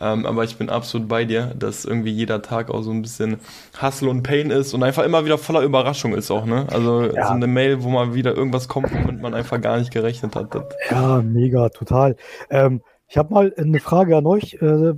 Ähm, 0.01 0.25
aber 0.25 0.43
ich 0.43 0.57
bin 0.57 0.69
absolut 0.69 1.07
bei 1.07 1.23
dir, 1.23 1.53
dass 1.57 1.85
irgendwie 1.85 2.11
jeder 2.11 2.41
Tag 2.41 2.69
auch 2.69 2.81
so 2.81 2.91
ein 2.91 3.01
bisschen 3.01 3.37
Hustle 3.81 4.09
und 4.09 4.23
Pain 4.23 4.51
ist 4.51 4.73
und 4.73 4.83
einfach 4.83 5.03
immer 5.03 5.23
wieder 5.23 5.37
voller 5.37 5.61
Überraschung 5.61 6.13
ist 6.13 6.31
auch, 6.31 6.45
ne? 6.45 6.67
Also 6.71 7.03
ja. 7.03 7.27
so 7.27 7.33
eine 7.33 7.47
Mail, 7.47 7.81
wo 7.83 7.89
mal 7.89 8.13
wieder 8.13 8.35
irgendwas 8.35 8.67
kommt, 8.67 8.93
womit 8.93 9.21
man 9.21 9.33
einfach 9.33 9.61
gar 9.61 9.77
nicht 9.77 9.91
gerechnet 9.91 10.35
hat. 10.35 10.53
Ja, 10.91 11.21
mega, 11.21 11.69
total. 11.69 12.17
Ähm, 12.49 12.81
ich 13.07 13.17
habe 13.17 13.33
mal 13.33 13.53
eine 13.57 13.79
Frage 13.79 14.17
an 14.17 14.25
euch. 14.25 14.55
Äh, 14.55 14.93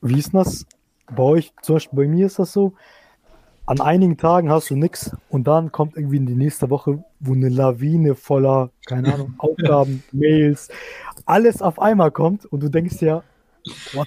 wie 0.00 0.18
ist 0.18 0.32
das 0.32 0.66
bei 1.14 1.22
euch, 1.22 1.52
zum 1.62 1.76
Beispiel 1.76 1.96
bei 1.96 2.08
mir 2.08 2.26
ist 2.26 2.38
das 2.38 2.52
so, 2.52 2.72
an 3.66 3.80
einigen 3.80 4.16
Tagen 4.16 4.50
hast 4.50 4.70
du 4.70 4.76
nichts 4.76 5.16
und 5.28 5.48
dann 5.48 5.72
kommt 5.72 5.96
irgendwie 5.96 6.18
in 6.18 6.26
die 6.26 6.36
nächste 6.36 6.70
Woche, 6.70 7.02
wo 7.18 7.32
eine 7.32 7.48
Lawine 7.48 8.14
voller, 8.14 8.70
keine 8.86 9.12
Ahnung, 9.12 9.34
Aufgaben, 9.38 10.04
Mails, 10.12 10.68
alles 11.24 11.60
auf 11.62 11.80
einmal 11.80 12.12
kommt 12.12 12.46
und 12.46 12.62
du 12.62 12.68
denkst 12.68 13.00
ja, 13.00 13.22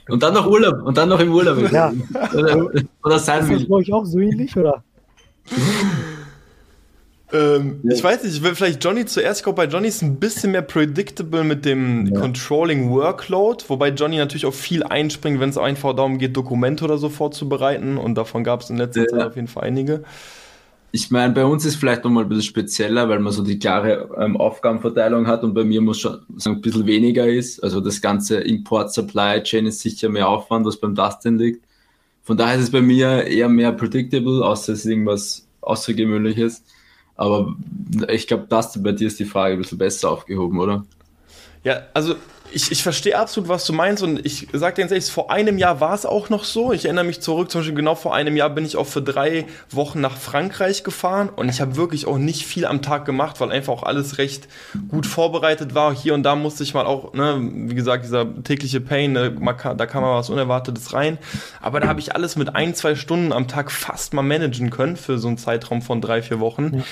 und 0.08 0.24
dann 0.24 0.34
noch 0.34 0.48
Urlaub 0.48 0.84
und 0.84 0.98
dann 0.98 1.10
noch 1.10 1.20
im 1.20 1.34
Urlaub. 1.34 1.70
Ja. 1.72 1.92
oder, 2.34 2.72
oder 3.04 3.20
sein 3.20 3.42
ist 3.44 3.52
das 3.52 3.68
bei 3.68 3.76
euch 3.76 3.92
auch 3.92 4.06
so 4.06 4.20
ähnlich, 4.20 4.56
oder? 4.56 4.84
Ähm, 7.32 7.80
ja. 7.84 7.94
Ich 7.94 8.04
weiß 8.04 8.24
nicht, 8.24 8.36
ich 8.36 8.44
will 8.44 8.56
vielleicht 8.56 8.84
Johnny 8.84 9.06
zuerst. 9.06 9.42
Ich 9.42 9.44
glaube, 9.44 9.58
bei 9.58 9.66
Johnny 9.66 9.88
ist 9.88 10.02
ein 10.02 10.20
bisschen 10.20 10.52
mehr 10.52 10.64
predictable 10.64 11.44
mit 11.44 11.64
dem 11.64 12.08
ja. 12.08 12.20
Controlling 12.20 12.90
Workload, 12.90 13.66
wobei 13.68 13.90
Johnny 13.90 14.18
natürlich 14.18 14.46
auch 14.46 14.54
viel 14.54 14.84
einspringt, 14.84 15.40
wenn 15.40 15.50
es 15.50 15.58
einfach 15.58 15.96
darum 15.96 16.18
geht, 16.18 16.36
Dokumente 16.36 16.86
oder 16.86 16.98
so 16.98 17.10
vorzubereiten. 17.10 17.98
Und 17.98 18.16
davon 18.16 18.44
gab 18.44 18.62
es 18.62 18.70
in 18.70 18.78
letzter 18.78 19.02
ja. 19.02 19.08
Zeit 19.08 19.22
auf 19.28 19.36
jeden 19.36 19.48
Fall 19.48 19.64
einige. 19.64 20.04
ich 20.92 21.12
meine, 21.12 21.34
bei 21.34 21.46
uns 21.46 21.66
ist 21.66 21.76
vielleicht 21.76 22.04
nochmal 22.04 22.24
ein 22.24 22.30
bisschen 22.30 22.46
spezieller, 22.46 23.08
weil 23.10 23.20
man 23.20 23.32
so 23.32 23.44
die 23.44 23.60
klare 23.60 24.10
ähm, 24.18 24.36
Aufgabenverteilung 24.36 25.28
hat 25.28 25.44
und 25.44 25.54
bei 25.54 25.64
mir 25.64 25.82
muss 25.82 26.00
schon 26.00 26.20
sagen, 26.38 26.58
ein 26.58 26.62
bisschen 26.62 26.88
weniger 26.88 27.28
ist. 27.28 27.64
Also 27.64 27.80
das 27.80 28.02
ganze 28.02 28.40
Import-Supply-Chain 28.40 29.68
ist 29.68 29.82
sicher 29.82 30.10
mehr 30.10 30.28
Aufwand, 30.28 30.66
was 30.66 30.78
beim 30.78 30.96
Dustin 30.96 31.38
liegt. 31.38 31.64
Von 32.24 32.38
daher 32.38 32.56
ist 32.56 32.64
es 32.64 32.72
bei 32.72 32.82
mir 32.82 33.26
eher 33.26 33.50
mehr 33.50 33.72
predictable, 33.72 34.44
außer 34.44 34.74
es 34.74 34.80
ist 34.80 34.86
irgendwas 34.86 35.48
Außergewöhnliches. 35.62 36.64
Aber 37.20 37.54
ich 38.08 38.28
glaube, 38.28 38.48
Dustin, 38.48 38.82
bei 38.82 38.94
dir 38.94 39.08
ist 39.08 39.20
die 39.20 39.26
Frage 39.26 39.56
ein 39.56 39.58
bisschen 39.58 39.78
besser 39.78 40.10
aufgehoben, 40.10 40.58
oder? 40.58 40.86
Ja, 41.66 41.82
also 41.94 42.16
ich, 42.52 42.72
ich 42.72 42.84
verstehe 42.84 43.18
absolut, 43.18 43.50
was 43.50 43.66
du 43.66 43.74
meinst 43.74 44.04
und 44.04 44.26
ich 44.26 44.48
sage 44.54 44.76
dir 44.76 44.82
ganz 44.82 44.92
ehrlich, 44.92 45.12
vor 45.12 45.32
einem 45.32 45.58
Jahr 45.58 45.80
war 45.80 45.94
es 45.94 46.06
auch 46.06 46.30
noch 46.30 46.44
so. 46.44 46.72
Ich 46.74 46.86
erinnere 46.86 47.06
mich 47.06 47.22
zurück, 47.22 47.52
zum 47.52 47.62
Beispiel 47.62 47.76
genau 47.76 47.96
vor 47.96 48.14
einem 48.14 48.36
Jahr 48.36 48.50
bin 48.50 48.66
ich 48.66 48.78
auch 48.78 48.88
für 48.88 49.02
drei 49.02 49.46
Wochen 49.70 50.02
nach 50.02 50.18
Frankreich 50.18 50.84
gefahren 50.84 51.30
und 51.30 51.50
ich 51.50 51.62
habe 51.62 51.76
wirklich 51.76 52.08
auch 52.08 52.18
nicht 52.18 52.46
viel 52.46 52.66
am 52.66 52.82
Tag 52.82 53.06
gemacht, 53.06 53.40
weil 53.40 53.52
einfach 53.52 53.74
auch 53.74 53.84
alles 53.84 54.18
recht 54.18 54.48
gut 54.90 55.06
vorbereitet 55.06 55.76
war. 55.76 55.94
Hier 55.96 56.14
und 56.14 56.24
da 56.24 56.36
musste 56.36 56.64
ich 56.64 56.74
mal 56.74 56.86
auch, 56.86 57.14
ne, 57.14 57.38
wie 57.40 57.76
gesagt, 57.76 58.06
dieser 58.06 58.44
tägliche 58.44 58.82
Pain, 58.82 59.14
ne, 59.14 59.32
da 59.32 59.86
kam 59.86 60.04
mal 60.04 60.18
was 60.18 60.30
Unerwartetes 60.30 60.94
rein. 60.94 61.18
Aber 61.62 61.80
da 61.80 61.88
habe 61.88 62.00
ich 62.00 62.16
alles 62.16 62.36
mit 62.36 62.56
ein, 62.56 62.76
zwei 62.76 62.96
Stunden 62.96 63.32
am 63.32 63.48
Tag 63.48 63.72
fast 63.72 64.14
mal 64.14 64.22
managen 64.22 64.70
können 64.70 64.98
für 64.98 65.18
so 65.18 65.28
einen 65.28 65.38
Zeitraum 65.38 65.82
von 65.82 66.02
drei, 66.02 66.22
vier 66.22 66.40
Wochen. 66.40 66.78
Ja. 66.78 66.84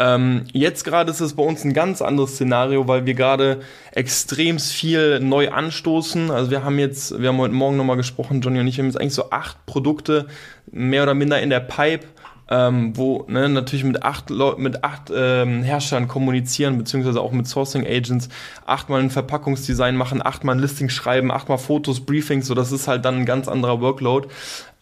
Ähm, 0.00 0.44
jetzt 0.54 0.84
gerade 0.84 1.10
ist 1.10 1.20
es 1.20 1.34
bei 1.34 1.42
uns 1.42 1.62
ein 1.62 1.74
ganz 1.74 2.00
anderes 2.00 2.32
Szenario, 2.32 2.88
weil 2.88 3.04
wir 3.04 3.12
gerade 3.12 3.60
extrem 3.92 4.58
viel 4.58 5.20
neu 5.20 5.50
anstoßen. 5.50 6.30
Also 6.30 6.50
wir 6.50 6.64
haben 6.64 6.78
jetzt, 6.78 7.20
wir 7.20 7.28
haben 7.28 7.36
heute 7.36 7.52
Morgen 7.52 7.76
nochmal 7.76 7.98
gesprochen, 7.98 8.40
Johnny 8.40 8.60
und 8.60 8.66
ich, 8.66 8.78
wir 8.78 8.84
haben 8.84 8.88
jetzt 8.88 8.98
eigentlich 8.98 9.12
so 9.12 9.28
acht 9.28 9.66
Produkte 9.66 10.26
mehr 10.72 11.02
oder 11.02 11.12
minder 11.12 11.42
in 11.42 11.50
der 11.50 11.60
Pipe. 11.60 12.06
Ähm, 12.52 12.96
wo 12.96 13.26
ne, 13.28 13.48
natürlich 13.48 13.84
mit 13.84 14.02
acht, 14.02 14.28
Leu 14.28 14.56
mit 14.56 14.82
acht 14.82 15.12
ähm, 15.14 15.62
Herstellern 15.62 16.08
kommunizieren, 16.08 16.78
beziehungsweise 16.78 17.20
auch 17.20 17.30
mit 17.30 17.46
Sourcing 17.46 17.86
Agents, 17.86 18.28
achtmal 18.66 19.00
ein 19.00 19.10
Verpackungsdesign 19.10 19.94
machen, 19.94 20.20
achtmal 20.20 20.56
ein 20.56 20.60
Listing 20.60 20.88
schreiben, 20.88 21.30
achtmal 21.30 21.58
Fotos, 21.58 22.00
Briefings, 22.00 22.48
so 22.48 22.54
das 22.54 22.72
ist 22.72 22.88
halt 22.88 23.04
dann 23.04 23.18
ein 23.18 23.24
ganz 23.24 23.46
anderer 23.46 23.80
Workload. 23.80 24.26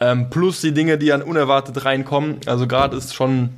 Ähm, 0.00 0.31
plus 0.31 0.62
die 0.62 0.72
Dinge, 0.72 0.96
die 0.96 1.09
dann 1.09 1.20
unerwartet 1.20 1.85
reinkommen. 1.85 2.38
Also 2.46 2.66
gerade 2.66 2.96
ist 2.96 3.14
schon 3.14 3.50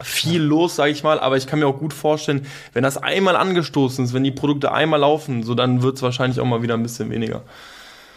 viel 0.00 0.40
los, 0.40 0.76
sage 0.76 0.92
ich 0.92 1.02
mal, 1.02 1.20
aber 1.20 1.36
ich 1.36 1.46
kann 1.46 1.58
mir 1.58 1.66
auch 1.66 1.78
gut 1.78 1.92
vorstellen, 1.92 2.46
wenn 2.72 2.82
das 2.82 2.96
einmal 2.96 3.36
angestoßen 3.36 4.04
ist, 4.04 4.14
wenn 4.14 4.24
die 4.24 4.30
Produkte 4.30 4.72
einmal 4.72 5.00
laufen, 5.00 5.42
so 5.42 5.54
dann 5.54 5.82
wird 5.82 5.96
es 5.96 6.02
wahrscheinlich 6.02 6.40
auch 6.40 6.46
mal 6.46 6.62
wieder 6.62 6.74
ein 6.74 6.82
bisschen 6.82 7.10
weniger. 7.10 7.42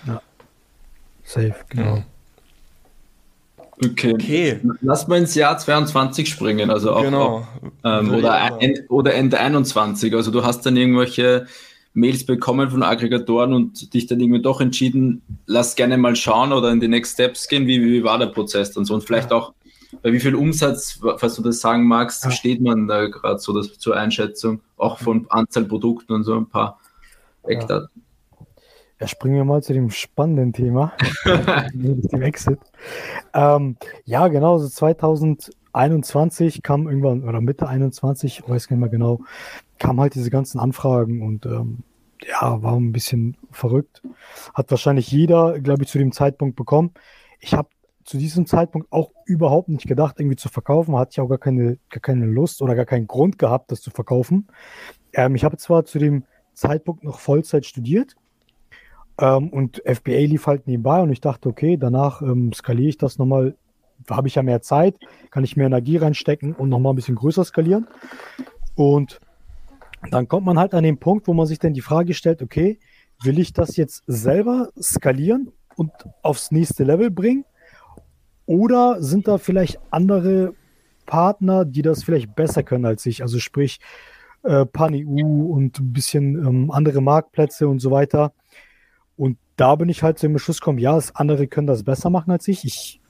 Ja. 0.07 0.21
Safe, 1.23 1.55
genau. 1.69 2.03
Okay. 3.83 4.13
okay. 4.13 4.59
Lass 4.81 5.07
mal 5.07 5.17
ins 5.17 5.35
Jahr 5.35 5.57
22 5.57 6.29
springen, 6.29 6.69
also 6.69 6.93
auch, 6.93 7.01
genau. 7.01 7.25
auch 7.25 7.47
ähm, 7.83 8.13
oder, 8.13 8.57
end, 8.61 8.83
oder 8.89 9.13
Ende 9.13 9.37
21. 9.37 10.13
Also 10.15 10.31
du 10.31 10.43
hast 10.43 10.65
dann 10.65 10.77
irgendwelche 10.77 11.45
Mails 11.93 12.25
bekommen 12.25 12.69
von 12.69 12.83
Aggregatoren 12.83 13.53
und 13.53 13.93
dich 13.93 14.07
dann 14.07 14.19
irgendwie 14.21 14.41
doch 14.41 14.61
entschieden, 14.61 15.21
lass 15.45 15.75
gerne 15.75 15.97
mal 15.97 16.15
schauen 16.15 16.53
oder 16.53 16.71
in 16.71 16.79
die 16.79 16.87
Next 16.87 17.13
Steps 17.13 17.47
gehen. 17.49 17.67
Wie, 17.67 17.81
wie 17.81 18.03
war 18.03 18.17
der 18.17 18.27
Prozess 18.27 18.75
und 18.77 18.85
so? 18.85 18.93
Und 18.93 19.03
vielleicht 19.03 19.31
ja. 19.31 19.37
auch 19.37 19.53
bei 20.01 20.11
wie 20.11 20.19
viel 20.19 20.35
Umsatz, 20.35 20.99
falls 21.17 21.35
du 21.35 21.41
das 21.41 21.59
sagen 21.59 21.87
magst, 21.87 22.23
ja. 22.25 22.31
steht 22.31 22.61
man 22.61 22.87
da 22.87 23.07
gerade 23.07 23.39
so 23.39 23.53
das, 23.53 23.77
zur 23.77 23.95
Einschätzung, 23.95 24.61
auch 24.77 24.99
von 24.99 25.25
Anzahl 25.29 25.65
Produkten 25.65 26.13
und 26.13 26.23
so 26.23 26.35
ein 26.35 26.47
paar 26.47 26.79
Eckdaten? 27.43 27.89
Ja. 27.95 28.45
ja, 29.01 29.07
springen 29.07 29.35
wir 29.35 29.45
mal 29.45 29.63
zu 29.63 29.73
dem 29.73 29.89
spannenden 29.89 30.53
Thema, 30.53 30.93
dem 31.73 32.21
Exit. 32.21 32.59
Ähm, 33.33 33.77
ja, 34.05 34.27
genau, 34.27 34.57
so 34.57 34.67
2021 34.67 36.61
kam 36.63 36.87
irgendwann, 36.87 37.27
oder 37.27 37.41
Mitte 37.41 37.67
21, 37.67 38.39
ich 38.39 38.49
weiß 38.49 38.69
nicht 38.69 38.79
mehr 38.79 38.89
genau, 38.89 39.21
kamen 39.79 39.99
halt 39.99 40.15
diese 40.15 40.29
ganzen 40.29 40.59
Anfragen 40.59 41.21
und 41.21 41.45
ähm, 41.45 41.83
ja, 42.27 42.61
war 42.63 42.75
ein 42.75 42.91
bisschen 42.91 43.37
verrückt. 43.51 44.01
Hat 44.53 44.71
wahrscheinlich 44.71 45.11
jeder, 45.11 45.59
glaube 45.59 45.83
ich, 45.83 45.89
zu 45.89 45.97
dem 45.97 46.11
Zeitpunkt 46.11 46.55
bekommen. 46.55 46.91
Ich 47.39 47.53
habe 47.53 47.69
zu 48.05 48.17
diesem 48.17 48.45
Zeitpunkt 48.45 48.91
auch 48.91 49.11
überhaupt 49.25 49.67
nicht 49.67 49.87
gedacht, 49.87 50.19
irgendwie 50.19 50.35
zu 50.37 50.47
verkaufen. 50.47 50.95
Hatte 50.95 51.11
ich 51.13 51.19
auch 51.19 51.27
gar 51.27 51.39
keine, 51.39 51.77
gar 51.89 52.01
keine 52.01 52.27
Lust 52.27 52.61
oder 52.61 52.75
gar 52.75 52.85
keinen 52.85 53.07
Grund 53.07 53.39
gehabt, 53.39 53.71
das 53.71 53.81
zu 53.81 53.89
verkaufen. 53.89 54.47
Ähm, 55.13 55.35
ich 55.35 55.43
habe 55.43 55.57
zwar 55.57 55.85
zu 55.85 55.97
dem 55.97 56.23
Zeitpunkt 56.53 57.03
noch 57.03 57.19
Vollzeit 57.19 57.65
studiert 57.65 58.15
ähm, 59.19 59.49
und 59.49 59.81
FBA 59.85 60.19
lief 60.19 60.45
halt 60.45 60.67
nebenbei 60.67 61.01
und 61.01 61.11
ich 61.11 61.19
dachte, 61.19 61.49
okay, 61.49 61.77
danach 61.77 62.21
ähm, 62.21 62.53
skaliere 62.53 62.89
ich 62.89 62.97
das 62.97 63.17
nochmal. 63.17 63.55
Da 64.05 64.17
habe 64.17 64.27
ich 64.27 64.35
ja 64.35 64.43
mehr 64.43 64.61
Zeit, 64.61 64.99
kann 65.31 65.43
ich 65.43 65.57
mehr 65.57 65.67
Energie 65.67 65.97
reinstecken 65.97 66.53
und 66.53 66.69
nochmal 66.69 66.93
ein 66.93 66.97
bisschen 66.97 67.15
größer 67.15 67.43
skalieren. 67.43 67.87
Und 68.75 69.19
dann 70.11 70.27
kommt 70.27 70.45
man 70.45 70.59
halt 70.59 70.75
an 70.75 70.83
den 70.83 70.99
Punkt, 70.99 71.27
wo 71.27 71.33
man 71.33 71.47
sich 71.47 71.57
dann 71.57 71.73
die 71.73 71.81
Frage 71.81 72.13
stellt, 72.13 72.43
okay, 72.43 72.77
will 73.23 73.39
ich 73.39 73.53
das 73.53 73.77
jetzt 73.77 74.03
selber 74.05 74.69
skalieren 74.79 75.51
und 75.75 75.91
aufs 76.21 76.51
nächste 76.51 76.83
Level 76.83 77.09
bringen? 77.09 77.45
Oder 78.45 79.01
sind 79.01 79.27
da 79.27 79.37
vielleicht 79.37 79.79
andere 79.91 80.53
Partner, 81.05 81.65
die 81.65 81.81
das 81.81 82.03
vielleicht 82.03 82.35
besser 82.35 82.63
können 82.63 82.85
als 82.85 83.05
ich? 83.05 83.21
Also 83.21 83.39
sprich 83.39 83.79
äh, 84.43 84.65
PanEU 84.65 85.51
und 85.51 85.79
ein 85.79 85.93
bisschen 85.93 86.35
ähm, 86.45 86.71
andere 86.71 87.01
Marktplätze 87.01 87.67
und 87.67 87.79
so 87.79 87.91
weiter. 87.91 88.33
Und 89.17 89.37
da 89.55 89.75
bin 89.75 89.89
ich 89.89 90.03
halt 90.03 90.19
zu 90.19 90.27
dem 90.27 90.37
Schluss 90.37 90.59
gekommen, 90.59 90.79
ja, 90.79 90.99
andere 91.13 91.47
können 91.47 91.67
das 91.67 91.83
besser 91.83 92.09
machen 92.09 92.31
als 92.31 92.47
ich. 92.47 92.65
Ich 92.65 93.01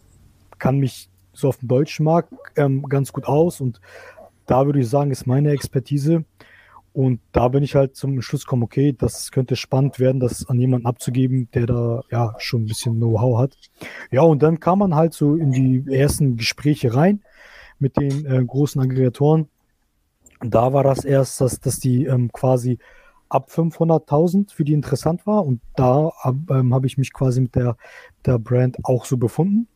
kann 0.60 0.78
mich 0.78 1.10
so 1.34 1.50
auf 1.50 1.58
dem 1.58 1.68
deutschen 1.68 2.06
Markt 2.06 2.34
ähm, 2.56 2.84
ganz 2.84 3.12
gut 3.12 3.26
aus 3.26 3.60
und 3.60 3.82
da 4.46 4.66
würde 4.66 4.80
ich 4.80 4.90
sagen, 4.90 5.12
ist 5.12 5.28
meine 5.28 5.52
Expertise. 5.52 6.24
Und 6.96 7.20
da 7.34 7.50
bin 7.50 7.62
ich 7.62 7.76
halt 7.76 7.98
zum 7.98 8.22
Schluss 8.22 8.46
gekommen, 8.46 8.64
okay, 8.64 8.96
das 8.98 9.32
könnte 9.32 9.58
spannend 9.58 10.00
werden, 10.00 10.22
das 10.22 10.48
an 10.48 10.58
jemanden 10.58 10.88
abzugeben, 10.88 11.50
der 11.54 11.66
da 11.66 12.04
ja 12.10 12.36
schon 12.38 12.62
ein 12.62 12.68
bisschen 12.68 12.96
Know-how 12.96 13.38
hat. 13.38 13.58
Ja, 14.12 14.22
und 14.22 14.42
dann 14.42 14.62
kam 14.62 14.80
man 14.80 14.96
halt 14.96 15.14
so 15.14 15.36
in 15.36 15.52
die 15.52 15.94
ersten 15.94 16.38
Gespräche 16.38 16.96
rein 16.96 17.22
mit 17.80 17.98
den 17.98 18.26
äh, 18.26 18.42
großen 18.42 18.82
Aggregatoren. 18.82 19.50
Da 20.40 20.72
war 20.72 20.86
das 20.86 21.04
erst, 21.04 21.42
dass, 21.42 21.60
dass 21.60 21.80
die 21.80 22.06
ähm, 22.06 22.32
quasi 22.32 22.80
ab 23.28 23.50
500.000 23.52 24.54
für 24.54 24.64
die 24.64 24.72
interessant 24.72 25.28
war. 25.28 25.46
Und 25.46 25.60
da 25.76 26.14
ähm, 26.50 26.74
habe 26.74 26.88
ich 26.88 26.98
mich 26.98 27.12
quasi 27.12 27.42
mit 27.42 27.56
der, 27.56 27.76
der 28.26 28.40
Brand 28.40 28.78
auch 28.84 29.04
so 29.04 29.18
befunden. 29.18 29.68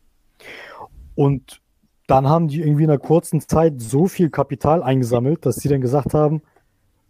Und 1.16 1.60
dann 2.06 2.26
haben 2.26 2.48
die 2.48 2.60
irgendwie 2.60 2.84
in 2.84 2.90
einer 2.90 2.98
kurzen 2.98 3.42
Zeit 3.42 3.74
so 3.78 4.06
viel 4.06 4.30
Kapital 4.30 4.82
eingesammelt, 4.82 5.44
dass 5.44 5.56
sie 5.56 5.68
dann 5.68 5.82
gesagt 5.82 6.14
haben, 6.14 6.40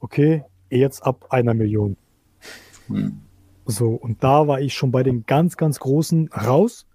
okay, 0.00 0.44
jetzt 0.70 1.02
ab 1.02 1.26
einer 1.30 1.54
Million. 1.54 1.96
Hm. 2.88 3.20
So, 3.66 3.90
und 3.90 4.22
da 4.24 4.48
war 4.48 4.60
ich 4.60 4.74
schon 4.74 4.90
bei 4.90 5.02
den 5.02 5.24
ganz, 5.26 5.56
ganz 5.56 5.78
Großen 5.78 6.28
raus, 6.32 6.86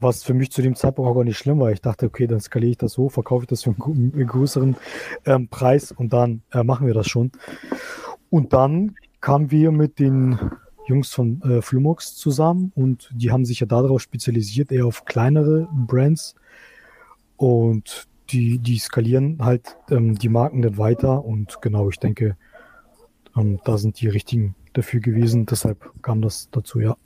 was 0.00 0.24
für 0.24 0.34
mich 0.34 0.50
zu 0.50 0.62
dem 0.62 0.74
Zeitpunkt 0.74 1.10
auch 1.10 1.14
gar 1.14 1.24
nicht 1.24 1.38
schlimm 1.38 1.60
war. 1.60 1.70
Ich 1.70 1.82
dachte, 1.82 2.06
okay, 2.06 2.26
dann 2.26 2.40
skaliere 2.40 2.72
ich 2.72 2.78
das 2.78 2.94
so, 2.94 3.08
verkaufe 3.08 3.44
ich 3.44 3.48
das 3.48 3.62
für 3.62 3.70
einen 3.70 4.26
größeren 4.26 4.76
ähm, 5.26 5.48
Preis 5.48 5.92
und 5.92 6.12
dann 6.12 6.42
äh, 6.52 6.64
machen 6.64 6.86
wir 6.86 6.94
das 6.94 7.06
schon. 7.06 7.30
Und 8.30 8.52
dann 8.52 8.96
kamen 9.20 9.50
wir 9.50 9.70
mit 9.70 9.98
den 9.98 10.38
Jungs 10.86 11.12
von 11.12 11.40
äh, 11.42 11.62
Flumux 11.62 12.16
zusammen 12.16 12.72
und 12.74 13.10
die 13.14 13.30
haben 13.30 13.44
sich 13.44 13.60
ja 13.60 13.66
darauf 13.66 14.00
spezialisiert, 14.00 14.72
eher 14.72 14.86
auf 14.86 15.04
kleinere 15.04 15.68
Brands. 15.72 16.34
Und 17.36 18.08
die, 18.32 18.58
die 18.58 18.78
skalieren 18.78 19.38
halt 19.40 19.76
ähm, 19.90 20.18
die 20.18 20.28
Marken 20.28 20.62
dann 20.62 20.78
weiter 20.78 21.24
und 21.24 21.60
genau, 21.60 21.88
ich 21.88 21.98
denke, 21.98 22.36
ähm, 23.36 23.60
da 23.64 23.78
sind 23.78 24.00
die 24.00 24.08
richtigen 24.08 24.54
dafür 24.72 25.00
gewesen. 25.00 25.46
Deshalb 25.46 25.90
kam 26.02 26.22
das 26.22 26.48
dazu, 26.50 26.80
ja. 26.80 26.96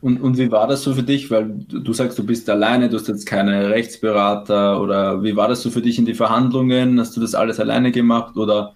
Und, 0.00 0.20
und 0.20 0.38
wie 0.38 0.50
war 0.50 0.66
das 0.66 0.82
so 0.82 0.94
für 0.94 1.02
dich? 1.02 1.30
Weil 1.30 1.48
du, 1.48 1.92
sagst, 1.92 2.18
du 2.18 2.26
bist 2.26 2.50
alleine, 2.50 2.88
du 2.88 2.96
hast 2.96 3.08
jetzt 3.08 3.26
keine 3.26 3.70
Rechtsberater 3.70 4.80
oder 4.80 5.22
wie 5.22 5.36
war 5.36 5.48
das 5.48 5.62
so 5.62 5.70
für 5.70 5.82
dich 5.82 5.98
in 5.98 6.06
die 6.06 6.14
Verhandlungen? 6.14 6.98
Hast 6.98 7.16
du 7.16 7.20
das 7.20 7.34
alles 7.34 7.60
alleine 7.60 7.92
gemacht 7.92 8.36
oder 8.36 8.74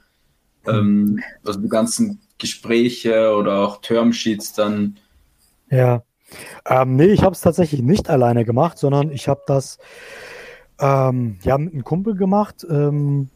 ähm, 0.66 1.20
also 1.44 1.60
die 1.60 1.68
ganzen 1.68 2.20
Gespräche 2.38 3.34
oder 3.34 3.60
auch 3.60 3.80
Termsheets 3.80 4.52
dann? 4.52 4.98
Ja, 5.70 6.04
ähm, 6.68 6.96
nee, 6.96 7.06
ich 7.06 7.22
habe 7.22 7.34
es 7.34 7.40
tatsächlich 7.40 7.82
nicht 7.82 8.08
alleine 8.08 8.44
gemacht, 8.44 8.78
sondern 8.78 9.10
ich 9.10 9.28
habe 9.28 9.42
das 9.46 9.78
ähm, 10.80 11.38
ja, 11.42 11.58
mit 11.58 11.72
einem 11.72 11.84
Kumpel 11.84 12.14
gemacht. 12.14 12.66
Ähm, 12.68 13.28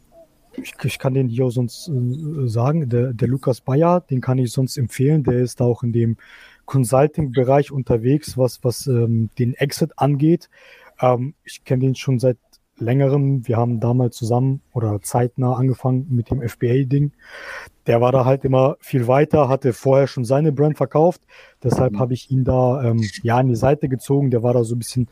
ich, 0.57 0.75
ich, 0.83 0.99
kann 0.99 1.15
den 1.15 1.29
hier 1.29 1.51
sonst 1.51 1.89
äh, 1.89 2.49
sagen, 2.49 2.89
der, 2.89 3.13
der 3.13 3.29
Lukas 3.29 3.61
Bayer, 3.61 4.01
den 4.01 4.21
kann 4.21 4.39
ich 4.39 4.53
sonst 4.53 4.77
empfehlen. 4.77 5.23
Der 5.23 5.39
ist 5.39 5.63
auch 5.63 5.83
in 5.83 5.93
dem 5.93 6.17
Consulting-Bereich 6.67 7.73
unterwegs, 7.73 8.37
was, 8.37 8.63
was 8.63 8.87
ähm, 8.87 9.31
den 9.39 9.55
Exit 9.55 9.93
angeht. 9.97 10.51
Ähm, 11.01 11.35
ich 11.45 11.65
kenne 11.65 11.87
den 11.87 11.95
schon 11.95 12.19
seit 12.19 12.39
längerem. 12.81 13.47
Wir 13.47 13.57
haben 13.57 13.81
damals 13.81 14.17
zusammen 14.17 14.63
oder 14.73 15.01
zeitnah 15.03 15.55
angefangen 15.55 16.07
mit 16.11 16.31
dem 16.31 16.47
FBA-Ding. 16.47 17.13
Der 17.87 18.01
war 18.01 18.13
da 18.13 18.25
halt 18.25 18.45
immer 18.45 18.77
viel 18.81 19.07
weiter, 19.07 19.49
hatte 19.49 19.73
vorher 19.73 20.07
schon 20.07 20.25
seine 20.25 20.53
Brand 20.53 20.77
verkauft. 20.77 21.23
Deshalb 21.63 21.95
mhm. 21.95 21.99
habe 22.01 22.15
ich 22.15 22.31
ihn 22.31 22.45
da 22.45 22.83
ähm, 22.83 23.05
ja 23.23 23.37
an 23.37 23.49
die 23.49 23.57
Seite 23.57 23.89
gezogen. 23.89 24.31
Der 24.31 24.43
war 24.43 24.55
da 24.55 24.65
so 24.65 24.75
ein 24.75 24.79
bisschen 24.79 25.09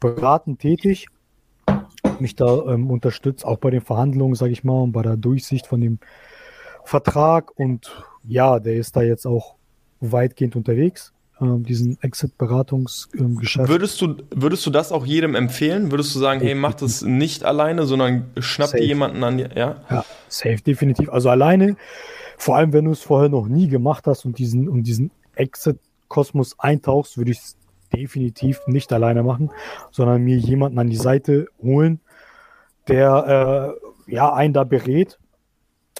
beratend 0.00 0.60
tätig. 0.60 1.06
Mich 2.20 2.36
da 2.36 2.62
ähm, 2.66 2.90
unterstützt, 2.90 3.44
auch 3.44 3.58
bei 3.58 3.70
den 3.70 3.80
Verhandlungen, 3.80 4.34
sage 4.34 4.52
ich 4.52 4.64
mal, 4.64 4.82
und 4.82 4.92
bei 4.92 5.02
der 5.02 5.16
Durchsicht 5.16 5.66
von 5.66 5.80
dem 5.80 5.98
Vertrag. 6.84 7.58
Und 7.58 8.04
ja, 8.24 8.58
der 8.58 8.74
ist 8.74 8.96
da 8.96 9.02
jetzt 9.02 9.26
auch 9.26 9.54
weitgehend 10.00 10.56
unterwegs, 10.56 11.12
ähm, 11.40 11.64
diesen 11.64 11.98
Exit-Beratungsgeschäft. 12.02 13.68
Würdest 13.68 14.00
du, 14.00 14.16
würdest 14.30 14.64
du 14.66 14.70
das 14.70 14.92
auch 14.92 15.06
jedem 15.06 15.34
empfehlen? 15.34 15.90
Würdest 15.90 16.14
du 16.14 16.18
sagen, 16.18 16.40
hey, 16.40 16.54
mach 16.54 16.74
das 16.74 17.02
nicht 17.02 17.44
alleine, 17.44 17.86
sondern 17.86 18.30
schnapp 18.38 18.72
dir 18.72 18.84
jemanden 18.84 19.22
an 19.24 19.38
die, 19.38 19.44
ja? 19.54 19.82
Ja, 19.90 20.04
safe, 20.28 20.62
definitiv. 20.62 21.10
Also 21.10 21.30
alleine, 21.30 21.76
vor 22.36 22.56
allem 22.56 22.72
wenn 22.72 22.86
du 22.86 22.92
es 22.92 23.02
vorher 23.02 23.28
noch 23.28 23.46
nie 23.46 23.68
gemacht 23.68 24.06
hast 24.06 24.24
und 24.24 24.38
diesen, 24.38 24.68
und 24.68 24.84
diesen 24.84 25.10
Exit-Kosmos 25.34 26.58
eintauchst, 26.58 27.18
würde 27.18 27.32
ich 27.32 27.38
es 27.38 27.56
definitiv 27.92 28.60
nicht 28.66 28.92
alleine 28.92 29.22
machen, 29.22 29.50
sondern 29.90 30.22
mir 30.22 30.36
jemanden 30.36 30.78
an 30.78 30.88
die 30.88 30.96
Seite 30.96 31.48
holen, 31.62 32.00
der 32.88 33.76
äh, 34.06 34.12
ja 34.12 34.32
einen 34.32 34.54
da 34.54 34.64
berät. 34.64 35.18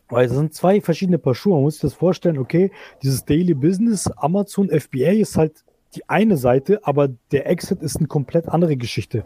Weil 0.09 0.27
es 0.27 0.33
sind 0.33 0.55
zwei 0.55 0.81
verschiedene 0.81 1.19
Paar 1.19 1.37
Schuhe. 1.37 1.55
Man 1.55 1.63
muss 1.63 1.75
sich 1.75 1.83
das 1.83 1.95
vorstellen, 1.95 2.39
okay, 2.39 2.73
dieses 3.03 3.25
Daily 3.25 3.55
Business, 3.55 4.09
Amazon 4.17 4.69
FBA 4.69 5.13
ist 5.13 5.37
halt 5.37 5.65
die 5.95 6.09
eine 6.09 6.37
Seite, 6.37 6.81
aber 6.83 7.09
der 7.31 7.49
Exit 7.49 7.83
ist 7.83 7.97
eine 7.99 8.09
komplett 8.09 8.49
andere 8.49 8.77
Geschichte. 8.77 9.25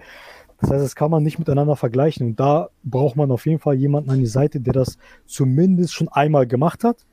Das 0.61 0.71
heißt, 0.71 0.85
das 0.85 0.95
kann 0.95 1.11
man 1.11 1.23
nicht 1.23 1.39
miteinander 1.39 1.77
vergleichen. 1.77 2.27
Und 2.27 2.41
da 2.41 2.69
braucht 2.83 3.17
man 3.17 3.31
auf 3.31 3.47
jeden 3.47 3.61
Fall 3.61 3.75
jemanden 3.77 4.11
an 4.11 4.19
die 4.19 4.27
Seite, 4.27 4.61
der 4.61 4.75
das 4.75 4.99
zumindest 5.25 5.95
schon 5.95 6.09
einmal 6.09 6.47
gemacht 6.47 6.85
hat 6.85 7.07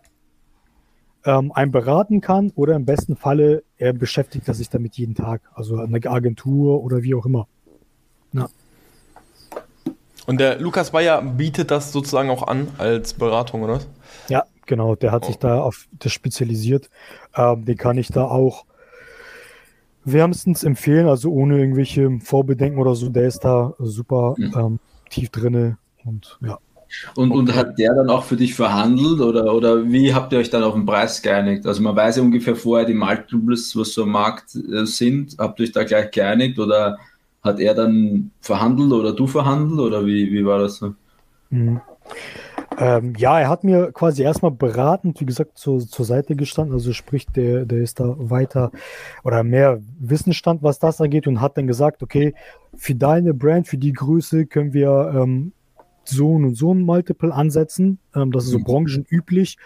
ähm, 1.26 1.52
einen 1.52 1.72
beraten 1.72 2.22
kann 2.22 2.52
oder 2.56 2.76
im 2.76 2.86
besten 2.86 3.16
Falle 3.16 3.64
er 3.78 3.94
beschäftigt 3.94 4.46
sich 4.46 4.70
damit 4.70 4.96
jeden 4.96 5.16
Tag, 5.16 5.42
also 5.54 5.78
eine 5.78 6.00
Agentur 6.06 6.84
oder 6.84 7.04
wie 7.04 7.16
auch 7.16 7.26
immer. 7.26 7.48
Und 10.28 10.40
der 10.40 10.60
Lukas 10.60 10.92
Bayer 10.92 11.22
bietet 11.22 11.72
das 11.72 11.92
sozusagen 11.92 12.30
auch 12.30 12.48
an 12.48 12.68
als 12.78 13.14
Beratung, 13.14 13.64
oder? 13.64 13.80
Ja, 14.30 14.44
genau. 14.66 14.96
Der 14.96 15.12
hat 15.12 15.24
oh. 15.24 15.28
sich 15.28 15.38
da 15.38 15.62
auf 15.62 15.88
das 15.92 16.12
spezialisiert. 16.12 16.90
Ähm, 17.36 17.66
den 17.66 17.78
kann 17.78 17.98
ich 17.98 18.10
da 18.10 18.26
auch 18.26 18.66
wärmstens 20.04 20.64
empfehlen, 20.64 21.08
also 21.08 21.32
ohne 21.32 21.60
irgendwelche 21.60 22.20
Vorbedenken 22.24 22.80
oder 22.80 22.96
so. 22.96 23.10
Der 23.10 23.28
ist 23.28 23.40
da 23.40 23.74
super 23.80 24.36
mhm. 24.38 24.54
ähm, 24.56 24.80
tief 25.10 25.30
drinne 25.30 25.78
und 26.06 26.38
ja. 26.42 26.58
Und, 27.16 27.32
und 27.32 27.56
hat 27.56 27.80
der 27.80 27.94
dann 27.96 28.10
auch 28.10 28.26
für 28.26 28.36
dich 28.36 28.54
verhandelt 28.54 29.22
oder, 29.22 29.54
oder 29.54 29.90
wie 29.90 30.14
habt 30.14 30.34
ihr 30.34 30.40
euch 30.40 30.50
dann 30.50 30.64
auf 30.64 30.74
den 30.74 30.86
Preis 30.86 31.22
geeinigt? 31.22 31.66
Also 31.66 31.82
man 31.82 31.96
weiß 31.96 32.18
ja 32.18 32.22
ungefähr 32.22 32.56
vorher 32.56 32.86
die 32.86 32.94
Multiples, 32.94 33.74
was 33.78 33.94
so 33.94 34.04
am 34.04 34.10
Markt 34.10 34.56
äh, 34.56 34.86
sind. 34.86 35.38
Habt 35.38 35.60
ihr 35.60 35.64
euch 35.64 35.72
da 35.72 35.86
gleich 35.86 36.12
geeinigt 36.12 36.60
oder 36.60 36.98
hat 37.42 37.60
er 37.60 37.74
dann 37.74 38.32
verhandelt 38.40 38.92
oder 38.92 39.14
du 39.14 39.28
verhandelt 39.28 39.80
oder 39.80 40.06
wie, 40.06 40.32
wie 40.32 40.46
war 40.46 40.60
das 40.60 40.78
so? 40.78 40.94
Mhm. 41.50 41.82
Ähm, 42.78 43.14
ja, 43.18 43.40
er 43.40 43.50
hat 43.50 43.64
mir 43.64 43.92
quasi 43.92 44.24
erstmal 44.24 44.52
beratend, 44.52 45.20
wie 45.20 45.26
gesagt, 45.26 45.58
zur, 45.58 45.80
zur 45.80 46.06
Seite 46.06 46.36
gestanden. 46.36 46.74
Also 46.74 46.94
sprich, 46.94 47.26
der, 47.28 47.66
der 47.66 47.80
ist 47.80 48.00
da 48.00 48.16
weiter 48.18 48.72
oder 49.24 49.44
mehr 49.44 49.82
Wissensstand, 50.00 50.64
was 50.64 50.80
das 50.80 51.02
angeht 51.02 51.28
und 51.28 51.42
hat 51.42 51.58
dann 51.58 51.68
gesagt, 51.68 52.02
okay, 52.02 52.34
für 52.76 52.96
deine 52.96 53.34
Brand, 53.34 53.68
für 53.68 53.78
die 53.78 53.92
Größe 53.92 54.46
können 54.46 54.74
wir 54.74 55.12
ähm, 55.16 55.52
so 56.06 56.32
und 56.32 56.56
so 56.56 56.74
ein 56.74 56.82
Multiple 56.82 57.34
ansetzen. 57.34 58.00
Ähm, 58.16 58.32
das 58.32 58.46
ist 58.46 58.52
so 58.52 58.60
mhm. 58.60 58.64
branchenüblich. 58.64 59.58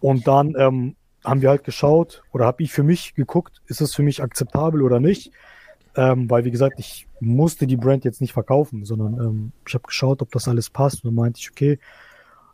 Und 0.00 0.26
dann 0.26 0.54
ähm, 0.58 0.94
haben 1.24 1.40
wir 1.40 1.48
halt 1.48 1.64
geschaut 1.64 2.22
oder 2.32 2.44
habe 2.44 2.62
ich 2.62 2.70
für 2.70 2.82
mich 2.82 3.14
geguckt, 3.14 3.62
ist 3.66 3.80
es 3.80 3.94
für 3.94 4.02
mich 4.02 4.22
akzeptabel 4.22 4.82
oder 4.82 5.00
nicht. 5.00 5.32
Ähm, 5.96 6.28
weil, 6.28 6.44
wie 6.44 6.50
gesagt, 6.50 6.78
ich 6.78 7.08
musste 7.20 7.66
die 7.66 7.76
Brand 7.76 8.04
jetzt 8.04 8.20
nicht 8.20 8.34
verkaufen, 8.34 8.84
sondern 8.84 9.14
ähm, 9.14 9.52
ich 9.66 9.74
habe 9.74 9.86
geschaut, 9.86 10.20
ob 10.20 10.30
das 10.30 10.46
alles 10.46 10.68
passt. 10.68 11.04
Und 11.04 11.08
dann 11.08 11.14
meinte 11.14 11.40
ich, 11.40 11.50
okay, 11.50 11.78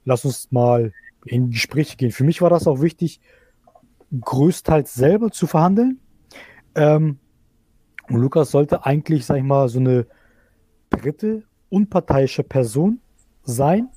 lass 0.05 0.25
uns 0.25 0.51
mal 0.53 0.93
in 1.25 1.51
Gespräche 1.51 1.97
gehen. 1.97 2.13
Für 2.13 2.25
mich 2.25 2.41
war 2.41 2.51
das 2.51 2.67
auch 2.67 2.81
wichtig, 2.81 3.21
größtenteils 4.21 4.95
selber 4.95 5.31
zu 5.31 5.47
verhandeln. 5.47 5.99
Ähm, 6.75 7.19
und 8.09 8.21
Lukas 8.21 8.51
sollte 8.51 8.85
eigentlich, 8.87 9.27
sag 9.27 9.39
ich 9.39 9.43
mal, 9.43 9.69
so 9.69 9.81
eine 9.81 10.07
dritte 10.91 11.45
unparteiische 11.69 12.43
Person 12.43 13.01
sein 13.45 13.89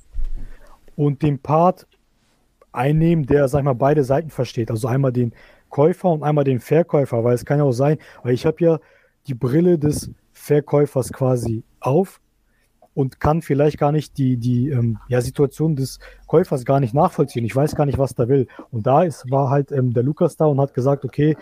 und 0.95 1.21
den 1.21 1.39
Part 1.39 1.87
einnehmen, 2.71 3.25
der, 3.25 3.47
sag 3.47 3.59
ich 3.59 3.65
mal, 3.65 3.73
beide 3.73 4.03
Seiten 4.03 4.29
versteht. 4.29 4.71
Also 4.71 4.87
einmal 4.87 5.11
den 5.11 5.33
Käufer 5.69 6.09
und 6.09 6.23
einmal 6.23 6.43
den 6.45 6.59
Verkäufer, 6.59 7.23
weil 7.23 7.35
es 7.35 7.45
kann 7.45 7.57
ja 7.57 7.63
auch 7.63 7.73
sein, 7.73 7.97
weil 8.23 8.33
ich 8.33 8.45
habe 8.45 8.63
ja 8.63 8.79
die 9.27 9.33
Brille 9.33 9.77
des 9.77 10.11
Verkäufers 10.33 11.11
quasi 11.11 11.63
auf 11.79 12.21
und 12.93 13.19
kann 13.19 13.41
vielleicht 13.41 13.77
gar 13.77 13.91
nicht 13.91 14.17
die, 14.17 14.37
die 14.37 14.69
ähm, 14.69 14.99
ja, 15.09 15.21
Situation 15.21 15.75
des 15.75 15.99
Käufers 16.27 16.65
gar 16.65 16.79
nicht 16.79 16.93
nachvollziehen. 16.93 17.45
Ich 17.45 17.55
weiß 17.55 17.75
gar 17.75 17.85
nicht, 17.85 17.97
was 17.97 18.15
der 18.15 18.29
will. 18.29 18.47
Und 18.71 18.87
da 18.87 19.03
ist, 19.03 19.29
war 19.29 19.49
halt 19.49 19.71
ähm, 19.71 19.93
der 19.93 20.03
Lukas 20.03 20.37
da 20.37 20.45
und 20.45 20.59
hat 20.59 20.73
gesagt, 20.73 21.03
okay, 21.03 21.35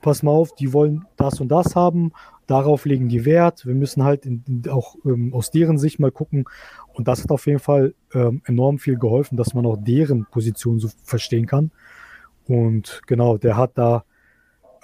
pass 0.00 0.22
mal 0.22 0.30
auf, 0.30 0.54
die 0.54 0.72
wollen 0.72 1.04
das 1.16 1.40
und 1.40 1.48
das 1.48 1.74
haben, 1.74 2.12
darauf 2.46 2.84
legen 2.84 3.08
die 3.08 3.24
Wert. 3.24 3.66
Wir 3.66 3.74
müssen 3.74 4.04
halt 4.04 4.24
in, 4.24 4.44
in, 4.46 4.70
auch 4.70 4.96
ähm, 5.04 5.34
aus 5.34 5.50
deren 5.50 5.78
Sicht 5.78 5.98
mal 5.98 6.12
gucken. 6.12 6.44
Und 6.92 7.08
das 7.08 7.22
hat 7.22 7.30
auf 7.30 7.46
jeden 7.46 7.58
Fall 7.58 7.94
ähm, 8.14 8.42
enorm 8.44 8.78
viel 8.78 8.98
geholfen, 8.98 9.36
dass 9.36 9.54
man 9.54 9.66
auch 9.66 9.78
deren 9.80 10.26
Position 10.26 10.78
so 10.78 10.88
verstehen 11.02 11.46
kann. 11.46 11.72
Und 12.46 13.02
genau, 13.06 13.36
der 13.36 13.56
hat 13.56 13.72
da 13.74 14.04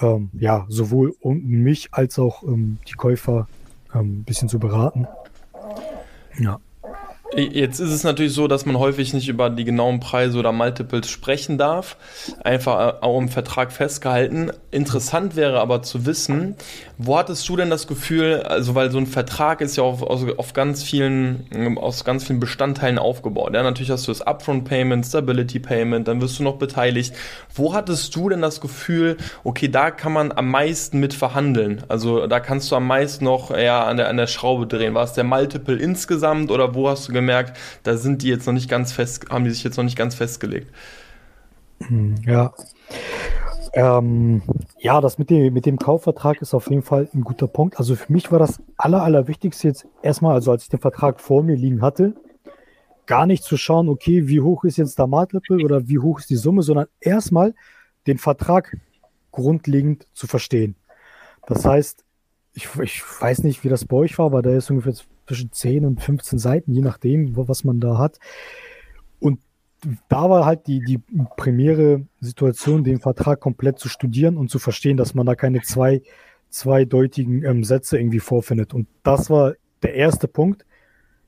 ähm, 0.01 0.31
ja 0.33 0.67
sowohl 0.69 1.15
mich 1.23 1.89
als 1.93 2.19
auch 2.19 2.43
ähm, 2.43 2.79
die 2.89 2.95
Käufer 2.95 3.49
ähm, 3.95 4.21
ein 4.21 4.25
bisschen 4.25 4.49
zu 4.49 4.59
beraten. 4.59 5.07
Ja. 6.39 6.61
Jetzt 7.37 7.81
ist 7.81 7.91
es 7.91 8.05
natürlich 8.05 8.33
so, 8.33 8.47
dass 8.47 8.65
man 8.65 8.79
häufig 8.79 9.13
nicht 9.13 9.29
über 9.29 9.51
die 9.51 9.65
genauen 9.65 9.99
Preise 9.99 10.39
oder 10.39 10.53
Multiples 10.53 11.11
sprechen 11.11 11.59
darf. 11.59 11.97
Einfach 12.45 13.03
auch 13.03 13.19
im 13.19 13.29
Vertrag 13.29 13.73
festgehalten. 13.73 14.53
Interessant 14.71 15.35
wäre 15.35 15.61
aber 15.61 15.83
zu 15.83 16.07
wissen, 16.07 16.55
wo 16.97 17.19
hattest 17.19 17.49
du 17.49 17.57
denn 17.57 17.71
das 17.71 17.89
Gefühl, 17.89 18.43
also 18.43 18.75
weil 18.77 18.91
so 18.93 18.99
ein 18.99 19.07
Vertrag 19.07 19.61
ist 19.61 19.77
ja 19.77 19.83
auf, 19.83 20.03
auf, 20.03 20.25
auf 20.39 20.53
ganz 20.53 20.85
vielen, 20.85 21.77
aus 21.77 22.05
ganz 22.05 22.25
vielen 22.25 22.39
Bestandteilen 22.39 22.99
aufgebaut. 22.99 23.53
Ja, 23.55 23.63
natürlich 23.63 23.91
hast 23.91 24.07
du 24.07 24.13
das 24.13 24.23
Upfront 24.23 24.65
Payment, 24.65 25.05
Stability 25.05 25.59
Payment, 25.59 26.07
dann 26.07 26.21
wirst 26.21 26.39
du 26.39 26.45
noch 26.45 26.57
beteiligt. 26.57 27.15
Wo 27.55 27.75
hattest 27.75 28.15
du 28.15 28.29
denn 28.29 28.43
das 28.43 28.61
Gefühl, 28.61 29.17
okay, 29.43 29.69
da 29.69 29.91
kann 29.91 30.13
man 30.13 30.31
am 30.31 30.51
meisten 30.51 31.01
mit 31.01 31.15
verhandeln? 31.15 31.83
Also 31.89 32.29
da 32.29 32.39
kannst 32.39 32.71
du 32.71 32.77
am 32.77 32.87
meisten 32.87 33.25
noch 33.25 33.51
eher 33.51 33.87
an 33.87 33.97
der, 33.97 34.09
an 34.09 34.17
der 34.17 34.29
Schraube 34.29 34.69
drehen. 34.69 34.95
War 34.95 35.05
es 35.05 35.15
der 35.15 35.25
Multiple 35.25 35.77
insgesamt 35.77 36.53
oder 36.53 36.75
wo 36.75 36.89
hast 36.89 37.09
du 37.09 37.13
gemerkt, 37.25 37.59
da 37.83 37.97
sind 37.97 38.23
die 38.23 38.29
jetzt 38.29 38.47
noch 38.47 38.55
nicht 38.55 38.69
ganz 38.69 38.93
fest, 38.93 39.31
haben 39.31 39.45
die 39.45 39.51
sich 39.51 39.65
jetzt 39.65 39.77
noch 39.77 39.85
nicht 39.85 39.97
ganz 39.97 40.15
festgelegt? 40.15 40.71
Hm, 41.81 42.17
ja. 42.27 42.53
Ähm, 43.73 44.43
ja, 44.79 45.01
das 45.01 45.19
mit 45.19 45.31
dem, 45.31 45.53
mit 45.53 45.67
dem 45.67 45.79
Kaufvertrag 45.79 46.41
ist 46.41 46.55
auf 46.55 46.71
jeden 46.71 46.83
Fall 46.83 47.09
ein 47.13 47.23
guter 47.23 47.49
Punkt. 47.49 47.79
Also 47.79 47.97
für 47.97 48.13
mich 48.13 48.31
war 48.31 48.39
das 48.39 48.63
Aller, 48.77 49.03
Allerwichtigste 49.03 49.67
jetzt 49.69 49.87
erstmal, 50.03 50.35
also 50.35 50.53
als 50.53 50.63
ich 50.65 50.69
den 50.69 50.81
Vertrag 50.81 51.21
vor 51.21 51.43
mir 51.43 51.57
liegen 51.57 51.83
hatte, 51.83 52.15
gar 53.07 53.27
nicht 53.27 53.43
zu 53.43 53.57
schauen, 53.57 53.89
okay, 53.89 54.29
wie 54.29 54.41
hoch 54.41 54.65
ist 54.65 54.77
jetzt 54.77 54.99
der 54.99 55.09
Multiple 55.09 55.65
oder 55.65 55.89
wie 55.89 55.99
hoch 55.99 56.21
ist 56.21 56.31
die 56.31 56.37
Summe, 56.37 56.63
sondern 56.63 56.87
erstmal 57.01 57.55
den 58.07 58.19
Vertrag 58.19 58.77
grundlegend 59.33 60.07
zu 60.15 60.27
verstehen. 60.27 60.77
Das 61.47 61.65
heißt, 61.65 62.05
ich, 62.55 62.69
ich 62.81 63.03
weiß 63.21 63.43
nicht, 63.43 63.65
wie 63.65 63.69
das 63.69 63.85
bei 63.85 63.97
euch 63.97 64.17
war, 64.19 64.27
aber 64.27 64.43
der 64.43 64.57
ist 64.57 64.71
ungefähr 64.71 64.95
zwischen 65.27 65.53
10 65.53 65.85
und 65.85 66.03
15 66.03 66.39
Seiten, 66.39 66.73
je 66.73 66.83
nachdem, 66.83 67.37
was 67.37 67.65
man 67.65 67.81
da 67.81 67.99
hat. 67.99 68.19
Und 69.21 69.41
da 70.09 70.29
war 70.31 70.47
halt 70.47 70.67
die, 70.67 70.81
die 70.81 71.01
primäre 71.37 72.07
Situation, 72.21 72.85
den 72.85 73.01
Vertrag 73.01 73.41
komplett 73.41 73.79
zu 73.79 73.89
studieren 73.89 74.37
und 74.37 74.51
zu 74.51 74.59
verstehen, 74.59 74.97
dass 74.97 75.15
man 75.15 75.27
da 75.27 75.35
keine 75.35 75.63
zwei, 75.63 76.03
zweideutigen 76.49 77.45
ähm, 77.45 77.65
Sätze 77.65 77.99
irgendwie 77.99 78.21
vorfindet. 78.21 78.75
Und 78.75 78.89
das 79.03 79.31
war 79.31 79.55
der 79.83 79.95
erste 79.95 80.29
Punkt. 80.29 80.65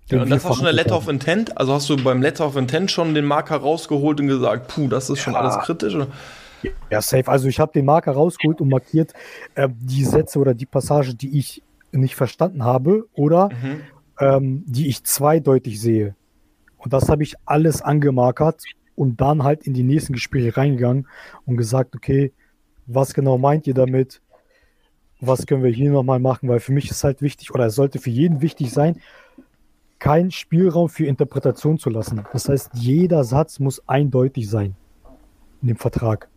Ja, 0.09 0.23
und 0.23 0.31
das 0.31 0.45
war 0.45 0.55
schon 0.55 0.65
der 0.65 0.73
Letter 0.73 0.97
of 0.97 1.09
Intent? 1.09 1.59
Also 1.59 1.73
hast 1.75 1.91
du 1.91 1.97
beim 1.97 2.23
Letter 2.23 2.47
of 2.47 2.57
Intent 2.57 2.91
schon 2.91 3.15
den 3.15 3.25
Marker 3.25 3.57
rausgeholt 3.57 4.21
und 4.21 4.29
gesagt, 4.29 4.69
puh, 4.69 4.89
das 4.89 5.11
ist 5.11 5.21
schon 5.21 5.35
ja. 5.35 5.41
alles 5.41 5.59
kritisch? 5.65 5.95
Oder? 5.95 6.07
Ja, 6.91 7.03
safe. 7.03 7.29
Also 7.29 7.49
ich 7.49 7.59
habe 7.59 7.73
den 7.73 7.85
Marker 7.85 8.13
rausgeholt 8.13 8.61
und 8.61 8.69
markiert 8.69 9.13
äh, 9.57 9.69
die 9.73 10.05
Sätze 10.05 10.39
oder 10.39 10.55
die 10.55 10.67
Passage, 10.67 11.15
die 11.15 11.39
ich 11.39 11.63
nicht 11.97 12.15
verstanden 12.15 12.65
habe 12.65 13.07
oder 13.13 13.49
mhm. 13.49 13.81
ähm, 14.21 14.65
die 14.67 14.89
ich 14.89 15.05
zweideutig 15.05 15.81
sehe. 15.81 16.15
Und 16.79 16.93
das 16.93 17.09
habe 17.09 17.23
ich 17.23 17.35
alles 17.45 17.83
angemarkert 17.83 18.63
und 18.95 19.21
dann 19.21 19.43
halt 19.43 19.67
in 19.67 19.75
die 19.75 19.83
nächsten 19.83 20.13
Gespräche 20.13 20.57
reingegangen 20.57 21.09
und 21.45 21.57
gesagt, 21.57 21.95
okay, 21.95 22.33
was 22.87 23.15
genau 23.15 23.39
meint 23.39 23.67
ihr 23.67 23.75
damit? 23.75 24.23
Was 25.21 25.47
können 25.47 25.63
wir 25.63 25.71
hier 25.71 25.91
nochmal 25.91 26.21
machen? 26.21 26.49
Weil 26.49 26.61
für 26.61 26.73
mich 26.73 26.91
ist 26.91 27.05
halt 27.05 27.23
wichtig, 27.23 27.53
oder 27.55 27.67
es 27.67 27.75
sollte 27.75 27.99
für 27.99 28.11
jeden 28.11 28.43
wichtig 28.43 28.71
sein, 28.71 29.01
keinen 29.99 30.31
Spielraum 30.31 30.89
für 30.89 31.07
Interpretation 31.07 31.79
zu 31.79 31.91
lassen. 31.91 32.25
Das 32.33 32.49
heißt, 32.49 32.71
jeder 32.75 33.25
Satz 33.25 33.59
muss 33.59 33.87
eindeutig 33.89 34.49
sein 34.49 34.77
in 35.63 35.69
dem 35.69 35.77
Vertrag. 35.77 36.29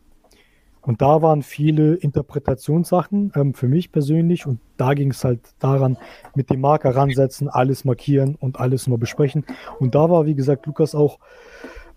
Und 0.81 1.01
da 1.01 1.21
waren 1.21 1.43
viele 1.43 1.95
Interpretationssachen 1.95 3.33
ähm, 3.35 3.53
für 3.53 3.67
mich 3.67 3.91
persönlich. 3.91 4.45
Und 4.45 4.59
da 4.77 4.93
ging 4.93 5.11
es 5.11 5.23
halt 5.23 5.41
daran, 5.59 5.97
mit 6.35 6.49
dem 6.49 6.61
Marker 6.61 6.95
ransetzen, 6.95 7.49
alles 7.49 7.85
markieren 7.85 8.35
und 8.35 8.59
alles 8.59 8.87
mal 8.87 8.97
besprechen. 8.97 9.45
Und 9.79 9.95
da 9.95 10.09
war, 10.09 10.25
wie 10.25 10.35
gesagt, 10.35 10.65
Lukas 10.65 10.95
auch 10.95 11.19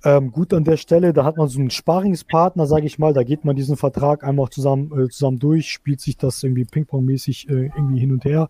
ähm, 0.04 0.32
gut 0.32 0.52
an 0.52 0.64
der 0.64 0.76
Stelle. 0.76 1.12
Da 1.12 1.24
hat 1.24 1.36
man 1.36 1.48
so 1.48 1.60
einen 1.60 1.70
Sparingspartner, 1.70 2.66
sage 2.66 2.86
ich 2.86 2.98
mal. 2.98 3.12
Da 3.12 3.22
geht 3.22 3.44
man 3.44 3.56
diesen 3.56 3.76
Vertrag 3.76 4.24
einmal 4.24 4.48
zusammen, 4.50 4.90
äh, 4.98 5.08
zusammen 5.08 5.38
durch, 5.38 5.70
spielt 5.70 6.00
sich 6.00 6.16
das 6.16 6.42
irgendwie 6.42 6.64
Ping-Pong-mäßig 6.64 7.48
äh, 7.48 7.66
irgendwie 7.66 8.00
hin 8.00 8.12
und 8.12 8.24
her 8.24 8.48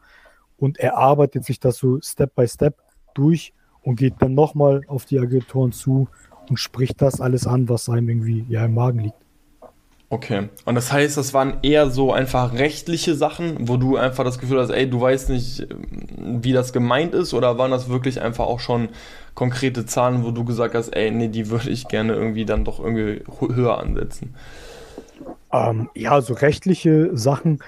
und 0.56 0.78
erarbeitet 0.78 1.44
sich 1.44 1.60
das 1.60 1.76
so 1.76 2.00
Step 2.00 2.34
by 2.34 2.48
Step 2.48 2.78
durch 3.14 3.52
und 3.82 3.96
geht 3.96 4.14
dann 4.20 4.34
nochmal 4.34 4.82
auf 4.86 5.04
die 5.04 5.18
Agenturen 5.18 5.72
zu 5.72 6.08
und 6.48 6.58
spricht 6.58 7.02
das 7.02 7.20
alles 7.20 7.46
an, 7.46 7.68
was 7.68 7.88
einem 7.88 8.08
irgendwie 8.08 8.46
ja 8.48 8.64
im 8.64 8.74
Magen 8.74 9.00
liegt. 9.00 9.16
Okay. 10.12 10.50
Und 10.66 10.74
das 10.74 10.92
heißt, 10.92 11.16
das 11.16 11.32
waren 11.32 11.54
eher 11.62 11.88
so 11.88 12.12
einfach 12.12 12.52
rechtliche 12.52 13.14
Sachen, 13.14 13.66
wo 13.66 13.78
du 13.78 13.96
einfach 13.96 14.24
das 14.24 14.38
Gefühl 14.38 14.60
hast, 14.60 14.68
ey, 14.68 14.88
du 14.88 15.00
weißt 15.00 15.30
nicht, 15.30 15.66
wie 16.18 16.52
das 16.52 16.74
gemeint 16.74 17.14
ist, 17.14 17.32
oder 17.32 17.56
waren 17.56 17.70
das 17.70 17.88
wirklich 17.88 18.20
einfach 18.20 18.44
auch 18.44 18.60
schon 18.60 18.90
konkrete 19.34 19.86
Zahlen, 19.86 20.22
wo 20.22 20.30
du 20.30 20.44
gesagt 20.44 20.74
hast, 20.74 20.90
ey, 20.90 21.10
nee, 21.10 21.28
die 21.28 21.48
würde 21.48 21.70
ich 21.70 21.88
gerne 21.88 22.12
irgendwie 22.12 22.44
dann 22.44 22.62
doch 22.62 22.78
irgendwie 22.78 23.24
höher 23.54 23.78
ansetzen? 23.78 24.34
Ähm, 25.50 25.88
ja, 25.94 26.20
so 26.20 26.34
rechtliche 26.34 27.16
Sachen, 27.16 27.60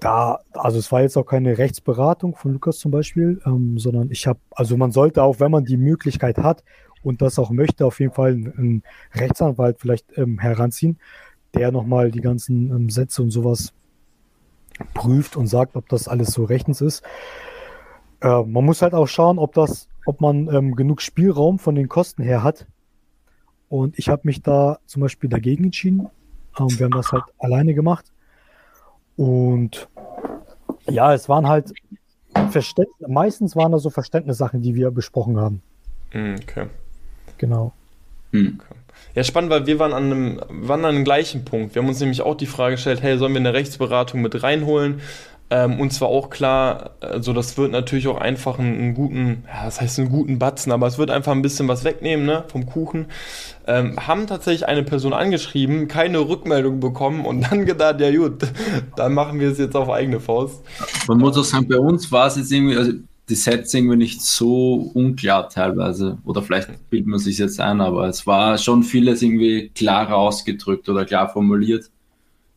da, 0.00 0.38
also 0.54 0.78
es 0.78 0.90
war 0.90 1.02
jetzt 1.02 1.18
auch 1.18 1.26
keine 1.26 1.58
Rechtsberatung 1.58 2.34
von 2.34 2.54
Lukas 2.54 2.78
zum 2.78 2.92
Beispiel, 2.92 3.42
ähm, 3.44 3.78
sondern 3.78 4.10
ich 4.10 4.26
habe, 4.26 4.40
also 4.52 4.78
man 4.78 4.90
sollte 4.90 5.22
auch, 5.22 5.38
wenn 5.38 5.50
man 5.50 5.66
die 5.66 5.76
Möglichkeit 5.76 6.38
hat 6.38 6.64
und 7.02 7.20
das 7.20 7.38
auch 7.38 7.50
möchte, 7.50 7.84
auf 7.84 8.00
jeden 8.00 8.14
Fall 8.14 8.30
einen 8.30 8.84
Rechtsanwalt 9.12 9.76
vielleicht 9.80 10.16
ähm, 10.16 10.38
heranziehen 10.38 10.98
der 11.54 11.72
nochmal 11.72 12.10
die 12.10 12.20
ganzen 12.20 12.70
ähm, 12.70 12.90
Sätze 12.90 13.22
und 13.22 13.30
sowas 13.30 13.72
prüft 14.94 15.36
und 15.36 15.46
sagt, 15.46 15.76
ob 15.76 15.88
das 15.88 16.08
alles 16.08 16.28
so 16.28 16.44
rechtens 16.44 16.80
ist. 16.80 17.02
Äh, 18.20 18.42
man 18.42 18.64
muss 18.64 18.82
halt 18.82 18.94
auch 18.94 19.08
schauen, 19.08 19.38
ob 19.38 19.54
das, 19.54 19.88
ob 20.06 20.20
man 20.20 20.48
ähm, 20.52 20.74
genug 20.76 21.02
Spielraum 21.02 21.58
von 21.58 21.74
den 21.74 21.88
Kosten 21.88 22.22
her 22.22 22.42
hat. 22.42 22.66
Und 23.68 23.98
ich 23.98 24.08
habe 24.08 24.22
mich 24.24 24.42
da 24.42 24.78
zum 24.86 25.02
Beispiel 25.02 25.30
dagegen 25.30 25.64
entschieden. 25.64 26.08
Ähm, 26.58 26.78
wir 26.78 26.84
haben 26.84 26.92
das 26.92 27.12
halt 27.12 27.24
alleine 27.38 27.74
gemacht. 27.74 28.12
Und 29.16 29.88
ja, 30.88 31.14
es 31.14 31.28
waren 31.28 31.48
halt 31.48 31.72
Verständ 32.50 32.88
meistens 33.06 33.56
waren 33.56 33.72
da 33.72 33.78
so 33.78 33.90
Verständnissachen, 33.90 34.62
die 34.62 34.74
wir 34.74 34.90
besprochen 34.90 35.38
haben. 35.38 35.62
Hm, 36.10 36.36
okay. 36.42 36.66
Genau. 37.38 37.72
Hm. 38.32 38.58
Okay. 38.58 38.74
Ja, 39.14 39.24
spannend, 39.24 39.50
weil 39.50 39.66
wir 39.66 39.78
waren 39.78 39.92
an 39.92 40.04
einem, 40.04 40.40
waren 40.48 40.84
an 40.84 40.94
dem 40.94 41.04
gleichen 41.04 41.44
Punkt. 41.44 41.74
Wir 41.74 41.82
haben 41.82 41.88
uns 41.88 42.00
nämlich 42.00 42.22
auch 42.22 42.34
die 42.34 42.46
Frage 42.46 42.76
gestellt, 42.76 43.02
hey, 43.02 43.18
sollen 43.18 43.32
wir 43.32 43.40
eine 43.40 43.52
Rechtsberatung 43.52 44.22
mit 44.22 44.42
reinholen? 44.42 45.00
Ähm, 45.52 45.80
und 45.80 45.92
zwar 45.92 46.08
auch 46.08 46.30
klar, 46.30 46.92
also 47.00 47.34
das 47.34 47.58
wird 47.58 47.72
natürlich 47.72 48.08
auch 48.08 48.18
einfach 48.18 48.58
einen, 48.58 48.74
einen, 48.74 48.94
guten, 48.94 49.44
ja, 49.46 49.66
das 49.66 49.82
heißt 49.82 49.98
einen 49.98 50.08
guten 50.08 50.38
Batzen, 50.38 50.72
aber 50.72 50.86
es 50.86 50.96
wird 50.96 51.10
einfach 51.10 51.32
ein 51.32 51.42
bisschen 51.42 51.68
was 51.68 51.84
wegnehmen, 51.84 52.24
ne, 52.24 52.44
vom 52.48 52.64
Kuchen. 52.64 53.08
Ähm, 53.66 53.98
haben 54.06 54.26
tatsächlich 54.26 54.66
eine 54.66 54.82
Person 54.82 55.12
angeschrieben, 55.12 55.88
keine 55.88 56.20
Rückmeldung 56.20 56.80
bekommen 56.80 57.26
und 57.26 57.42
dann 57.42 57.66
gedacht, 57.66 58.00
ja 58.00 58.10
gut, 58.16 58.46
dann 58.96 59.12
machen 59.12 59.40
wir 59.40 59.50
es 59.50 59.58
jetzt 59.58 59.76
auf 59.76 59.90
eigene 59.90 60.20
Faust. 60.20 60.62
Man 61.06 61.18
muss 61.18 61.36
auch 61.36 61.44
sagen, 61.44 61.68
bei 61.68 61.78
uns 61.78 62.10
war 62.10 62.28
es 62.28 62.36
jetzt 62.36 62.50
irgendwie, 62.50 62.78
also 62.78 62.92
die 63.32 63.36
Sets 63.36 63.72
irgendwie 63.72 63.96
nicht 63.96 64.20
so 64.20 64.90
unklar 64.92 65.48
teilweise. 65.48 66.18
Oder 66.24 66.42
vielleicht 66.42 66.90
bildet 66.90 67.08
man 67.08 67.18
sich 67.18 67.38
jetzt 67.38 67.58
ein, 67.60 67.80
aber 67.80 68.06
es 68.08 68.26
war 68.26 68.58
schon 68.58 68.82
vieles 68.82 69.22
irgendwie 69.22 69.70
klarer 69.74 70.16
ausgedrückt 70.16 70.86
oder 70.88 71.06
klar 71.06 71.30
formuliert 71.30 71.90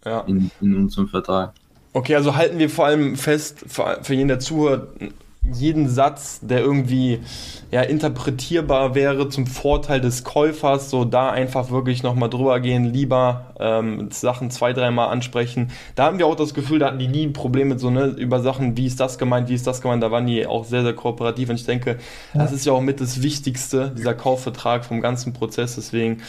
ja. 0.03 0.19
in, 0.21 0.51
in 0.59 0.75
unserem 0.75 1.07
Vertrag. 1.07 1.53
Okay, 1.93 2.15
also 2.15 2.35
halten 2.35 2.59
wir 2.59 2.69
vor 2.69 2.87
allem 2.87 3.15
fest, 3.15 3.63
für, 3.67 3.99
für 4.01 4.13
jeden, 4.13 4.27
der 4.27 4.39
zuhört, 4.39 4.89
jeden 5.51 5.89
Satz, 5.89 6.39
der 6.41 6.59
irgendwie 6.59 7.19
ja, 7.71 7.81
interpretierbar 7.81 8.95
wäre 8.95 9.29
zum 9.29 9.47
Vorteil 9.47 10.01
des 10.01 10.23
Käufers, 10.23 10.89
so 10.89 11.05
da 11.05 11.29
einfach 11.29 11.69
wirklich 11.71 12.03
nochmal 12.03 12.29
drüber 12.29 12.59
gehen, 12.59 12.85
lieber 12.85 13.53
ähm, 13.59 14.09
Sachen 14.11 14.51
zwei, 14.51 14.73
dreimal 14.73 15.09
ansprechen. 15.09 15.71
Da 15.95 16.05
haben 16.05 16.19
wir 16.19 16.27
auch 16.27 16.35
das 16.35 16.53
Gefühl, 16.53 16.79
da 16.79 16.87
hatten 16.87 16.99
die 16.99 17.07
nie 17.07 17.25
ein 17.25 17.33
Problem 17.33 17.69
mit 17.69 17.79
so, 17.79 17.89
ne, 17.89 18.05
über 18.05 18.41
Sachen, 18.41 18.77
wie 18.77 18.85
ist 18.85 18.99
das 18.99 19.17
gemeint, 19.17 19.49
wie 19.49 19.55
ist 19.55 19.67
das 19.67 19.81
gemeint, 19.81 20.03
da 20.03 20.11
waren 20.11 20.27
die 20.27 20.45
auch 20.47 20.65
sehr, 20.65 20.83
sehr 20.83 20.93
kooperativ 20.93 21.49
und 21.49 21.55
ich 21.55 21.65
denke, 21.65 21.97
ja. 22.33 22.41
das 22.41 22.51
ist 22.51 22.65
ja 22.65 22.73
auch 22.73 22.81
mit 22.81 23.01
das 23.01 23.21
Wichtigste, 23.21 23.91
dieser 23.95 24.13
Kaufvertrag 24.13 24.85
vom 24.85 25.01
ganzen 25.01 25.33
Prozess, 25.33 25.75
deswegen 25.75 26.21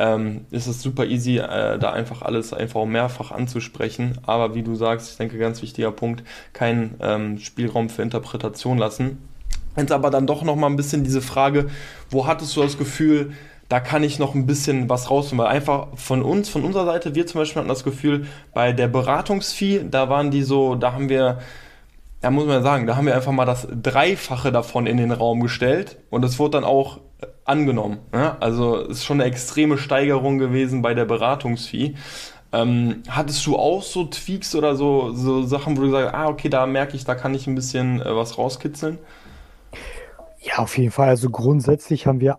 ähm, 0.00 0.46
ist 0.50 0.66
es 0.66 0.80
super 0.80 1.04
easy, 1.04 1.36
äh, 1.36 1.78
da 1.78 1.92
einfach 1.92 2.22
alles 2.22 2.54
einfach 2.54 2.86
mehrfach 2.86 3.32
anzusprechen. 3.32 4.18
Aber 4.24 4.54
wie 4.54 4.62
du 4.62 4.74
sagst, 4.74 5.10
ich 5.10 5.16
denke, 5.18 5.36
ganz 5.36 5.60
wichtiger 5.60 5.92
Punkt, 5.92 6.24
keinen 6.54 6.94
ähm, 7.00 7.38
Spielraum 7.38 7.90
für 7.90 8.00
Interpretation 8.00 8.78
lassen. 8.78 9.18
Jetzt 9.76 9.92
aber 9.92 10.10
dann 10.10 10.26
doch 10.26 10.42
nochmal 10.42 10.70
ein 10.70 10.76
bisschen 10.76 11.04
diese 11.04 11.20
Frage, 11.20 11.68
wo 12.08 12.26
hattest 12.26 12.56
du 12.56 12.62
das 12.62 12.78
Gefühl, 12.78 13.32
da 13.68 13.78
kann 13.78 14.02
ich 14.02 14.18
noch 14.18 14.34
ein 14.34 14.46
bisschen 14.46 14.88
was 14.88 15.10
rausholen, 15.10 15.38
weil 15.38 15.54
einfach 15.54 15.88
von 15.94 16.22
uns, 16.22 16.48
von 16.48 16.64
unserer 16.64 16.86
Seite, 16.86 17.14
wir 17.14 17.26
zum 17.26 17.42
Beispiel 17.42 17.60
hatten 17.60 17.68
das 17.68 17.84
Gefühl, 17.84 18.26
bei 18.54 18.72
der 18.72 18.88
Beratungsfee, 18.88 19.84
da 19.88 20.08
waren 20.08 20.30
die 20.30 20.42
so, 20.42 20.74
da 20.74 20.94
haben 20.94 21.10
wir, 21.10 21.40
da 22.22 22.30
muss 22.30 22.46
man 22.46 22.62
sagen, 22.62 22.86
da 22.86 22.96
haben 22.96 23.06
wir 23.06 23.14
einfach 23.14 23.32
mal 23.32 23.44
das 23.44 23.68
Dreifache 23.70 24.50
davon 24.50 24.86
in 24.86 24.96
den 24.96 25.12
Raum 25.12 25.40
gestellt 25.40 25.98
und 26.08 26.24
es 26.24 26.38
wurde 26.38 26.52
dann 26.52 26.64
auch 26.64 27.00
angenommen. 27.50 27.98
Ja? 28.14 28.36
Also 28.40 28.76
ist 28.76 29.04
schon 29.04 29.20
eine 29.20 29.30
extreme 29.30 29.76
Steigerung 29.76 30.38
gewesen 30.38 30.80
bei 30.80 30.94
der 30.94 31.04
Beratungsfee. 31.04 31.94
Ähm, 32.52 33.02
hattest 33.08 33.46
du 33.46 33.56
auch 33.56 33.82
so 33.82 34.04
Tweaks 34.04 34.54
oder 34.54 34.74
so, 34.74 35.12
so 35.12 35.42
Sachen, 35.42 35.76
wo 35.76 35.82
du 35.82 35.90
sagst, 35.90 36.14
ah, 36.14 36.28
okay, 36.28 36.48
da 36.48 36.66
merke 36.66 36.96
ich, 36.96 37.04
da 37.04 37.14
kann 37.14 37.34
ich 37.34 37.46
ein 37.46 37.54
bisschen 37.54 38.00
äh, 38.00 38.16
was 38.16 38.38
rauskitzeln? 38.38 38.98
Ja, 40.40 40.58
auf 40.58 40.76
jeden 40.78 40.90
Fall. 40.90 41.08
Also 41.08 41.30
grundsätzlich 41.30 42.06
haben 42.06 42.20
wir 42.20 42.38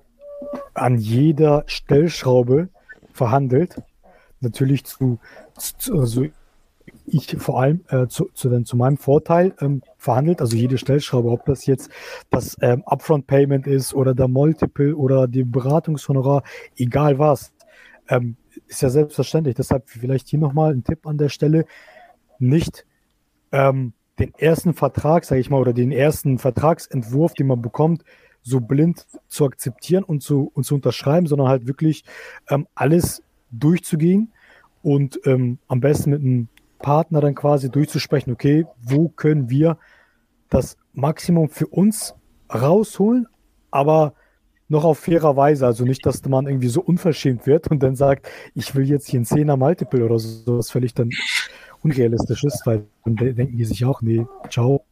an 0.73 0.97
jeder 0.97 1.63
Stellschraube 1.67 2.69
verhandelt. 3.13 3.81
Natürlich 4.39 4.85
zu, 4.85 5.19
zu 5.55 5.99
also 5.99 6.25
ich 7.11 7.35
vor 7.37 7.61
allem 7.61 7.81
äh, 7.89 8.07
zu, 8.07 8.29
zu, 8.33 8.61
zu 8.63 8.77
meinem 8.77 8.97
Vorteil 8.97 9.53
ähm, 9.61 9.81
verhandelt, 9.97 10.41
also 10.41 10.55
jede 10.55 10.77
Stellschraube, 10.77 11.29
ob 11.29 11.45
das 11.45 11.65
jetzt 11.65 11.89
das 12.29 12.57
ähm, 12.61 12.83
Upfront 12.85 13.27
Payment 13.27 13.67
ist 13.67 13.93
oder 13.93 14.13
der 14.13 14.27
Multiple 14.27 14.95
oder 14.95 15.27
die 15.27 15.43
Beratungshonorar, 15.43 16.43
egal 16.77 17.19
was, 17.19 17.53
ähm, 18.09 18.35
ist 18.67 18.81
ja 18.81 18.89
selbstverständlich. 18.89 19.55
Deshalb 19.55 19.89
vielleicht 19.89 20.27
hier 20.27 20.39
nochmal 20.39 20.73
ein 20.73 20.83
Tipp 20.83 21.05
an 21.05 21.17
der 21.17 21.29
Stelle, 21.29 21.65
nicht 22.39 22.85
ähm, 23.51 23.93
den 24.19 24.33
ersten 24.35 24.73
Vertrag, 24.73 25.25
sage 25.25 25.41
ich 25.41 25.49
mal, 25.49 25.59
oder 25.59 25.73
den 25.73 25.91
ersten 25.91 26.37
Vertragsentwurf, 26.37 27.33
den 27.33 27.47
man 27.47 27.61
bekommt, 27.61 28.03
so 28.43 28.59
blind 28.59 29.05
zu 29.27 29.45
akzeptieren 29.45 30.03
und 30.03 30.21
zu, 30.21 30.51
und 30.53 30.63
zu 30.63 30.75
unterschreiben, 30.75 31.27
sondern 31.27 31.47
halt 31.47 31.67
wirklich 31.67 32.03
ähm, 32.49 32.67
alles 32.73 33.23
durchzugehen 33.51 34.31
und 34.81 35.19
ähm, 35.25 35.59
am 35.67 35.79
besten 35.79 36.11
mit 36.11 36.21
einem 36.21 36.47
Partner 36.81 37.21
dann 37.21 37.35
quasi 37.35 37.69
durchzusprechen, 37.69 38.33
okay, 38.33 38.65
wo 38.81 39.09
können 39.09 39.49
wir 39.49 39.77
das 40.49 40.77
Maximum 40.93 41.49
für 41.49 41.67
uns 41.67 42.15
rausholen, 42.53 43.27
aber 43.71 44.13
noch 44.71 44.85
auf 44.85 44.99
fairer 44.99 45.35
Weise. 45.35 45.65
Also 45.65 45.83
nicht, 45.83 46.05
dass 46.05 46.23
man 46.25 46.47
irgendwie 46.47 46.69
so 46.69 46.81
unverschämt 46.81 47.45
wird 47.45 47.67
und 47.67 47.83
dann 47.83 47.95
sagt, 47.95 48.27
ich 48.55 48.73
will 48.73 48.89
jetzt 48.89 49.07
hier 49.07 49.19
ein 49.19 49.25
10er 49.25 49.57
Multiple 49.57 50.03
oder 50.05 50.17
so, 50.17 50.57
was 50.57 50.71
völlig 50.71 50.93
dann 50.93 51.09
unrealistisch 51.83 52.43
ist, 52.43 52.65
weil 52.65 52.85
dann 53.05 53.15
denken 53.15 53.57
die 53.57 53.65
sich 53.65 53.83
auch, 53.85 54.01
nee, 54.01 54.25
ciao. 54.49 54.85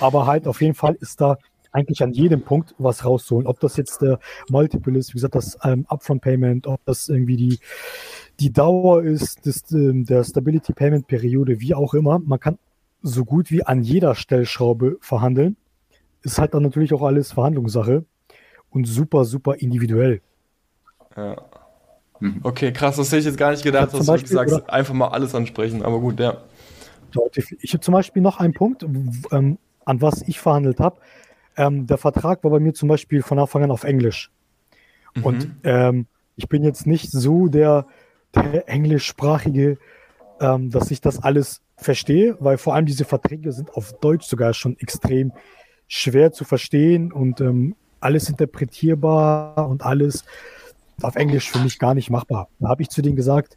Aber 0.00 0.26
halt 0.26 0.48
auf 0.48 0.60
jeden 0.60 0.74
Fall 0.74 0.96
ist 1.00 1.20
da 1.20 1.38
eigentlich 1.70 2.02
an 2.02 2.12
jedem 2.12 2.42
Punkt 2.42 2.74
was 2.78 3.04
rausholen. 3.04 3.46
Ob 3.46 3.60
das 3.60 3.76
jetzt 3.76 4.02
der 4.02 4.18
Multiple 4.48 4.98
ist, 4.98 5.10
wie 5.10 5.18
gesagt, 5.18 5.36
das 5.36 5.56
ähm, 5.62 5.86
Upfront 5.88 6.22
Payment, 6.22 6.66
ob 6.66 6.84
das 6.84 7.08
irgendwie 7.08 7.36
die, 7.36 7.58
die 8.40 8.52
Dauer 8.52 9.02
ist 9.02 9.46
des, 9.46 9.70
ähm, 9.72 10.04
der 10.04 10.24
Stability 10.24 10.72
Payment 10.72 11.06
Periode, 11.06 11.60
wie 11.60 11.74
auch 11.74 11.94
immer. 11.94 12.18
Man 12.18 12.38
kann 12.38 12.58
so 13.02 13.24
gut 13.24 13.50
wie 13.50 13.64
an 13.64 13.82
jeder 13.82 14.14
Stellschraube 14.14 14.98
verhandeln. 15.00 15.56
Ist 16.22 16.38
halt 16.38 16.54
dann 16.54 16.62
natürlich 16.62 16.92
auch 16.92 17.02
alles 17.02 17.32
Verhandlungssache 17.32 18.04
und 18.70 18.86
super, 18.86 19.24
super 19.24 19.56
individuell. 19.56 20.20
Ja. 21.16 21.36
Mhm. 22.20 22.40
Okay, 22.42 22.72
krass, 22.72 22.96
das 22.96 23.08
hätte 23.08 23.20
ich 23.20 23.26
jetzt 23.26 23.38
gar 23.38 23.52
nicht 23.52 23.62
gedacht, 23.62 23.94
dass 23.94 24.06
Beispiel, 24.06 24.28
du 24.28 24.34
sagst, 24.34 24.54
oder? 24.54 24.72
einfach 24.72 24.94
mal 24.94 25.08
alles 25.08 25.34
ansprechen, 25.34 25.82
aber 25.82 26.00
gut, 26.00 26.18
ja. 26.18 26.38
Ich 27.62 27.72
habe 27.72 27.80
zum 27.80 27.92
Beispiel 27.92 28.22
noch 28.22 28.38
einen 28.38 28.52
Punkt, 28.52 28.84
ähm, 29.32 29.58
an 29.84 30.02
was 30.02 30.22
ich 30.22 30.38
verhandelt 30.40 30.80
habe. 30.80 31.00
Ähm, 31.56 31.86
der 31.86 31.96
Vertrag 31.96 32.44
war 32.44 32.50
bei 32.50 32.60
mir 32.60 32.74
zum 32.74 32.88
Beispiel 32.88 33.22
von 33.22 33.38
Anfang 33.38 33.64
an 33.64 33.70
auf 33.70 33.84
Englisch. 33.84 34.30
Mhm. 35.14 35.24
Und 35.24 35.50
ähm, 35.64 36.06
ich 36.36 36.48
bin 36.48 36.62
jetzt 36.62 36.86
nicht 36.86 37.10
so 37.10 37.48
der, 37.48 37.86
der 38.34 38.68
englischsprachige, 38.68 39.78
ähm, 40.40 40.70
dass 40.70 40.90
ich 40.90 41.00
das 41.00 41.22
alles 41.22 41.62
verstehe, 41.76 42.36
weil 42.40 42.58
vor 42.58 42.74
allem 42.74 42.86
diese 42.86 43.04
Verträge 43.04 43.52
sind 43.52 43.72
auf 43.74 43.92
Deutsch 44.00 44.26
sogar 44.26 44.52
schon 44.54 44.76
extrem 44.78 45.32
schwer 45.86 46.32
zu 46.32 46.44
verstehen 46.44 47.12
und 47.12 47.40
ähm, 47.40 47.74
alles 48.00 48.28
interpretierbar 48.28 49.68
und 49.68 49.82
alles 49.82 50.24
auf 51.02 51.16
Englisch 51.16 51.50
für 51.50 51.58
mich 51.60 51.78
gar 51.78 51.94
nicht 51.94 52.10
machbar. 52.10 52.48
Da 52.58 52.68
habe 52.68 52.82
ich 52.82 52.88
zu 52.88 53.02
denen 53.02 53.16
gesagt, 53.16 53.56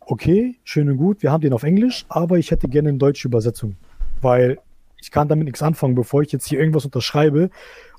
okay, 0.00 0.58
schön 0.64 0.88
und 0.88 0.96
gut, 0.96 1.22
wir 1.22 1.30
haben 1.30 1.42
den 1.42 1.52
auf 1.52 1.62
Englisch, 1.62 2.04
aber 2.08 2.38
ich 2.38 2.50
hätte 2.50 2.68
gerne 2.68 2.88
eine 2.88 2.98
deutsche 2.98 3.28
Übersetzung, 3.28 3.76
weil 4.20 4.58
ich 5.00 5.10
kann 5.10 5.28
damit 5.28 5.44
nichts 5.44 5.62
anfangen, 5.62 5.94
bevor 5.94 6.22
ich 6.22 6.32
jetzt 6.32 6.46
hier 6.46 6.58
irgendwas 6.58 6.84
unterschreibe 6.84 7.50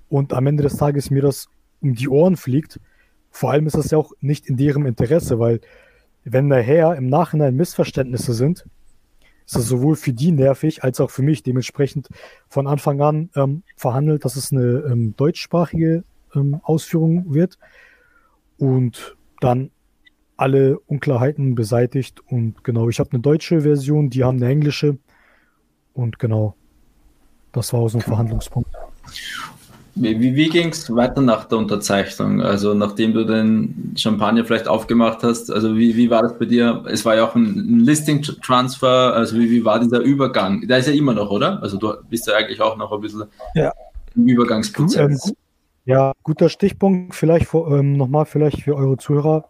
und 0.09 0.33
am 0.33 0.47
Ende 0.47 0.63
des 0.63 0.77
Tages 0.77 1.09
mir 1.09 1.21
das 1.21 1.47
um 1.81 1.95
die 1.95 2.09
Ohren 2.09 2.35
fliegt. 2.35 2.79
Vor 3.31 3.51
allem 3.51 3.65
ist 3.65 3.77
das 3.77 3.91
ja 3.91 3.97
auch 3.97 4.11
nicht 4.19 4.47
in 4.47 4.57
deren 4.57 4.85
Interesse, 4.85 5.39
weil 5.39 5.61
wenn 6.23 6.49
daher 6.49 6.95
im 6.95 7.07
Nachhinein 7.07 7.55
Missverständnisse 7.55 8.33
sind, 8.33 8.65
ist 9.45 9.55
das 9.55 9.67
sowohl 9.67 9.95
für 9.95 10.13
die 10.13 10.31
nervig 10.31 10.83
als 10.83 10.99
auch 10.99 11.09
für 11.09 11.23
mich. 11.23 11.43
Dementsprechend 11.43 12.09
von 12.47 12.67
Anfang 12.67 13.01
an 13.01 13.29
ähm, 13.35 13.63
verhandelt, 13.75 14.23
dass 14.23 14.35
es 14.35 14.51
eine 14.51 14.83
ähm, 14.89 15.15
deutschsprachige 15.17 16.03
ähm, 16.35 16.61
Ausführung 16.63 17.33
wird 17.33 17.57
und 18.57 19.17
dann 19.39 19.71
alle 20.37 20.79
Unklarheiten 20.79 21.55
beseitigt. 21.55 22.21
Und 22.27 22.63
genau, 22.63 22.89
ich 22.89 22.99
habe 22.99 23.11
eine 23.11 23.21
deutsche 23.21 23.61
Version, 23.61 24.09
die 24.09 24.23
haben 24.23 24.37
eine 24.37 24.49
englische. 24.49 24.97
Und 25.93 26.19
genau, 26.19 26.55
das 27.51 27.73
war 27.73 27.81
auch 27.81 27.89
so 27.89 27.97
ein 27.97 28.01
Verhandlungspunkt. 28.01 28.69
Wie, 29.95 30.35
wie, 30.35 30.49
ging 30.49 30.69
es 30.69 30.93
weiter 30.95 31.21
nach 31.21 31.45
der 31.45 31.57
Unterzeichnung? 31.57 32.41
Also 32.41 32.73
nachdem 32.73 33.13
du 33.13 33.25
den 33.25 33.93
Champagner 33.97 34.45
vielleicht 34.45 34.67
aufgemacht 34.67 35.21
hast, 35.21 35.51
also 35.51 35.75
wie, 35.75 35.95
wie 35.97 36.09
war 36.09 36.21
das 36.23 36.39
bei 36.39 36.45
dir? 36.45 36.83
Es 36.87 37.03
war 37.03 37.15
ja 37.15 37.25
auch 37.27 37.35
ein, 37.35 37.57
ein 37.57 37.79
Listing-Transfer, 37.81 39.13
also 39.13 39.37
wie, 39.37 39.51
wie 39.51 39.65
war 39.65 39.79
dieser 39.79 39.99
Übergang? 39.99 40.65
Da 40.67 40.77
ist 40.77 40.87
ja 40.87 40.93
immer 40.93 41.13
noch, 41.13 41.29
oder? 41.29 41.61
Also 41.61 41.77
du 41.77 41.93
bist 42.09 42.25
ja 42.27 42.35
eigentlich 42.35 42.61
auch 42.61 42.77
noch 42.77 42.91
ein 42.93 43.01
bisschen 43.01 43.23
ja. 43.53 43.73
im 44.15 44.27
Übergangsprozess. 44.27 45.27
Ähm, 45.27 45.35
ja, 45.83 46.13
guter 46.23 46.47
Stichpunkt. 46.47 47.13
Vielleicht 47.13 47.53
ähm, 47.53 47.97
nochmal, 47.97 48.25
vielleicht 48.25 48.61
für 48.61 48.75
eure 48.75 48.97
Zuhörer 48.97 49.45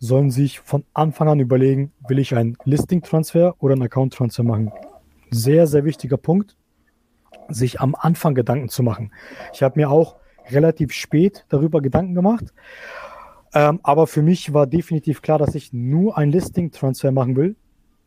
sollen 0.00 0.30
sich 0.30 0.60
von 0.60 0.84
Anfang 0.92 1.28
an 1.28 1.40
überlegen, 1.40 1.92
will 2.08 2.18
ich 2.18 2.34
einen 2.34 2.56
Listing-Transfer 2.64 3.54
oder 3.58 3.72
einen 3.72 3.82
Account-Transfer 3.82 4.42
machen? 4.42 4.70
Sehr, 5.30 5.66
sehr 5.66 5.84
wichtiger 5.84 6.16
Punkt, 6.16 6.56
sich 7.48 7.80
am 7.80 7.94
Anfang 7.94 8.34
Gedanken 8.34 8.68
zu 8.68 8.82
machen. 8.82 9.12
Ich 9.52 9.62
habe 9.62 9.78
mir 9.78 9.90
auch 9.90 10.16
relativ 10.50 10.92
spät 10.92 11.44
darüber 11.48 11.80
Gedanken 11.80 12.14
gemacht, 12.14 12.52
ähm, 13.54 13.80
aber 13.82 14.06
für 14.06 14.22
mich 14.22 14.52
war 14.52 14.66
definitiv 14.66 15.22
klar, 15.22 15.38
dass 15.38 15.54
ich 15.54 15.72
nur 15.72 16.18
einen 16.18 16.32
Listing-Transfer 16.32 17.12
machen 17.12 17.36
will. 17.36 17.56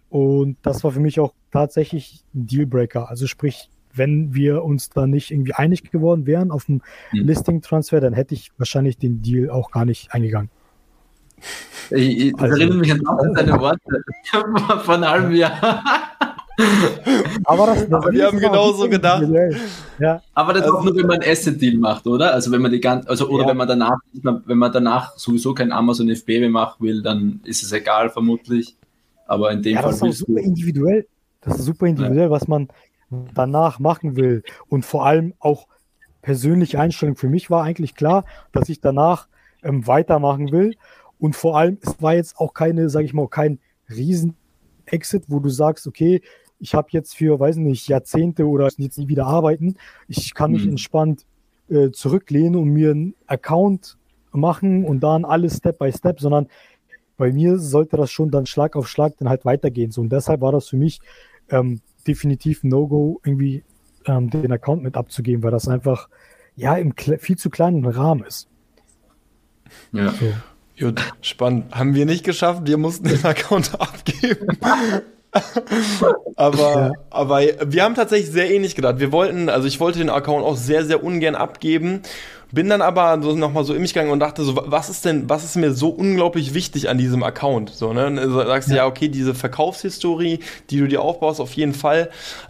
Und 0.09 0.57
das 0.61 0.83
war 0.83 0.91
für 0.91 0.99
mich 0.99 1.19
auch 1.19 1.33
tatsächlich 1.51 2.23
ein 2.33 2.45
Dealbreaker. 2.47 3.09
Also 3.09 3.27
sprich, 3.27 3.69
wenn 3.93 4.33
wir 4.33 4.63
uns 4.63 4.89
da 4.89 5.07
nicht 5.07 5.31
irgendwie 5.31 5.53
einig 5.53 5.89
geworden 5.89 6.25
wären 6.25 6.51
auf 6.51 6.65
dem 6.65 6.81
hm. 7.11 7.25
Listing-Transfer, 7.25 7.99
dann 8.01 8.13
hätte 8.13 8.33
ich 8.33 8.51
wahrscheinlich 8.57 8.97
den 8.97 9.21
Deal 9.21 9.49
auch 9.49 9.71
gar 9.71 9.85
nicht 9.85 10.13
eingegangen. 10.13 10.49
Ich, 11.89 12.27
ich 12.27 12.39
also, 12.39 12.55
erinnere 12.55 12.77
mich 12.77 12.91
an 12.91 13.33
deine 13.33 13.59
Worte 13.59 13.79
von 14.83 15.03
einem 15.03 15.31
Jahr. 15.31 15.83
Aber, 17.43 17.65
das, 17.67 17.89
das 17.89 17.93
Aber 17.93 18.11
wir 18.11 18.27
haben 18.27 18.39
genauso 18.39 18.89
gedacht. 18.89 19.23
Ja. 19.99 20.21
Aber 20.33 20.53
das 20.53 20.63
also, 20.63 20.77
auch 20.77 20.83
nur, 20.83 20.95
wenn 20.95 21.07
man 21.07 21.21
Asset-Deal 21.21 21.77
macht, 21.77 22.05
oder? 22.07 22.33
Also 22.33 22.51
wenn 22.51 22.61
man 22.61 22.71
die 22.71 22.79
ganze, 22.79 23.09
also 23.09 23.29
oder 23.29 23.43
ja. 23.43 23.49
wenn 23.49 23.57
man 23.57 23.67
danach, 23.67 23.97
wenn 24.13 24.57
man 24.57 24.71
danach 24.71 25.17
sowieso 25.17 25.53
kein 25.53 25.71
Amazon 25.71 26.09
FB 26.09 26.27
mehr 26.39 26.49
machen 26.49 26.83
will, 26.83 27.01
dann 27.01 27.39
ist 27.43 27.63
es 27.63 27.71
egal, 27.71 28.09
vermutlich. 28.09 28.75
Aber 29.27 29.51
in 29.51 29.61
dem 29.61 29.75
ja, 29.75 29.81
Fall. 29.81 29.91
Das 29.91 30.01
ist 30.01 30.17
super 30.19 30.39
individuell. 30.39 31.07
Das 31.41 31.57
ist 31.57 31.65
super 31.65 31.87
individuell, 31.87 32.25
ja. 32.25 32.31
was 32.31 32.47
man 32.47 32.67
danach 33.33 33.79
machen 33.79 34.15
will. 34.15 34.43
Und 34.67 34.85
vor 34.85 35.05
allem 35.05 35.33
auch 35.39 35.67
persönliche 36.21 36.79
Einstellung. 36.79 37.15
Für 37.15 37.29
mich 37.29 37.49
war 37.49 37.63
eigentlich 37.63 37.95
klar, 37.95 38.25
dass 38.51 38.69
ich 38.69 38.81
danach 38.81 39.27
ähm, 39.63 39.87
weitermachen 39.87 40.51
will. 40.51 40.75
Und 41.19 41.35
vor 41.35 41.57
allem, 41.57 41.77
es 41.81 42.01
war 42.01 42.15
jetzt 42.15 42.37
auch 42.37 42.53
keine, 42.53 42.89
sage 42.89 43.05
ich 43.05 43.13
mal, 43.13 43.27
kein 43.27 43.59
Riesen-Exit, 43.89 45.25
wo 45.27 45.39
du 45.39 45.49
sagst, 45.49 45.87
okay, 45.87 46.21
ich 46.61 46.75
habe 46.75 46.87
jetzt 46.91 47.15
für, 47.15 47.39
weiß 47.39 47.57
nicht, 47.57 47.87
Jahrzehnte 47.87 48.47
oder 48.47 48.69
jetzt 48.77 48.97
nie 48.97 49.07
wieder 49.07 49.25
arbeiten. 49.25 49.75
Ich 50.07 50.33
kann 50.33 50.51
mich 50.51 50.63
mhm. 50.63 50.71
entspannt 50.71 51.25
äh, 51.69 51.91
zurücklehnen 51.91 52.55
und 52.55 52.69
mir 52.69 52.91
einen 52.91 53.15
Account 53.27 53.97
machen 54.31 54.85
und 54.85 55.01
dann 55.01 55.25
alles 55.25 55.57
Step 55.57 55.79
by 55.79 55.91
Step, 55.91 56.21
sondern 56.21 56.47
bei 57.17 57.31
mir 57.31 57.57
sollte 57.57 57.97
das 57.97 58.11
schon 58.11 58.31
dann 58.31 58.45
Schlag 58.45 58.75
auf 58.75 58.87
Schlag 58.87 59.17
dann 59.17 59.29
halt 59.29 59.43
weitergehen. 59.43 59.91
So, 59.91 60.01
und 60.01 60.09
deshalb 60.11 60.41
war 60.41 60.51
das 60.51 60.69
für 60.69 60.77
mich 60.77 61.01
ähm, 61.49 61.81
definitiv 62.07 62.63
No-Go, 62.63 63.19
irgendwie 63.23 63.63
ähm, 64.05 64.29
den 64.29 64.51
Account 64.51 64.83
mit 64.83 64.95
abzugeben, 64.95 65.43
weil 65.43 65.51
das 65.51 65.67
einfach 65.67 66.09
ja 66.55 66.75
im 66.75 66.93
viel 66.95 67.37
zu 67.37 67.49
kleinen 67.49 67.85
Rahmen 67.85 68.23
ist. 68.23 68.47
Ja. 69.91 70.11
So. 70.11 70.33
Gut, 70.79 71.01
spannend. 71.21 71.75
Haben 71.75 71.93
wir 71.93 72.05
nicht 72.05 72.23
geschafft. 72.23 72.63
Wir 72.65 72.77
mussten 72.77 73.07
den 73.07 73.23
Account 73.23 73.73
abgeben. 73.79 74.47
aber, 76.35 76.93
aber 77.09 77.41
wir 77.65 77.83
haben 77.83 77.95
tatsächlich 77.95 78.31
sehr 78.31 78.51
ähnlich 78.51 78.75
gedacht. 78.75 78.99
Wir 78.99 79.11
wollten, 79.11 79.49
also 79.49 79.67
ich 79.67 79.79
wollte 79.79 79.99
den 79.99 80.09
Account 80.09 80.45
auch 80.45 80.57
sehr, 80.57 80.85
sehr 80.85 81.03
ungern 81.03 81.35
abgeben. 81.35 82.01
Bin 82.51 82.69
dann 82.69 82.81
aber 82.81 83.21
so 83.21 83.35
nochmal 83.35 83.63
so 83.63 83.73
in 83.73 83.81
mich 83.81 83.93
gegangen 83.93 84.11
und 84.11 84.19
dachte 84.19 84.43
so, 84.43 84.61
was 84.65 84.89
ist 84.89 85.05
denn, 85.05 85.29
was 85.29 85.43
ist 85.43 85.55
mir 85.55 85.73
so 85.73 85.89
unglaublich 85.89 86.53
wichtig 86.53 86.89
an 86.89 86.97
diesem 86.97 87.23
Account? 87.23 87.69
So, 87.69 87.93
ne? 87.93 88.05
Also 88.05 88.43
sagst 88.43 88.69
du, 88.69 88.73
ja. 88.73 88.83
ja, 88.83 88.87
okay, 88.87 89.07
diese 89.07 89.33
Verkaufshistorie, 89.33 90.39
die 90.69 90.79
du 90.79 90.87
dir 90.87 91.01
aufbaust, 91.01 91.39
auf 91.39 91.53
jeden 91.53 91.73
Fall. 91.73 92.09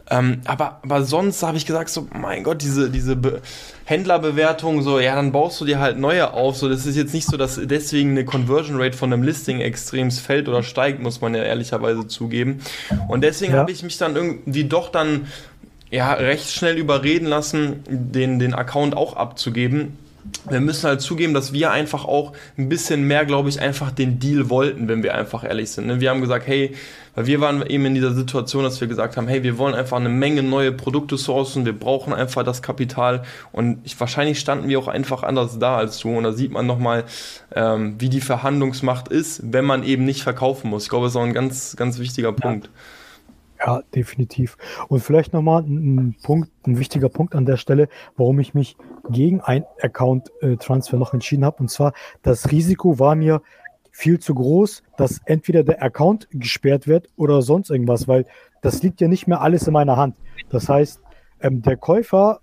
Ähm, 0.09 0.41
aber, 0.45 0.79
aber 0.83 1.03
sonst 1.03 1.43
habe 1.43 1.57
ich 1.57 1.65
gesagt, 1.65 1.89
so, 1.89 2.07
mein 2.13 2.43
Gott, 2.43 2.61
diese, 2.61 2.89
diese 2.89 3.15
Be 3.15 3.41
Händlerbewertung, 3.85 4.83
so, 4.83 4.99
ja, 4.99 5.15
dann 5.15 5.33
baust 5.33 5.59
du 5.59 5.65
dir 5.65 5.79
halt 5.79 5.97
neue 5.97 6.33
auf. 6.33 6.55
So, 6.55 6.69
das 6.69 6.85
ist 6.85 6.95
jetzt 6.95 7.13
nicht 7.13 7.27
so, 7.27 7.35
dass 7.35 7.59
deswegen 7.61 8.11
eine 8.11 8.23
Conversion 8.23 8.81
Rate 8.81 8.95
von 8.95 9.11
einem 9.11 9.23
Listing 9.23 9.59
extrem 9.59 10.11
fällt 10.11 10.47
oder 10.47 10.63
steigt, 10.63 11.01
muss 11.01 11.19
man 11.19 11.35
ja 11.35 11.43
ehrlicherweise 11.43 12.07
zugeben. 12.07 12.61
Und 13.09 13.21
deswegen 13.21 13.53
ja. 13.53 13.59
habe 13.59 13.71
ich 13.71 13.83
mich 13.83 13.97
dann 13.97 14.15
irgendwie 14.15 14.63
doch 14.63 14.89
dann 14.89 15.27
ja, 15.91 16.13
recht 16.13 16.49
schnell 16.49 16.77
überreden 16.77 17.27
lassen, 17.27 17.83
den, 17.87 18.39
den 18.39 18.53
Account 18.53 18.95
auch 18.95 19.17
abzugeben. 19.17 19.97
Wir 20.49 20.61
müssen 20.61 20.87
halt 20.87 21.01
zugeben, 21.01 21.33
dass 21.33 21.51
wir 21.51 21.71
einfach 21.71 22.05
auch 22.05 22.33
ein 22.57 22.69
bisschen 22.69 23.07
mehr, 23.07 23.25
glaube 23.25 23.49
ich, 23.49 23.59
einfach 23.59 23.91
den 23.91 24.19
Deal 24.19 24.49
wollten, 24.49 24.87
wenn 24.87 25.03
wir 25.03 25.15
einfach 25.15 25.43
ehrlich 25.43 25.71
sind. 25.71 25.87
Ne? 25.87 25.99
Wir 25.99 26.11
haben 26.11 26.21
gesagt, 26.21 26.47
hey, 26.47 26.75
weil 27.15 27.25
wir 27.25 27.41
waren 27.41 27.65
eben 27.65 27.85
in 27.85 27.95
dieser 27.95 28.13
Situation, 28.13 28.63
dass 28.63 28.79
wir 28.79 28.87
gesagt 28.87 29.17
haben, 29.17 29.27
hey, 29.27 29.43
wir 29.43 29.57
wollen 29.57 29.75
einfach 29.75 29.97
eine 29.97 30.09
Menge 30.09 30.43
neue 30.43 30.71
Produkte 30.71 31.17
sourcen, 31.17 31.65
wir 31.65 31.77
brauchen 31.77 32.13
einfach 32.13 32.43
das 32.43 32.61
Kapital 32.61 33.23
und 33.51 33.79
ich, 33.83 33.99
wahrscheinlich 33.99 34.39
standen 34.39 34.69
wir 34.69 34.79
auch 34.79 34.87
einfach 34.87 35.23
anders 35.23 35.59
da 35.59 35.75
als 35.75 35.99
du 35.99 36.15
und 36.15 36.23
da 36.23 36.31
sieht 36.31 36.51
man 36.51 36.65
nochmal, 36.67 37.03
ähm, 37.53 37.95
wie 37.99 38.09
die 38.09 38.21
Verhandlungsmacht 38.21 39.09
ist, 39.09 39.41
wenn 39.51 39.65
man 39.65 39.83
eben 39.83 40.05
nicht 40.05 40.23
verkaufen 40.23 40.69
muss. 40.69 40.83
Ich 40.83 40.89
glaube, 40.89 41.05
das 41.05 41.13
ist 41.13 41.17
auch 41.17 41.25
ein 41.25 41.33
ganz, 41.33 41.75
ganz 41.75 41.99
wichtiger 41.99 42.31
Punkt. 42.31 42.67
Ja. 42.67 42.71
Ja, 43.63 43.83
definitiv. 43.93 44.57
Und 44.87 45.01
vielleicht 45.01 45.33
nochmal 45.33 45.61
ein 45.61 46.15
Punkt, 46.23 46.49
ein 46.65 46.79
wichtiger 46.79 47.09
Punkt 47.09 47.35
an 47.35 47.45
der 47.45 47.57
Stelle, 47.57 47.89
warum 48.17 48.39
ich 48.39 48.55
mich 48.55 48.75
gegen 49.09 49.39
ein 49.41 49.65
Account-Transfer 49.81 50.97
noch 50.97 51.13
entschieden 51.13 51.45
habe. 51.45 51.57
Und 51.59 51.69
zwar, 51.69 51.93
das 52.23 52.51
Risiko 52.51 52.97
war 52.97 53.13
mir 53.15 53.41
viel 53.91 54.19
zu 54.19 54.33
groß, 54.33 54.81
dass 54.97 55.21
entweder 55.25 55.63
der 55.63 55.83
Account 55.83 56.27
gesperrt 56.31 56.87
wird 56.87 57.07
oder 57.17 57.43
sonst 57.43 57.69
irgendwas, 57.69 58.07
weil 58.07 58.25
das 58.61 58.81
liegt 58.81 58.99
ja 58.99 59.07
nicht 59.07 59.27
mehr 59.27 59.41
alles 59.41 59.67
in 59.67 59.73
meiner 59.73 59.97
Hand. 59.97 60.15
Das 60.49 60.67
heißt, 60.67 60.99
ähm, 61.41 61.61
der 61.61 61.77
Käufer, 61.77 62.39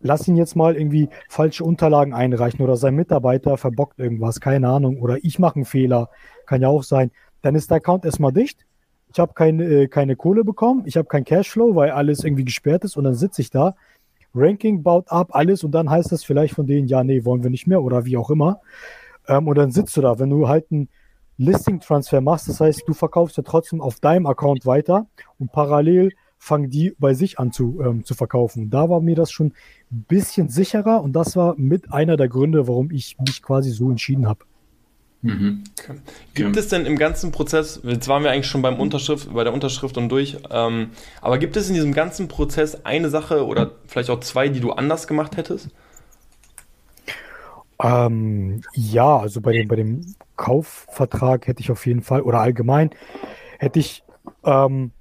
lass 0.00 0.28
ihn 0.28 0.36
jetzt 0.36 0.54
mal 0.54 0.76
irgendwie 0.76 1.08
falsche 1.28 1.64
Unterlagen 1.64 2.14
einreichen 2.14 2.60
oder 2.62 2.76
sein 2.76 2.94
Mitarbeiter 2.94 3.56
verbockt 3.56 3.98
irgendwas, 3.98 4.40
keine 4.40 4.68
Ahnung, 4.68 5.00
oder 5.00 5.16
ich 5.22 5.40
mache 5.40 5.56
einen 5.56 5.64
Fehler, 5.64 6.10
kann 6.46 6.62
ja 6.62 6.68
auch 6.68 6.84
sein. 6.84 7.10
Dann 7.42 7.56
ist 7.56 7.70
der 7.70 7.78
Account 7.78 8.04
erstmal 8.04 8.32
dicht 8.32 8.67
ich 9.12 9.18
habe 9.18 9.32
keine, 9.34 9.64
äh, 9.64 9.88
keine 9.88 10.16
Kohle 10.16 10.44
bekommen, 10.44 10.82
ich 10.86 10.96
habe 10.96 11.08
kein 11.08 11.24
Cashflow, 11.24 11.74
weil 11.74 11.90
alles 11.90 12.24
irgendwie 12.24 12.44
gesperrt 12.44 12.84
ist 12.84 12.96
und 12.96 13.04
dann 13.04 13.14
sitze 13.14 13.42
ich 13.42 13.50
da. 13.50 13.74
Ranking 14.34 14.82
baut 14.82 15.10
ab, 15.10 15.30
alles 15.32 15.64
und 15.64 15.72
dann 15.72 15.90
heißt 15.90 16.12
das 16.12 16.22
vielleicht 16.24 16.54
von 16.54 16.66
denen, 16.66 16.86
ja, 16.86 17.02
nee, 17.02 17.24
wollen 17.24 17.42
wir 17.42 17.50
nicht 17.50 17.66
mehr 17.66 17.82
oder 17.82 18.04
wie 18.04 18.16
auch 18.16 18.30
immer. 18.30 18.60
Ähm, 19.26 19.48
und 19.48 19.56
dann 19.56 19.70
sitzt 19.70 19.96
du 19.96 20.00
da, 20.00 20.18
wenn 20.18 20.30
du 20.30 20.48
halt 20.48 20.66
einen 20.70 20.88
Listing-Transfer 21.38 22.20
machst, 22.20 22.48
das 22.48 22.60
heißt, 22.60 22.82
du 22.86 22.92
verkaufst 22.94 23.36
ja 23.36 23.42
trotzdem 23.42 23.80
auf 23.80 24.00
deinem 24.00 24.26
Account 24.26 24.66
weiter 24.66 25.06
und 25.38 25.52
parallel 25.52 26.12
fangen 26.38 26.70
die 26.70 26.94
bei 26.98 27.14
sich 27.14 27.38
an 27.38 27.52
zu, 27.52 27.80
ähm, 27.84 28.04
zu 28.04 28.14
verkaufen. 28.14 28.70
Da 28.70 28.88
war 28.88 29.00
mir 29.00 29.16
das 29.16 29.30
schon 29.30 29.52
ein 29.90 30.04
bisschen 30.08 30.48
sicherer 30.48 31.02
und 31.02 31.12
das 31.14 31.36
war 31.36 31.54
mit 31.56 31.92
einer 31.92 32.16
der 32.16 32.28
Gründe, 32.28 32.68
warum 32.68 32.90
ich 32.90 33.16
mich 33.18 33.42
quasi 33.42 33.70
so 33.70 33.90
entschieden 33.90 34.28
habe. 34.28 34.44
Mhm. 35.20 35.64
Okay. 35.78 35.98
Gibt 36.34 36.54
ja. 36.54 36.60
es 36.60 36.68
denn 36.68 36.86
im 36.86 36.96
ganzen 36.96 37.32
Prozess, 37.32 37.80
jetzt 37.82 38.06
waren 38.06 38.22
wir 38.22 38.30
eigentlich 38.30 38.46
schon 38.46 38.62
beim 38.62 38.78
Unterschrift, 38.78 39.32
bei 39.32 39.42
der 39.42 39.52
Unterschrift 39.52 39.96
und 39.98 40.08
durch, 40.10 40.38
ähm, 40.50 40.90
aber 41.20 41.38
gibt 41.38 41.56
es 41.56 41.68
in 41.68 41.74
diesem 41.74 41.92
ganzen 41.92 42.28
Prozess 42.28 42.84
eine 42.84 43.08
Sache 43.10 43.44
oder 43.44 43.72
vielleicht 43.86 44.10
auch 44.10 44.20
zwei, 44.20 44.48
die 44.48 44.60
du 44.60 44.72
anders 44.72 45.08
gemacht 45.08 45.36
hättest? 45.36 45.70
Ähm, 47.82 48.62
ja, 48.74 49.18
also 49.18 49.40
bei 49.40 49.52
dem, 49.52 49.68
bei 49.68 49.76
dem 49.76 50.14
Kaufvertrag 50.36 51.46
hätte 51.46 51.60
ich 51.60 51.70
auf 51.70 51.86
jeden 51.86 52.02
Fall, 52.02 52.22
oder 52.22 52.40
allgemein, 52.40 52.90
hätte 53.58 53.78
ich, 53.80 54.04
ähm, 54.44 54.92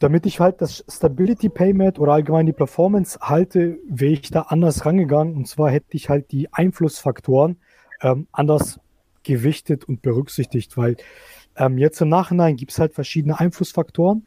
damit 0.00 0.26
ich 0.26 0.40
halt 0.40 0.60
das 0.60 0.84
Stability 0.88 1.48
Payment 1.48 1.98
oder 1.98 2.12
allgemein 2.12 2.46
die 2.46 2.52
Performance 2.52 3.18
halte, 3.22 3.78
wäre 3.88 4.12
ich 4.12 4.30
da 4.30 4.42
anders 4.42 4.84
rangegangen. 4.84 5.36
Und 5.36 5.46
zwar 5.46 5.70
hätte 5.70 5.86
ich 5.90 6.08
halt 6.08 6.32
die 6.32 6.52
Einflussfaktoren 6.52 7.58
ähm, 8.02 8.26
anders 8.32 8.80
gewichtet 9.22 9.84
und 9.84 10.02
berücksichtigt, 10.02 10.76
weil 10.76 10.96
Ähm, 11.58 11.78
jetzt 11.78 12.02
im 12.02 12.10
Nachhinein 12.10 12.56
gibt 12.56 12.72
es 12.72 12.78
halt 12.78 12.92
verschiedene 12.92 13.40
Einflussfaktoren. 13.40 14.26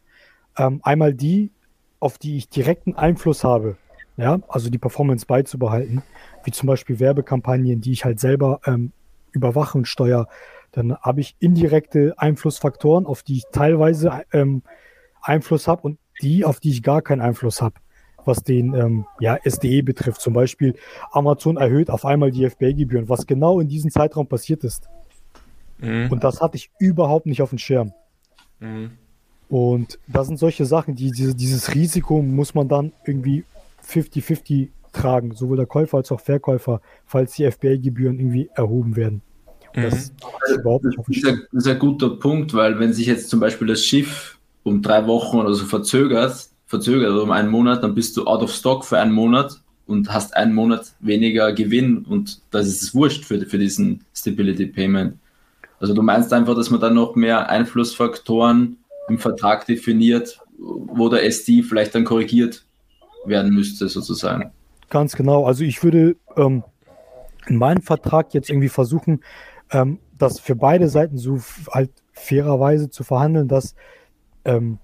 Ähm, 0.58 0.80
einmal 0.82 1.14
die, 1.14 1.52
auf 2.00 2.18
die 2.18 2.38
ich 2.38 2.50
direkten 2.50 2.96
Einfluss 2.96 3.44
habe, 3.44 3.78
ja, 4.18 4.40
also 4.48 4.72
die 4.72 4.80
Performance 4.80 5.28
beizubehalten, 5.28 6.02
wie 6.44 6.52
zum 6.52 6.66
Beispiel 6.66 7.00
Werbekampagnen, 7.00 7.82
die 7.82 7.92
ich 7.92 8.04
halt 8.04 8.20
selber 8.20 8.62
ähm, 8.66 8.94
überwache 9.32 9.78
und 9.78 9.88
steuere. 9.88 10.28
Dann 10.72 10.96
habe 10.98 11.22
ich 11.22 11.36
indirekte 11.40 12.16
Einflussfaktoren, 12.18 13.06
auf 13.06 13.22
die 13.22 13.38
ich 13.38 13.44
teilweise 13.52 14.24
ähm, 14.34 14.64
Einfluss 15.22 15.68
habe 15.68 15.84
und 15.84 16.00
die, 16.24 16.46
auf 16.46 16.60
die 16.60 16.72
ich 16.72 16.82
gar 16.82 17.04
keinen 17.04 17.22
Einfluss 17.22 17.62
habe, 17.62 17.76
was 18.26 18.44
den 18.44 18.74
ähm, 18.74 19.06
ja, 19.20 19.38
SDE 19.44 19.82
betrifft. 19.82 20.22
Zum 20.22 20.34
Beispiel 20.34 20.76
Amazon 21.12 21.58
erhöht 21.58 21.90
auf 21.90 22.06
einmal 22.06 22.32
die 22.32 22.50
FBA-Gebühren, 22.50 23.10
was 23.10 23.28
genau 23.28 23.60
in 23.60 23.68
diesem 23.68 23.92
Zeitraum 23.92 24.28
passiert 24.28 24.64
ist. 24.64 24.90
Mhm. 25.80 26.12
Und 26.12 26.24
das 26.24 26.42
hatte 26.42 26.58
ich 26.58 26.72
überhaupt 26.80 27.26
nicht 27.26 27.42
auf 27.42 27.50
dem 27.50 27.58
Schirm. 27.58 27.94
Mhm. 28.60 28.92
Und 29.50 29.98
das 30.08 30.28
sind 30.28 30.38
solche 30.38 30.66
Sachen, 30.66 30.96
die 30.96 31.12
diese, 31.12 31.34
dieses 31.34 31.74
Risiko 31.74 32.22
muss 32.22 32.54
man 32.54 32.68
dann 32.68 32.92
irgendwie 33.06 33.44
50-50 33.88 34.70
tragen, 34.94 35.34
sowohl 35.34 35.58
der 35.58 35.66
Käufer 35.66 35.98
als 35.98 36.12
auch 36.12 36.20
Verkäufer, 36.20 36.82
falls 37.06 37.34
die 37.34 37.50
FBA-Gebühren 37.50 38.20
irgendwie 38.20 38.50
erhoben 38.54 38.96
werden. 38.96 39.22
Mhm. 39.76 39.82
Das, 39.82 39.94
ist 39.96 40.14
überhaupt 40.56 40.86
nicht 40.86 40.98
das, 40.98 41.08
ist 41.08 41.28
ein, 41.28 41.42
das 41.52 41.66
ist 41.66 41.72
ein 41.72 41.80
guter 41.80 42.10
Punkt, 42.12 42.54
weil 42.54 42.80
wenn 42.80 42.94
sich 42.94 43.08
jetzt 43.08 43.30
zum 43.30 43.40
Beispiel 43.40 43.68
das 43.68 43.84
Schiff 43.84 44.38
um 44.64 44.82
drei 44.82 45.08
Wochen 45.08 45.38
oder 45.38 45.54
so 45.54 45.66
verzögert, 45.66 46.50
verzögert 46.70 47.12
oder 47.12 47.24
um 47.24 47.32
einen 47.32 47.50
Monat, 47.50 47.84
dann 47.84 47.96
bist 47.96 48.16
du 48.16 48.26
out 48.26 48.44
of 48.44 48.54
stock 48.54 48.86
für 48.86 49.00
einen 49.00 49.12
Monat 49.12 49.60
und 49.88 50.14
hast 50.14 50.38
einen 50.38 50.54
Monat 50.54 50.94
weniger 51.00 51.52
Gewinn 51.52 52.06
und 52.06 52.42
das 52.52 52.68
ist 52.68 52.84
es 52.84 52.94
wurscht 52.94 53.26
für, 53.26 53.42
für 53.42 53.58
diesen 53.58 54.06
Stability 54.14 54.68
Payment. 54.68 55.18
Also 55.80 55.96
du 55.96 56.04
meinst 56.04 56.32
einfach, 56.32 56.56
dass 56.56 56.70
man 56.70 56.80
dann 56.80 56.94
noch 56.94 57.16
mehr 57.16 57.50
Einflussfaktoren 57.50 58.78
im 59.08 59.18
Vertrag 59.18 59.66
definiert, 59.66 60.40
wo 60.60 61.10
der 61.10 61.26
SD 61.26 61.64
vielleicht 61.64 61.96
dann 61.96 62.06
korrigiert 62.06 62.66
werden 63.26 63.52
müsste, 63.52 63.90
sozusagen. 63.90 64.52
Ganz 64.92 65.16
genau. 65.16 65.46
Also 65.46 65.64
ich 65.64 65.84
würde 65.84 66.18
ähm, 66.38 66.64
in 67.48 67.56
meinem 67.56 67.82
Vertrag 67.82 68.36
jetzt 68.36 68.52
irgendwie 68.52 68.70
versuchen, 68.70 69.24
ähm, 69.72 69.98
das 70.20 70.40
für 70.40 70.56
beide 70.56 70.88
Seiten 70.88 71.18
so 71.18 71.42
halt 71.72 71.90
fairerweise 72.14 72.92
zu 72.92 73.04
verhandeln, 73.04 73.48
dass 73.48 73.74
ähm, 74.46 74.78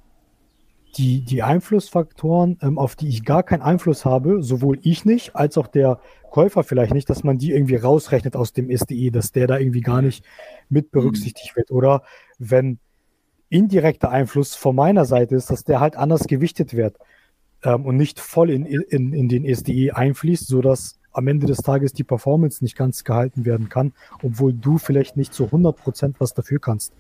die, 0.97 1.21
die 1.21 1.43
Einflussfaktoren, 1.43 2.57
ähm, 2.61 2.77
auf 2.77 2.95
die 2.95 3.07
ich 3.07 3.25
gar 3.25 3.43
keinen 3.43 3.61
Einfluss 3.61 4.05
habe, 4.05 4.41
sowohl 4.41 4.79
ich 4.81 5.05
nicht, 5.05 5.35
als 5.35 5.57
auch 5.57 5.67
der 5.67 5.99
Käufer 6.31 6.63
vielleicht 6.63 6.93
nicht, 6.93 7.09
dass 7.09 7.23
man 7.23 7.37
die 7.37 7.51
irgendwie 7.51 7.75
rausrechnet 7.75 8.35
aus 8.35 8.53
dem 8.53 8.69
SDE, 8.69 9.11
dass 9.11 9.31
der 9.31 9.47
da 9.47 9.57
irgendwie 9.57 9.81
gar 9.81 10.01
nicht 10.01 10.25
mit 10.69 10.91
berücksichtigt 10.91 11.53
mhm. 11.53 11.57
wird. 11.57 11.71
Oder 11.71 12.03
wenn 12.39 12.79
indirekter 13.49 14.09
Einfluss 14.09 14.55
von 14.55 14.75
meiner 14.75 15.05
Seite 15.05 15.35
ist, 15.35 15.49
dass 15.49 15.63
der 15.63 15.79
halt 15.79 15.95
anders 15.95 16.27
gewichtet 16.27 16.75
wird 16.75 16.97
ähm, 17.63 17.85
und 17.85 17.97
nicht 17.97 18.19
voll 18.19 18.49
in, 18.49 18.65
in, 18.65 19.13
in 19.13 19.29
den 19.29 19.45
SDE 19.45 19.91
einfließt, 19.95 20.47
sodass 20.47 20.99
am 21.11 21.27
Ende 21.27 21.47
des 21.47 21.59
Tages 21.59 21.93
die 21.93 22.03
Performance 22.03 22.63
nicht 22.63 22.75
ganz 22.75 23.03
gehalten 23.03 23.45
werden 23.45 23.69
kann, 23.69 23.93
obwohl 24.21 24.53
du 24.53 24.77
vielleicht 24.77 25.15
nicht 25.15 25.33
zu 25.33 25.45
100% 25.45 26.15
was 26.19 26.33
dafür 26.33 26.59
kannst. 26.59 26.93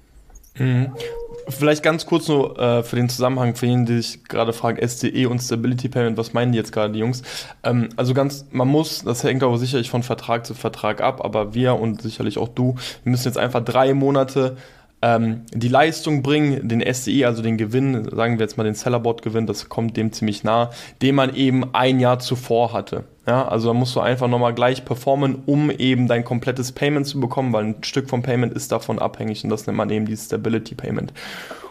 Vielleicht 1.47 1.83
ganz 1.83 2.05
kurz 2.05 2.27
nur 2.27 2.57
äh, 2.59 2.83
für 2.83 2.95
den 2.95 3.09
Zusammenhang, 3.09 3.55
für 3.55 3.67
jeden, 3.67 3.85
die 3.85 4.01
sich 4.01 4.23
gerade 4.23 4.53
fragen, 4.53 4.85
SDE 4.85 5.27
und 5.27 5.39
Stability 5.39 5.89
Payment, 5.89 6.17
was 6.17 6.33
meinen 6.33 6.51
die 6.51 6.57
jetzt 6.57 6.71
gerade, 6.71 6.93
die 6.93 6.99
Jungs? 6.99 7.21
Ähm, 7.63 7.89
also 7.95 8.13
ganz, 8.13 8.45
man 8.51 8.67
muss, 8.67 9.03
das 9.03 9.23
hängt 9.23 9.43
aber 9.43 9.57
sicherlich 9.57 9.89
von 9.89 10.01
Vertrag 10.01 10.45
zu 10.45 10.55
Vertrag 10.55 11.01
ab, 11.01 11.23
aber 11.23 11.53
wir 11.53 11.75
und 11.75 12.01
sicherlich 12.01 12.37
auch 12.37 12.47
du, 12.47 12.75
wir 13.03 13.11
müssen 13.11 13.27
jetzt 13.27 13.37
einfach 13.37 13.63
drei 13.63 13.93
Monate 13.93 14.57
ähm, 15.01 15.41
die 15.53 15.67
Leistung 15.67 16.23
bringen, 16.23 16.67
den 16.67 16.81
SDE, 16.81 17.25
also 17.25 17.43
den 17.43 17.57
Gewinn, 17.57 18.09
sagen 18.09 18.39
wir 18.39 18.43
jetzt 18.43 18.57
mal 18.57 18.63
den 18.63 18.73
Sellerboard-Gewinn, 18.73 19.45
das 19.45 19.69
kommt 19.69 19.97
dem 19.97 20.11
ziemlich 20.11 20.43
nah, 20.43 20.71
den 21.01 21.15
man 21.15 21.35
eben 21.35 21.75
ein 21.75 21.99
Jahr 21.99 22.19
zuvor 22.19 22.73
hatte. 22.73 23.03
Ja, 23.27 23.47
also 23.47 23.69
da 23.69 23.73
musst 23.73 23.95
du 23.95 24.01
einfach 24.01 24.27
nochmal 24.27 24.53
gleich 24.53 24.85
performen, 24.85 25.41
um 25.47 25.71
eben 25.71 26.07
dein 26.07 26.23
komplettes 26.23 26.71
Payment 26.71 27.07
zu 27.07 27.19
bekommen, 27.19 27.53
weil 27.53 27.65
ein 27.65 27.83
Stück 27.83 28.07
vom 28.07 28.21
Payment 28.21 28.53
ist 28.53 28.71
davon 28.71 28.99
abhängig 28.99 29.43
und 29.43 29.49
das 29.49 29.65
nennt 29.65 29.77
man 29.77 29.89
eben 29.89 30.05
die 30.05 30.15
Stability 30.15 30.75
Payment. 30.75 31.11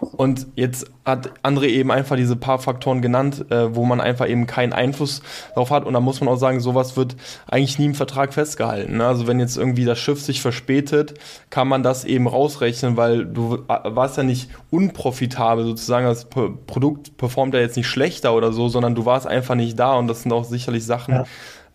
Und 0.00 0.48
jetzt 0.56 0.86
hat 1.04 1.30
André 1.42 1.66
eben 1.66 1.90
einfach 1.90 2.16
diese 2.16 2.36
paar 2.36 2.58
Faktoren 2.58 3.02
genannt, 3.02 3.46
äh, 3.50 3.74
wo 3.74 3.84
man 3.84 4.00
einfach 4.00 4.28
eben 4.28 4.46
keinen 4.46 4.72
Einfluss 4.72 5.22
darauf 5.54 5.70
hat. 5.70 5.84
Und 5.84 5.94
da 5.94 6.00
muss 6.00 6.20
man 6.20 6.28
auch 6.28 6.36
sagen, 6.36 6.60
sowas 6.60 6.96
wird 6.96 7.16
eigentlich 7.46 7.78
nie 7.78 7.86
im 7.86 7.94
Vertrag 7.94 8.34
festgehalten. 8.34 8.98
Ne? 8.98 9.06
Also 9.06 9.26
wenn 9.26 9.40
jetzt 9.40 9.56
irgendwie 9.56 9.84
das 9.84 9.98
Schiff 9.98 10.20
sich 10.20 10.42
verspätet, 10.42 11.14
kann 11.50 11.68
man 11.68 11.82
das 11.82 12.04
eben 12.04 12.26
rausrechnen, 12.26 12.96
weil 12.96 13.24
du 13.24 13.60
warst 13.66 14.16
ja 14.16 14.24
nicht 14.24 14.50
unprofitabel 14.70 15.64
sozusagen. 15.64 16.06
Das 16.06 16.26
Produkt 16.26 17.16
performt 17.16 17.54
ja 17.54 17.60
jetzt 17.60 17.76
nicht 17.76 17.88
schlechter 17.88 18.34
oder 18.34 18.52
so, 18.52 18.68
sondern 18.68 18.94
du 18.94 19.06
warst 19.06 19.26
einfach 19.26 19.54
nicht 19.54 19.78
da. 19.78 19.94
Und 19.94 20.08
das 20.08 20.22
sind 20.22 20.32
auch 20.32 20.44
sicherlich 20.44 20.84
Sachen, 20.84 21.14
ja 21.14 21.24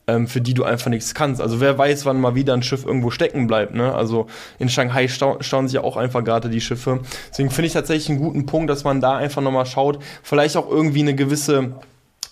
ähm, 0.10 0.28
für 0.28 0.42
die 0.42 0.54
du 0.54 0.64
einfach 0.64 0.90
nichts 0.90 1.14
kannst. 1.14 1.42
Also 1.42 1.62
wer 1.62 1.78
weiß, 1.78 2.06
wann 2.06 2.20
mal 2.20 2.36
wieder 2.36 2.54
ein 2.54 2.64
Schiff 2.64 2.86
irgendwo 2.86 3.12
stecken 3.12 3.48
bleibt. 3.48 3.76
Ne? 3.76 3.94
Also 3.94 4.28
in 4.58 4.70
Shanghai 4.70 5.08
stau 5.08 5.38
staunen 5.42 5.68
sich 5.68 5.76
ja 5.76 5.84
auch 5.84 5.98
einfach 5.98 6.24
gerade 6.24 6.50
die 6.50 6.62
Schiffe. 6.62 7.02
Deswegen 7.30 7.52
finde 7.52 7.68
ich 7.68 7.74
tatsächlich 7.74 8.10
einen 8.10 8.20
guten 8.20 8.46
Punkt, 8.46 8.70
dass 8.70 8.84
man 8.84 9.02
da 9.02 9.18
einfach 9.18 9.42
nochmal 9.42 9.66
schaut, 9.66 10.00
vielleicht 10.24 10.58
auch 10.58 10.70
irgendwie 10.70 11.02
eine 11.02 11.16
gewisse 11.16 11.76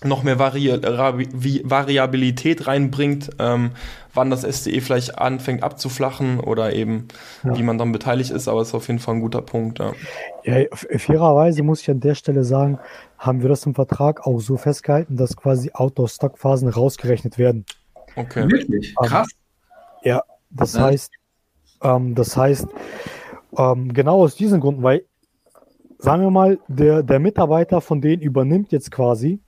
noch 0.03 0.21
mehr 0.21 0.37
Vari 0.37 0.79
Variabilität 1.63 2.67
reinbringt, 2.67 3.31
ähm, 3.39 3.71
wann 4.13 4.29
das 4.29 4.43
SDE 4.43 4.79
vielleicht 4.81 5.17
anfängt 5.17 5.63
abzuflachen 5.63 6.39
oder 6.39 6.73
eben 6.73 7.07
ja. 7.43 7.57
wie 7.57 7.63
man 7.63 7.79
dann 7.79 7.91
beteiligt 7.91 8.29
ist, 8.29 8.47
aber 8.47 8.61
es 8.61 8.69
ist 8.69 8.73
auf 8.75 8.87
jeden 8.87 8.99
Fall 8.99 9.15
ein 9.15 9.21
guter 9.21 9.41
Punkt. 9.41 9.79
Ja. 9.79 9.93
ja, 10.43 10.65
fairerweise 10.71 11.63
muss 11.63 11.81
ich 11.81 11.89
an 11.89 11.99
der 11.99 12.13
Stelle 12.13 12.43
sagen, 12.43 12.77
haben 13.17 13.41
wir 13.41 13.49
das 13.49 13.65
im 13.65 13.75
Vertrag 13.75 14.25
auch 14.25 14.39
so 14.39 14.57
festgehalten, 14.57 15.17
dass 15.17 15.35
quasi 15.35 15.71
Outdoor-Stock-Phasen 15.73 16.69
rausgerechnet 16.69 17.37
werden. 17.37 17.65
Okay. 18.15 18.49
Wirklich? 18.49 18.95
Ähm, 19.01 19.07
Krass. 19.07 19.27
ja, 20.03 20.21
das 20.49 20.73
ja. 20.73 20.81
heißt, 20.81 21.11
ähm, 21.81 22.15
das 22.15 22.37
heißt, 22.37 22.67
ähm, 23.57 23.93
genau 23.93 24.23
aus 24.23 24.35
diesen 24.35 24.59
Gründen, 24.59 24.83
weil, 24.83 25.05
sagen 25.97 26.23
wir 26.23 26.31
mal, 26.31 26.59
der, 26.67 27.03
der 27.03 27.19
Mitarbeiter 27.19 27.81
von 27.81 28.01
denen 28.01 28.21
übernimmt 28.21 28.71
jetzt 28.71 28.91
quasi 28.91 29.39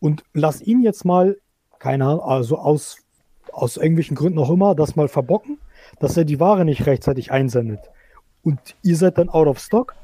und 0.00 0.24
lass 0.32 0.62
ihn 0.62 0.82
jetzt 0.82 1.04
mal, 1.04 1.36
keine 1.78 2.06
Ahnung, 2.06 2.20
also 2.20 2.58
aus, 2.58 2.98
aus 3.52 3.76
irgendwelchen 3.76 4.16
Gründen 4.16 4.38
auch 4.38 4.50
immer, 4.50 4.74
das 4.74 4.96
mal 4.96 5.08
verbocken, 5.08 5.58
dass 6.00 6.16
er 6.16 6.24
die 6.24 6.40
Ware 6.40 6.64
nicht 6.64 6.86
rechtzeitig 6.86 7.30
einsendet. 7.30 7.80
Und 8.42 8.58
ihr 8.82 8.96
seid 8.96 9.18
dann 9.18 9.28
out 9.28 9.46
of 9.46 9.58
stock, 9.58 9.94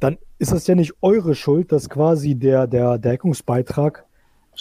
dann 0.00 0.18
ist 0.38 0.52
das 0.52 0.66
ja 0.66 0.74
nicht 0.74 0.94
eure 1.02 1.34
Schuld, 1.34 1.72
dass 1.72 1.88
quasi 1.88 2.34
der, 2.34 2.66
der 2.66 2.98
Deckungsbeitrag 2.98 4.04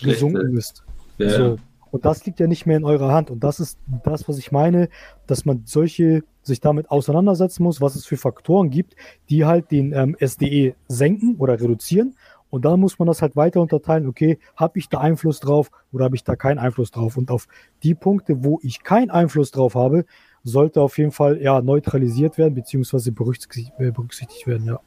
gesunken 0.01 0.57
ist. 0.57 0.83
Ja. 1.17 1.29
So. 1.29 1.55
Und 1.89 2.05
das 2.05 2.25
liegt 2.25 2.39
ja 2.39 2.47
nicht 2.47 2.65
mehr 2.65 2.77
in 2.77 2.83
eurer 2.83 3.13
Hand. 3.13 3.31
Und 3.31 3.43
das 3.43 3.59
ist 3.59 3.79
das, 4.03 4.27
was 4.27 4.37
ich 4.37 4.51
meine, 4.51 4.89
dass 5.25 5.45
man 5.45 5.63
solche 5.65 6.23
sich 6.41 6.59
damit 6.59 6.91
auseinandersetzen 6.91 7.63
muss, 7.63 7.81
was 7.81 7.95
es 7.95 8.05
für 8.05 8.17
Faktoren 8.17 8.69
gibt, 8.69 8.95
die 9.29 9.45
halt 9.45 9.71
den 9.71 9.93
ähm, 9.93 10.15
SDE 10.19 10.75
senken 10.87 11.35
oder 11.37 11.59
reduzieren 11.59 12.15
und 12.49 12.65
dann 12.65 12.79
muss 12.79 12.97
man 12.97 13.07
das 13.07 13.21
halt 13.21 13.35
weiter 13.35 13.61
unterteilen, 13.61 14.07
okay, 14.07 14.39
habe 14.55 14.79
ich 14.79 14.89
da 14.89 14.99
Einfluss 14.99 15.39
drauf 15.39 15.69
oder 15.91 16.05
habe 16.05 16.15
ich 16.15 16.23
da 16.23 16.35
keinen 16.35 16.59
Einfluss 16.59 16.91
drauf? 16.91 17.17
Und 17.17 17.29
auf 17.29 17.47
die 17.83 17.93
Punkte, 17.93 18.43
wo 18.43 18.59
ich 18.63 18.83
keinen 18.83 19.11
Einfluss 19.11 19.51
drauf 19.51 19.75
habe, 19.75 20.05
sollte 20.43 20.81
auf 20.81 20.97
jeden 20.97 21.11
Fall 21.11 21.41
ja 21.41 21.61
neutralisiert 21.61 22.37
werden, 22.37 22.53
beziehungsweise 22.53 23.11
berücksichtigt, 23.11 23.73
äh, 23.79 23.91
berücksichtigt 23.91 24.47
werden, 24.47 24.65
ja. 24.65 24.79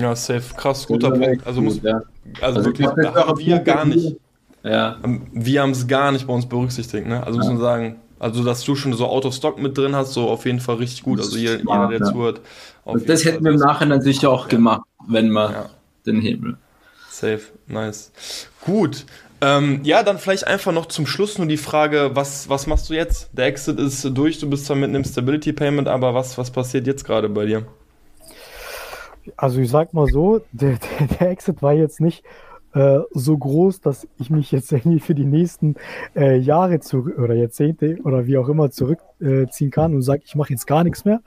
Ja, 0.00 0.14
safe, 0.14 0.54
krass, 0.56 0.86
guter 0.86 1.10
Punkt. 1.10 1.46
Also, 1.46 1.60
muss, 1.60 1.80
ja. 1.82 2.02
also, 2.40 2.58
also 2.58 2.64
wirklich, 2.64 2.88
da 2.88 3.26
haben 3.26 3.38
wir 3.38 3.58
gar 3.58 3.84
nicht. 3.84 4.16
Ja. 4.62 4.96
Ähm, 5.04 5.26
wir 5.32 5.62
haben 5.62 5.70
es 5.70 5.86
gar 5.86 6.12
nicht 6.12 6.26
bei 6.26 6.32
uns 6.32 6.46
berücksichtigt, 6.46 7.06
ne? 7.06 7.24
Also 7.24 7.38
ja. 7.38 7.44
muss 7.44 7.52
man 7.52 7.60
sagen, 7.60 7.96
also 8.18 8.44
dass 8.44 8.64
du 8.64 8.74
schon 8.74 8.92
so 8.92 9.06
Out 9.06 9.24
of 9.24 9.34
Stock 9.34 9.60
mit 9.60 9.78
drin 9.78 9.94
hast, 9.94 10.12
so 10.12 10.28
auf 10.28 10.44
jeden 10.44 10.60
Fall 10.60 10.76
richtig 10.76 11.02
gut. 11.02 11.20
Also 11.20 11.36
jeder, 11.36 11.58
jeder 11.58 11.88
der 11.88 11.98
ja. 12.00 12.04
zuhört. 12.04 12.40
das 13.06 13.24
hätten 13.24 13.44
wir 13.44 13.52
im 13.52 13.58
Nachhinein 13.58 14.02
sicher 14.02 14.30
auch 14.30 14.48
gemacht, 14.48 14.82
wenn 15.06 15.30
man 15.30 15.54
den 16.06 16.20
Hebel. 16.20 16.56
Safe, 17.10 17.40
nice. 17.66 18.12
Gut. 18.64 19.06
Ähm, 19.40 19.80
ja, 19.84 20.02
dann 20.02 20.18
vielleicht 20.18 20.48
einfach 20.48 20.72
noch 20.72 20.86
zum 20.86 21.06
Schluss 21.06 21.38
nur 21.38 21.46
die 21.46 21.56
Frage, 21.56 22.10
was, 22.14 22.48
was 22.48 22.66
machst 22.66 22.90
du 22.90 22.94
jetzt? 22.94 23.30
Der 23.32 23.46
Exit 23.46 23.78
ist 23.78 24.04
durch, 24.16 24.38
du 24.40 24.50
bist 24.50 24.66
zwar 24.66 24.76
mit 24.76 24.88
einem 24.88 25.04
Stability 25.04 25.52
Payment, 25.52 25.86
aber 25.86 26.12
was, 26.12 26.36
was 26.38 26.50
passiert 26.50 26.88
jetzt 26.88 27.04
gerade 27.04 27.28
bei 27.28 27.46
dir? 27.46 27.64
Also 29.36 29.60
ich 29.60 29.70
sag 29.70 29.94
mal 29.94 30.06
so, 30.06 30.40
der, 30.52 30.78
der, 30.98 31.06
der 31.06 31.30
Exit 31.30 31.62
war 31.62 31.72
jetzt 31.72 32.00
nicht 32.00 32.24
äh, 32.74 33.00
so 33.12 33.36
groß, 33.36 33.80
dass 33.80 34.06
ich 34.18 34.30
mich 34.30 34.52
jetzt 34.52 34.72
irgendwie 34.72 35.00
für 35.00 35.14
die 35.14 35.24
nächsten 35.24 35.76
äh, 36.14 36.36
Jahre 36.36 36.80
zurück 36.80 37.18
oder 37.18 37.34
Jahrzehnte 37.34 37.98
oder 38.04 38.26
wie 38.26 38.36
auch 38.36 38.48
immer 38.48 38.70
zurückziehen 38.70 39.68
äh, 39.68 39.70
kann 39.70 39.94
und 39.94 40.02
sage, 40.02 40.22
ich 40.24 40.34
mache 40.34 40.52
jetzt 40.52 40.66
gar 40.66 40.84
nichts 40.84 41.04
mehr, 41.04 41.20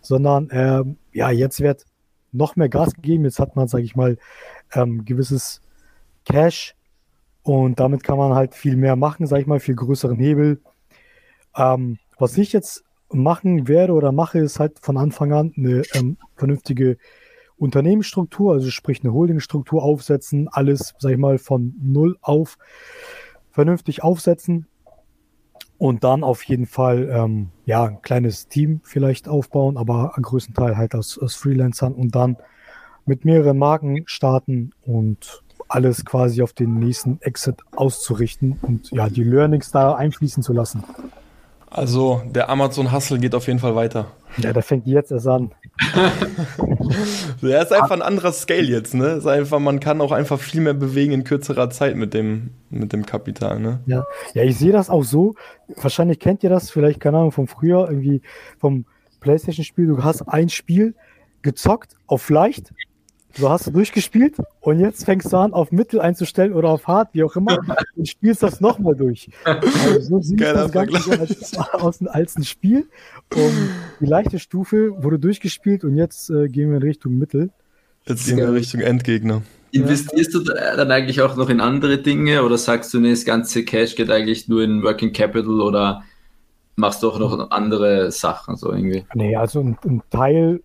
sondern 0.00 0.48
ähm, 0.52 0.96
ja, 1.12 1.30
jetzt 1.30 1.60
wird 1.60 1.84
noch 2.32 2.56
mehr 2.56 2.68
Gas 2.68 2.94
gegeben. 2.94 3.24
Jetzt 3.24 3.38
hat 3.38 3.56
man, 3.56 3.68
sage 3.68 3.84
ich 3.84 3.96
mal, 3.96 4.18
ähm, 4.72 5.04
gewisses 5.04 5.60
Cash 6.24 6.74
und 7.42 7.78
damit 7.78 8.02
kann 8.02 8.18
man 8.18 8.34
halt 8.34 8.54
viel 8.54 8.76
mehr 8.76 8.96
machen, 8.96 9.26
sage 9.26 9.42
ich 9.42 9.46
mal, 9.46 9.60
viel 9.60 9.76
größeren 9.76 10.18
Hebel. 10.18 10.60
Ähm, 11.56 11.98
was 12.18 12.36
ich 12.38 12.52
jetzt 12.52 12.84
machen 13.12 13.68
werde 13.68 13.92
oder 13.92 14.12
mache, 14.12 14.38
ist 14.38 14.58
halt 14.58 14.78
von 14.80 14.96
Anfang 14.96 15.32
an 15.32 15.52
eine 15.56 15.82
ähm, 15.94 16.16
vernünftige 16.36 16.96
Unternehmensstruktur, 17.58 18.52
also 18.52 18.70
sprich 18.70 19.02
eine 19.02 19.12
Holdingstruktur 19.12 19.82
aufsetzen, 19.82 20.48
alles, 20.50 20.94
sag 20.98 21.12
ich 21.12 21.18
mal, 21.18 21.38
von 21.38 21.74
null 21.80 22.16
auf 22.20 22.58
vernünftig 23.50 24.02
aufsetzen 24.02 24.66
und 25.78 26.04
dann 26.04 26.24
auf 26.24 26.42
jeden 26.42 26.66
Fall 26.66 27.08
ähm, 27.10 27.48
ja 27.64 27.84
ein 27.84 28.02
kleines 28.02 28.48
Team 28.48 28.80
vielleicht 28.84 29.28
aufbauen, 29.28 29.76
aber 29.76 30.12
am 30.16 30.22
größten 30.22 30.54
Teil 30.54 30.76
halt 30.76 30.94
aus, 30.94 31.18
aus 31.18 31.34
Freelancern 31.34 31.94
und 31.94 32.14
dann 32.14 32.36
mit 33.06 33.24
mehreren 33.24 33.58
Marken 33.58 34.02
starten 34.06 34.72
und 34.84 35.42
alles 35.68 36.04
quasi 36.04 36.42
auf 36.42 36.52
den 36.52 36.78
nächsten 36.78 37.20
Exit 37.22 37.56
auszurichten 37.74 38.58
und 38.62 38.90
ja 38.90 39.08
die 39.08 39.24
Learnings 39.24 39.70
da 39.70 39.94
einfließen 39.94 40.42
zu 40.42 40.52
lassen. 40.52 40.84
Also 41.70 42.22
der 42.26 42.48
Amazon 42.48 42.92
Hustle 42.92 43.18
geht 43.18 43.34
auf 43.34 43.46
jeden 43.46 43.58
Fall 43.58 43.74
weiter. 43.74 44.06
Ja, 44.38 44.52
der 44.52 44.62
fängt 44.62 44.86
jetzt 44.86 45.10
erst 45.12 45.26
an. 45.26 45.52
Der 47.42 47.62
ist 47.62 47.72
einfach 47.72 47.90
ein 47.90 48.02
anderer 48.02 48.32
Scale 48.32 48.62
jetzt, 48.62 48.94
ne? 48.94 49.08
Ist 49.12 49.26
einfach, 49.26 49.58
man 49.58 49.80
kann 49.80 50.00
auch 50.00 50.12
einfach 50.12 50.38
viel 50.38 50.60
mehr 50.60 50.74
bewegen 50.74 51.12
in 51.12 51.24
kürzerer 51.24 51.70
Zeit 51.70 51.96
mit 51.96 52.14
dem, 52.14 52.50
mit 52.70 52.92
dem 52.92 53.04
Kapital, 53.04 53.60
ne? 53.60 53.80
Ja, 53.86 54.04
ja 54.34 54.42
ich 54.42 54.56
sehe 54.56 54.72
das 54.72 54.90
auch 54.90 55.04
so. 55.04 55.34
Wahrscheinlich 55.76 56.18
kennt 56.18 56.42
ihr 56.42 56.50
das, 56.50 56.70
vielleicht, 56.70 57.00
keine 57.00 57.18
Ahnung, 57.18 57.32
von 57.32 57.46
früher, 57.46 57.88
irgendwie 57.88 58.22
vom 58.58 58.84
Playstation-Spiel. 59.20 59.86
Du 59.86 60.04
hast 60.04 60.22
ein 60.22 60.48
Spiel 60.48 60.94
gezockt 61.42 61.94
auf 62.06 62.28
leicht, 62.30 62.72
Du 63.38 63.50
hast 63.50 63.72
durchgespielt 63.74 64.36
und 64.60 64.80
jetzt 64.80 65.04
fängst 65.04 65.30
du 65.30 65.36
an, 65.36 65.52
auf 65.52 65.70
Mittel 65.70 66.00
einzustellen 66.00 66.54
oder 66.54 66.70
auf 66.70 66.86
Hart, 66.86 67.10
wie 67.12 67.22
auch 67.22 67.36
immer, 67.36 67.58
und 67.96 68.08
spielst 68.08 68.42
das 68.42 68.60
nochmal 68.62 68.96
durch. 68.96 69.28
Also 69.44 70.00
so 70.00 70.20
sieht 70.22 70.40
das 70.40 70.72
Ganze 70.72 71.20
als, 71.20 71.58
aus, 71.58 72.06
als 72.06 72.36
ein 72.36 72.44
Spiel. 72.44 72.88
Und 73.34 73.70
die 74.00 74.06
leichte 74.06 74.38
Stufe 74.38 75.02
wurde 75.02 75.18
durchgespielt 75.18 75.84
und 75.84 75.96
jetzt 75.96 76.30
äh, 76.30 76.48
gehen 76.48 76.70
wir 76.70 76.78
in 76.78 76.82
Richtung 76.82 77.18
Mittel. 77.18 77.50
Jetzt 78.06 78.26
gehen 78.26 78.38
wir 78.38 78.48
in 78.48 78.54
Richtung 78.54 78.80
Endgegner. 78.80 79.42
Investierst 79.70 80.32
du 80.32 80.40
dann 80.40 80.90
eigentlich 80.90 81.20
auch 81.20 81.36
noch 81.36 81.50
in 81.50 81.60
andere 81.60 81.98
Dinge 81.98 82.42
oder 82.42 82.56
sagst 82.56 82.94
du, 82.94 83.00
nee, 83.00 83.10
das 83.10 83.26
ganze 83.26 83.64
Cash 83.64 83.96
geht 83.96 84.10
eigentlich 84.10 84.48
nur 84.48 84.62
in 84.62 84.82
Working 84.82 85.12
Capital 85.12 85.60
oder 85.60 86.04
machst 86.76 87.02
du 87.02 87.10
auch 87.10 87.18
noch 87.18 87.50
andere 87.50 88.10
Sachen 88.12 88.56
so 88.56 88.72
irgendwie? 88.72 89.04
Nee, 89.14 89.36
also 89.36 89.60
ein, 89.60 89.76
ein 89.84 90.02
Teil 90.10 90.60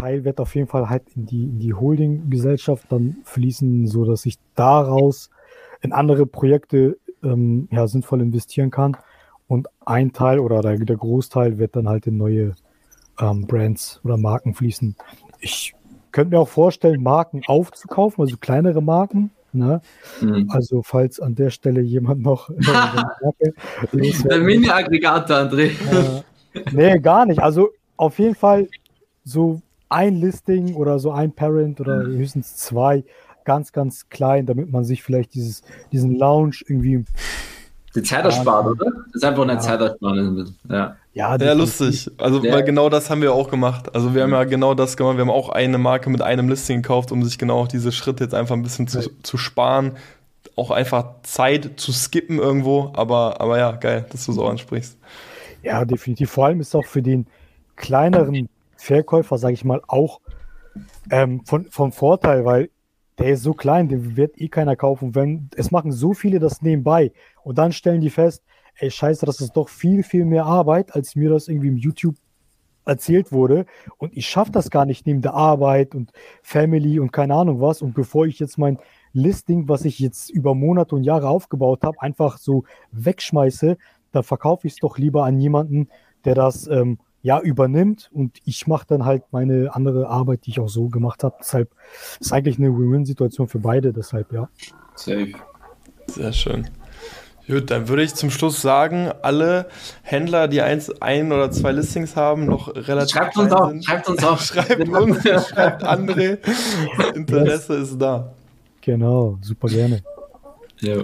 Teil 0.00 0.24
wird 0.24 0.40
auf 0.40 0.54
jeden 0.54 0.66
Fall 0.66 0.88
halt 0.88 1.02
in 1.14 1.26
die, 1.26 1.44
in 1.44 1.58
die 1.58 1.74
Holding-Gesellschaft 1.74 2.86
dann 2.88 3.16
fließen, 3.24 3.86
so 3.86 4.04
dass 4.04 4.26
ich 4.26 4.36
daraus 4.54 5.30
in 5.82 5.92
andere 5.92 6.26
Projekte 6.26 6.98
ähm, 7.22 7.68
ja, 7.70 7.86
sinnvoll 7.86 8.20
investieren 8.20 8.70
kann. 8.70 8.96
Und 9.46 9.68
ein 9.84 10.12
Teil 10.12 10.38
oder 10.38 10.60
der, 10.62 10.78
der 10.78 10.96
Großteil 10.96 11.58
wird 11.58 11.76
dann 11.76 11.88
halt 11.88 12.06
in 12.06 12.16
neue 12.16 12.54
ähm, 13.18 13.46
Brands 13.46 14.00
oder 14.04 14.16
Marken 14.16 14.54
fließen. 14.54 14.96
Ich 15.40 15.74
könnte 16.12 16.34
mir 16.34 16.40
auch 16.40 16.48
vorstellen, 16.48 17.02
Marken 17.02 17.42
aufzukaufen, 17.46 18.22
also 18.22 18.36
kleinere 18.36 18.82
Marken. 18.82 19.30
Ne? 19.52 19.80
Mhm. 20.20 20.48
Also 20.50 20.82
falls 20.82 21.18
an 21.18 21.34
der 21.34 21.50
Stelle 21.50 21.80
jemand 21.80 22.22
noch 22.22 22.50
Der 23.92 24.38
Mini-Aggregator, 24.38 25.36
André. 25.36 25.70
Äh, 25.90 26.22
nee, 26.72 26.98
gar 27.00 27.26
nicht. 27.26 27.40
Also 27.40 27.70
auf 27.96 28.18
jeden 28.18 28.36
Fall 28.36 28.68
so 29.24 29.60
ein 29.90 30.14
Listing 30.16 30.74
oder 30.74 30.98
so 30.98 31.12
ein 31.12 31.32
Parent 31.32 31.80
oder 31.80 32.04
mhm. 32.04 32.16
höchstens 32.16 32.56
zwei, 32.56 33.04
ganz, 33.44 33.72
ganz 33.72 34.08
klein, 34.08 34.46
damit 34.46 34.70
man 34.70 34.84
sich 34.84 35.02
vielleicht 35.02 35.34
dieses, 35.34 35.62
diesen 35.92 36.16
Lounge 36.16 36.56
irgendwie. 36.66 37.04
Die 37.94 38.02
Zeit 38.02 38.24
erspart, 38.24 38.66
oder? 38.66 38.86
Das 39.06 39.16
ist 39.16 39.24
einfach 39.24 39.42
eine 39.42 39.54
ja. 39.54 39.58
Zeitersparnis. 39.58 40.52
Ja. 40.68 40.96
Ja, 41.12 41.36
ja 41.36 41.52
lustig. 41.54 42.08
Also, 42.18 42.40
ja. 42.40 42.52
weil 42.52 42.62
genau 42.62 42.88
das 42.88 43.10
haben 43.10 43.20
wir 43.20 43.34
auch 43.34 43.50
gemacht. 43.50 43.92
Also, 43.96 44.14
wir 44.14 44.22
haben 44.22 44.30
ja 44.30 44.44
genau 44.44 44.74
das 44.74 44.96
gemacht. 44.96 45.16
Wir 45.16 45.22
haben 45.22 45.30
auch 45.30 45.48
eine 45.48 45.76
Marke 45.76 46.08
mit 46.08 46.22
einem 46.22 46.48
Listing 46.48 46.82
gekauft, 46.82 47.10
um 47.10 47.24
sich 47.24 47.36
genau 47.36 47.66
diese 47.66 47.90
Schritte 47.90 48.22
jetzt 48.22 48.34
einfach 48.34 48.54
ein 48.54 48.62
bisschen 48.62 48.86
zu, 48.86 49.10
zu 49.24 49.36
sparen. 49.36 49.96
Auch 50.54 50.70
einfach 50.70 51.06
Zeit 51.24 51.72
zu 51.76 51.90
skippen 51.92 52.38
irgendwo. 52.38 52.92
Aber, 52.94 53.40
aber 53.40 53.58
ja, 53.58 53.72
geil, 53.72 54.06
dass 54.10 54.24
du 54.26 54.32
so 54.32 54.46
ansprichst. 54.46 54.96
Ja, 55.64 55.84
definitiv. 55.84 56.30
Vor 56.30 56.46
allem 56.46 56.60
ist 56.60 56.76
auch 56.76 56.86
für 56.86 57.02
den 57.02 57.26
kleineren 57.74 58.48
Verkäufer, 58.80 59.36
sage 59.36 59.54
ich 59.54 59.64
mal, 59.64 59.82
auch 59.86 60.20
ähm, 61.10 61.44
von, 61.44 61.66
vom 61.66 61.92
Vorteil, 61.92 62.44
weil 62.44 62.70
der 63.18 63.32
ist 63.32 63.42
so 63.42 63.52
klein, 63.52 63.88
den 63.88 64.16
wird 64.16 64.40
eh 64.40 64.48
keiner 64.48 64.74
kaufen. 64.74 65.14
Wenn, 65.14 65.50
es 65.54 65.70
machen 65.70 65.92
so 65.92 66.14
viele 66.14 66.38
das 66.38 66.62
nebenbei 66.62 67.12
und 67.42 67.58
dann 67.58 67.72
stellen 67.72 68.00
die 68.00 68.08
fest, 68.08 68.42
ey, 68.76 68.90
scheiße, 68.90 69.26
das 69.26 69.42
ist 69.42 69.52
doch 69.52 69.68
viel, 69.68 70.02
viel 70.02 70.24
mehr 70.24 70.46
Arbeit, 70.46 70.94
als 70.94 71.14
mir 71.14 71.28
das 71.28 71.48
irgendwie 71.48 71.68
im 71.68 71.76
YouTube 71.76 72.16
erzählt 72.86 73.32
wurde. 73.32 73.66
Und 73.98 74.16
ich 74.16 74.26
schaffe 74.26 74.50
das 74.50 74.70
gar 74.70 74.86
nicht 74.86 75.06
neben 75.06 75.20
der 75.20 75.34
Arbeit 75.34 75.94
und 75.94 76.12
Family 76.42 76.98
und 76.98 77.12
keine 77.12 77.34
Ahnung 77.34 77.60
was. 77.60 77.82
Und 77.82 77.92
bevor 77.92 78.24
ich 78.24 78.38
jetzt 78.38 78.56
mein 78.56 78.78
Listing, 79.12 79.68
was 79.68 79.84
ich 79.84 79.98
jetzt 79.98 80.30
über 80.30 80.54
Monate 80.54 80.94
und 80.94 81.04
Jahre 81.04 81.28
aufgebaut 81.28 81.82
habe, 81.82 82.00
einfach 82.00 82.38
so 82.38 82.64
wegschmeiße, 82.92 83.76
dann 84.12 84.22
verkaufe 84.22 84.66
ich 84.66 84.72
es 84.72 84.78
doch 84.78 84.96
lieber 84.96 85.24
an 85.24 85.38
jemanden, 85.38 85.88
der 86.24 86.34
das 86.34 86.66
ähm, 86.66 86.98
ja, 87.22 87.40
übernimmt 87.40 88.10
und 88.12 88.38
ich 88.44 88.66
mache 88.66 88.86
dann 88.88 89.04
halt 89.04 89.24
meine 89.30 89.74
andere 89.74 90.08
Arbeit, 90.08 90.46
die 90.46 90.50
ich 90.50 90.60
auch 90.60 90.68
so 90.68 90.88
gemacht 90.88 91.22
habe. 91.24 91.36
Deshalb 91.40 91.70
ist 92.18 92.32
eigentlich 92.32 92.58
eine 92.58 92.68
Win-Win-Situation 92.68 93.48
für 93.48 93.58
beide, 93.58 93.92
deshalb 93.92 94.32
ja. 94.32 94.48
Safe. 94.94 95.32
Sehr 96.06 96.32
schön. 96.32 96.68
Gut, 97.46 97.70
dann 97.70 97.88
würde 97.88 98.04
ich 98.04 98.14
zum 98.14 98.30
Schluss 98.30 98.62
sagen, 98.62 99.10
alle 99.22 99.66
Händler, 100.02 100.46
die 100.46 100.62
eins, 100.62 100.90
ein 101.02 101.32
oder 101.32 101.50
zwei 101.50 101.72
Listings 101.72 102.14
haben, 102.14 102.46
noch 102.46 102.74
relativ. 102.74 103.16
Schreibt 103.16 103.36
uns 103.36 103.52
auch, 103.52 103.72
schreibt 103.82 104.08
uns 104.08 104.24
auch. 104.24 104.40
schreibt 104.40 104.88
uns, 104.88 105.48
schreibt 105.48 105.82
andere. 105.82 106.38
Interesse 107.14 107.78
yes. 107.78 107.90
ist 107.90 107.98
da. 107.98 108.32
Genau, 108.80 109.36
super 109.42 109.68
gerne. 109.68 110.00
Ja. 110.80 111.02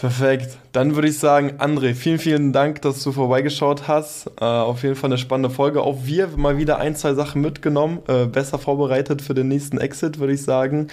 Perfekt. 0.00 0.56
Dann 0.72 0.94
würde 0.94 1.08
ich 1.08 1.18
sagen, 1.18 1.58
André, 1.58 1.94
vielen, 1.94 2.18
vielen 2.18 2.54
Dank, 2.54 2.80
dass 2.80 3.02
du 3.02 3.12
vorbeigeschaut 3.12 3.86
hast. 3.86 4.28
Äh, 4.40 4.44
auf 4.44 4.82
jeden 4.82 4.94
Fall 4.94 5.10
eine 5.10 5.18
spannende 5.18 5.50
Folge. 5.50 5.82
Auch 5.82 5.98
wir 6.04 6.28
mal 6.38 6.56
wieder 6.56 6.78
ein, 6.78 6.96
zwei 6.96 7.12
Sachen 7.12 7.42
mitgenommen, 7.42 7.98
äh, 8.08 8.24
besser 8.24 8.58
vorbereitet 8.58 9.20
für 9.20 9.34
den 9.34 9.48
nächsten 9.48 9.76
Exit, 9.76 10.18
würde 10.18 10.32
ich 10.32 10.42
sagen. 10.42 10.88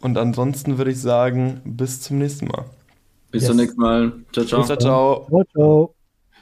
Und 0.00 0.16
ansonsten 0.16 0.78
würde 0.78 0.92
ich 0.92 1.00
sagen, 1.00 1.60
bis 1.66 2.00
zum 2.00 2.18
nächsten 2.18 2.46
Mal. 2.46 2.64
Bis 3.30 3.42
yes. 3.42 3.50
zum 3.50 3.56
nächsten 3.58 3.80
Mal. 3.82 4.12
Ciao, 4.32 4.46
ciao. 4.46 4.64
Ciao, 4.64 4.76
ciao. 4.78 5.26
ciao, 5.28 5.44
ciao. 5.54 5.94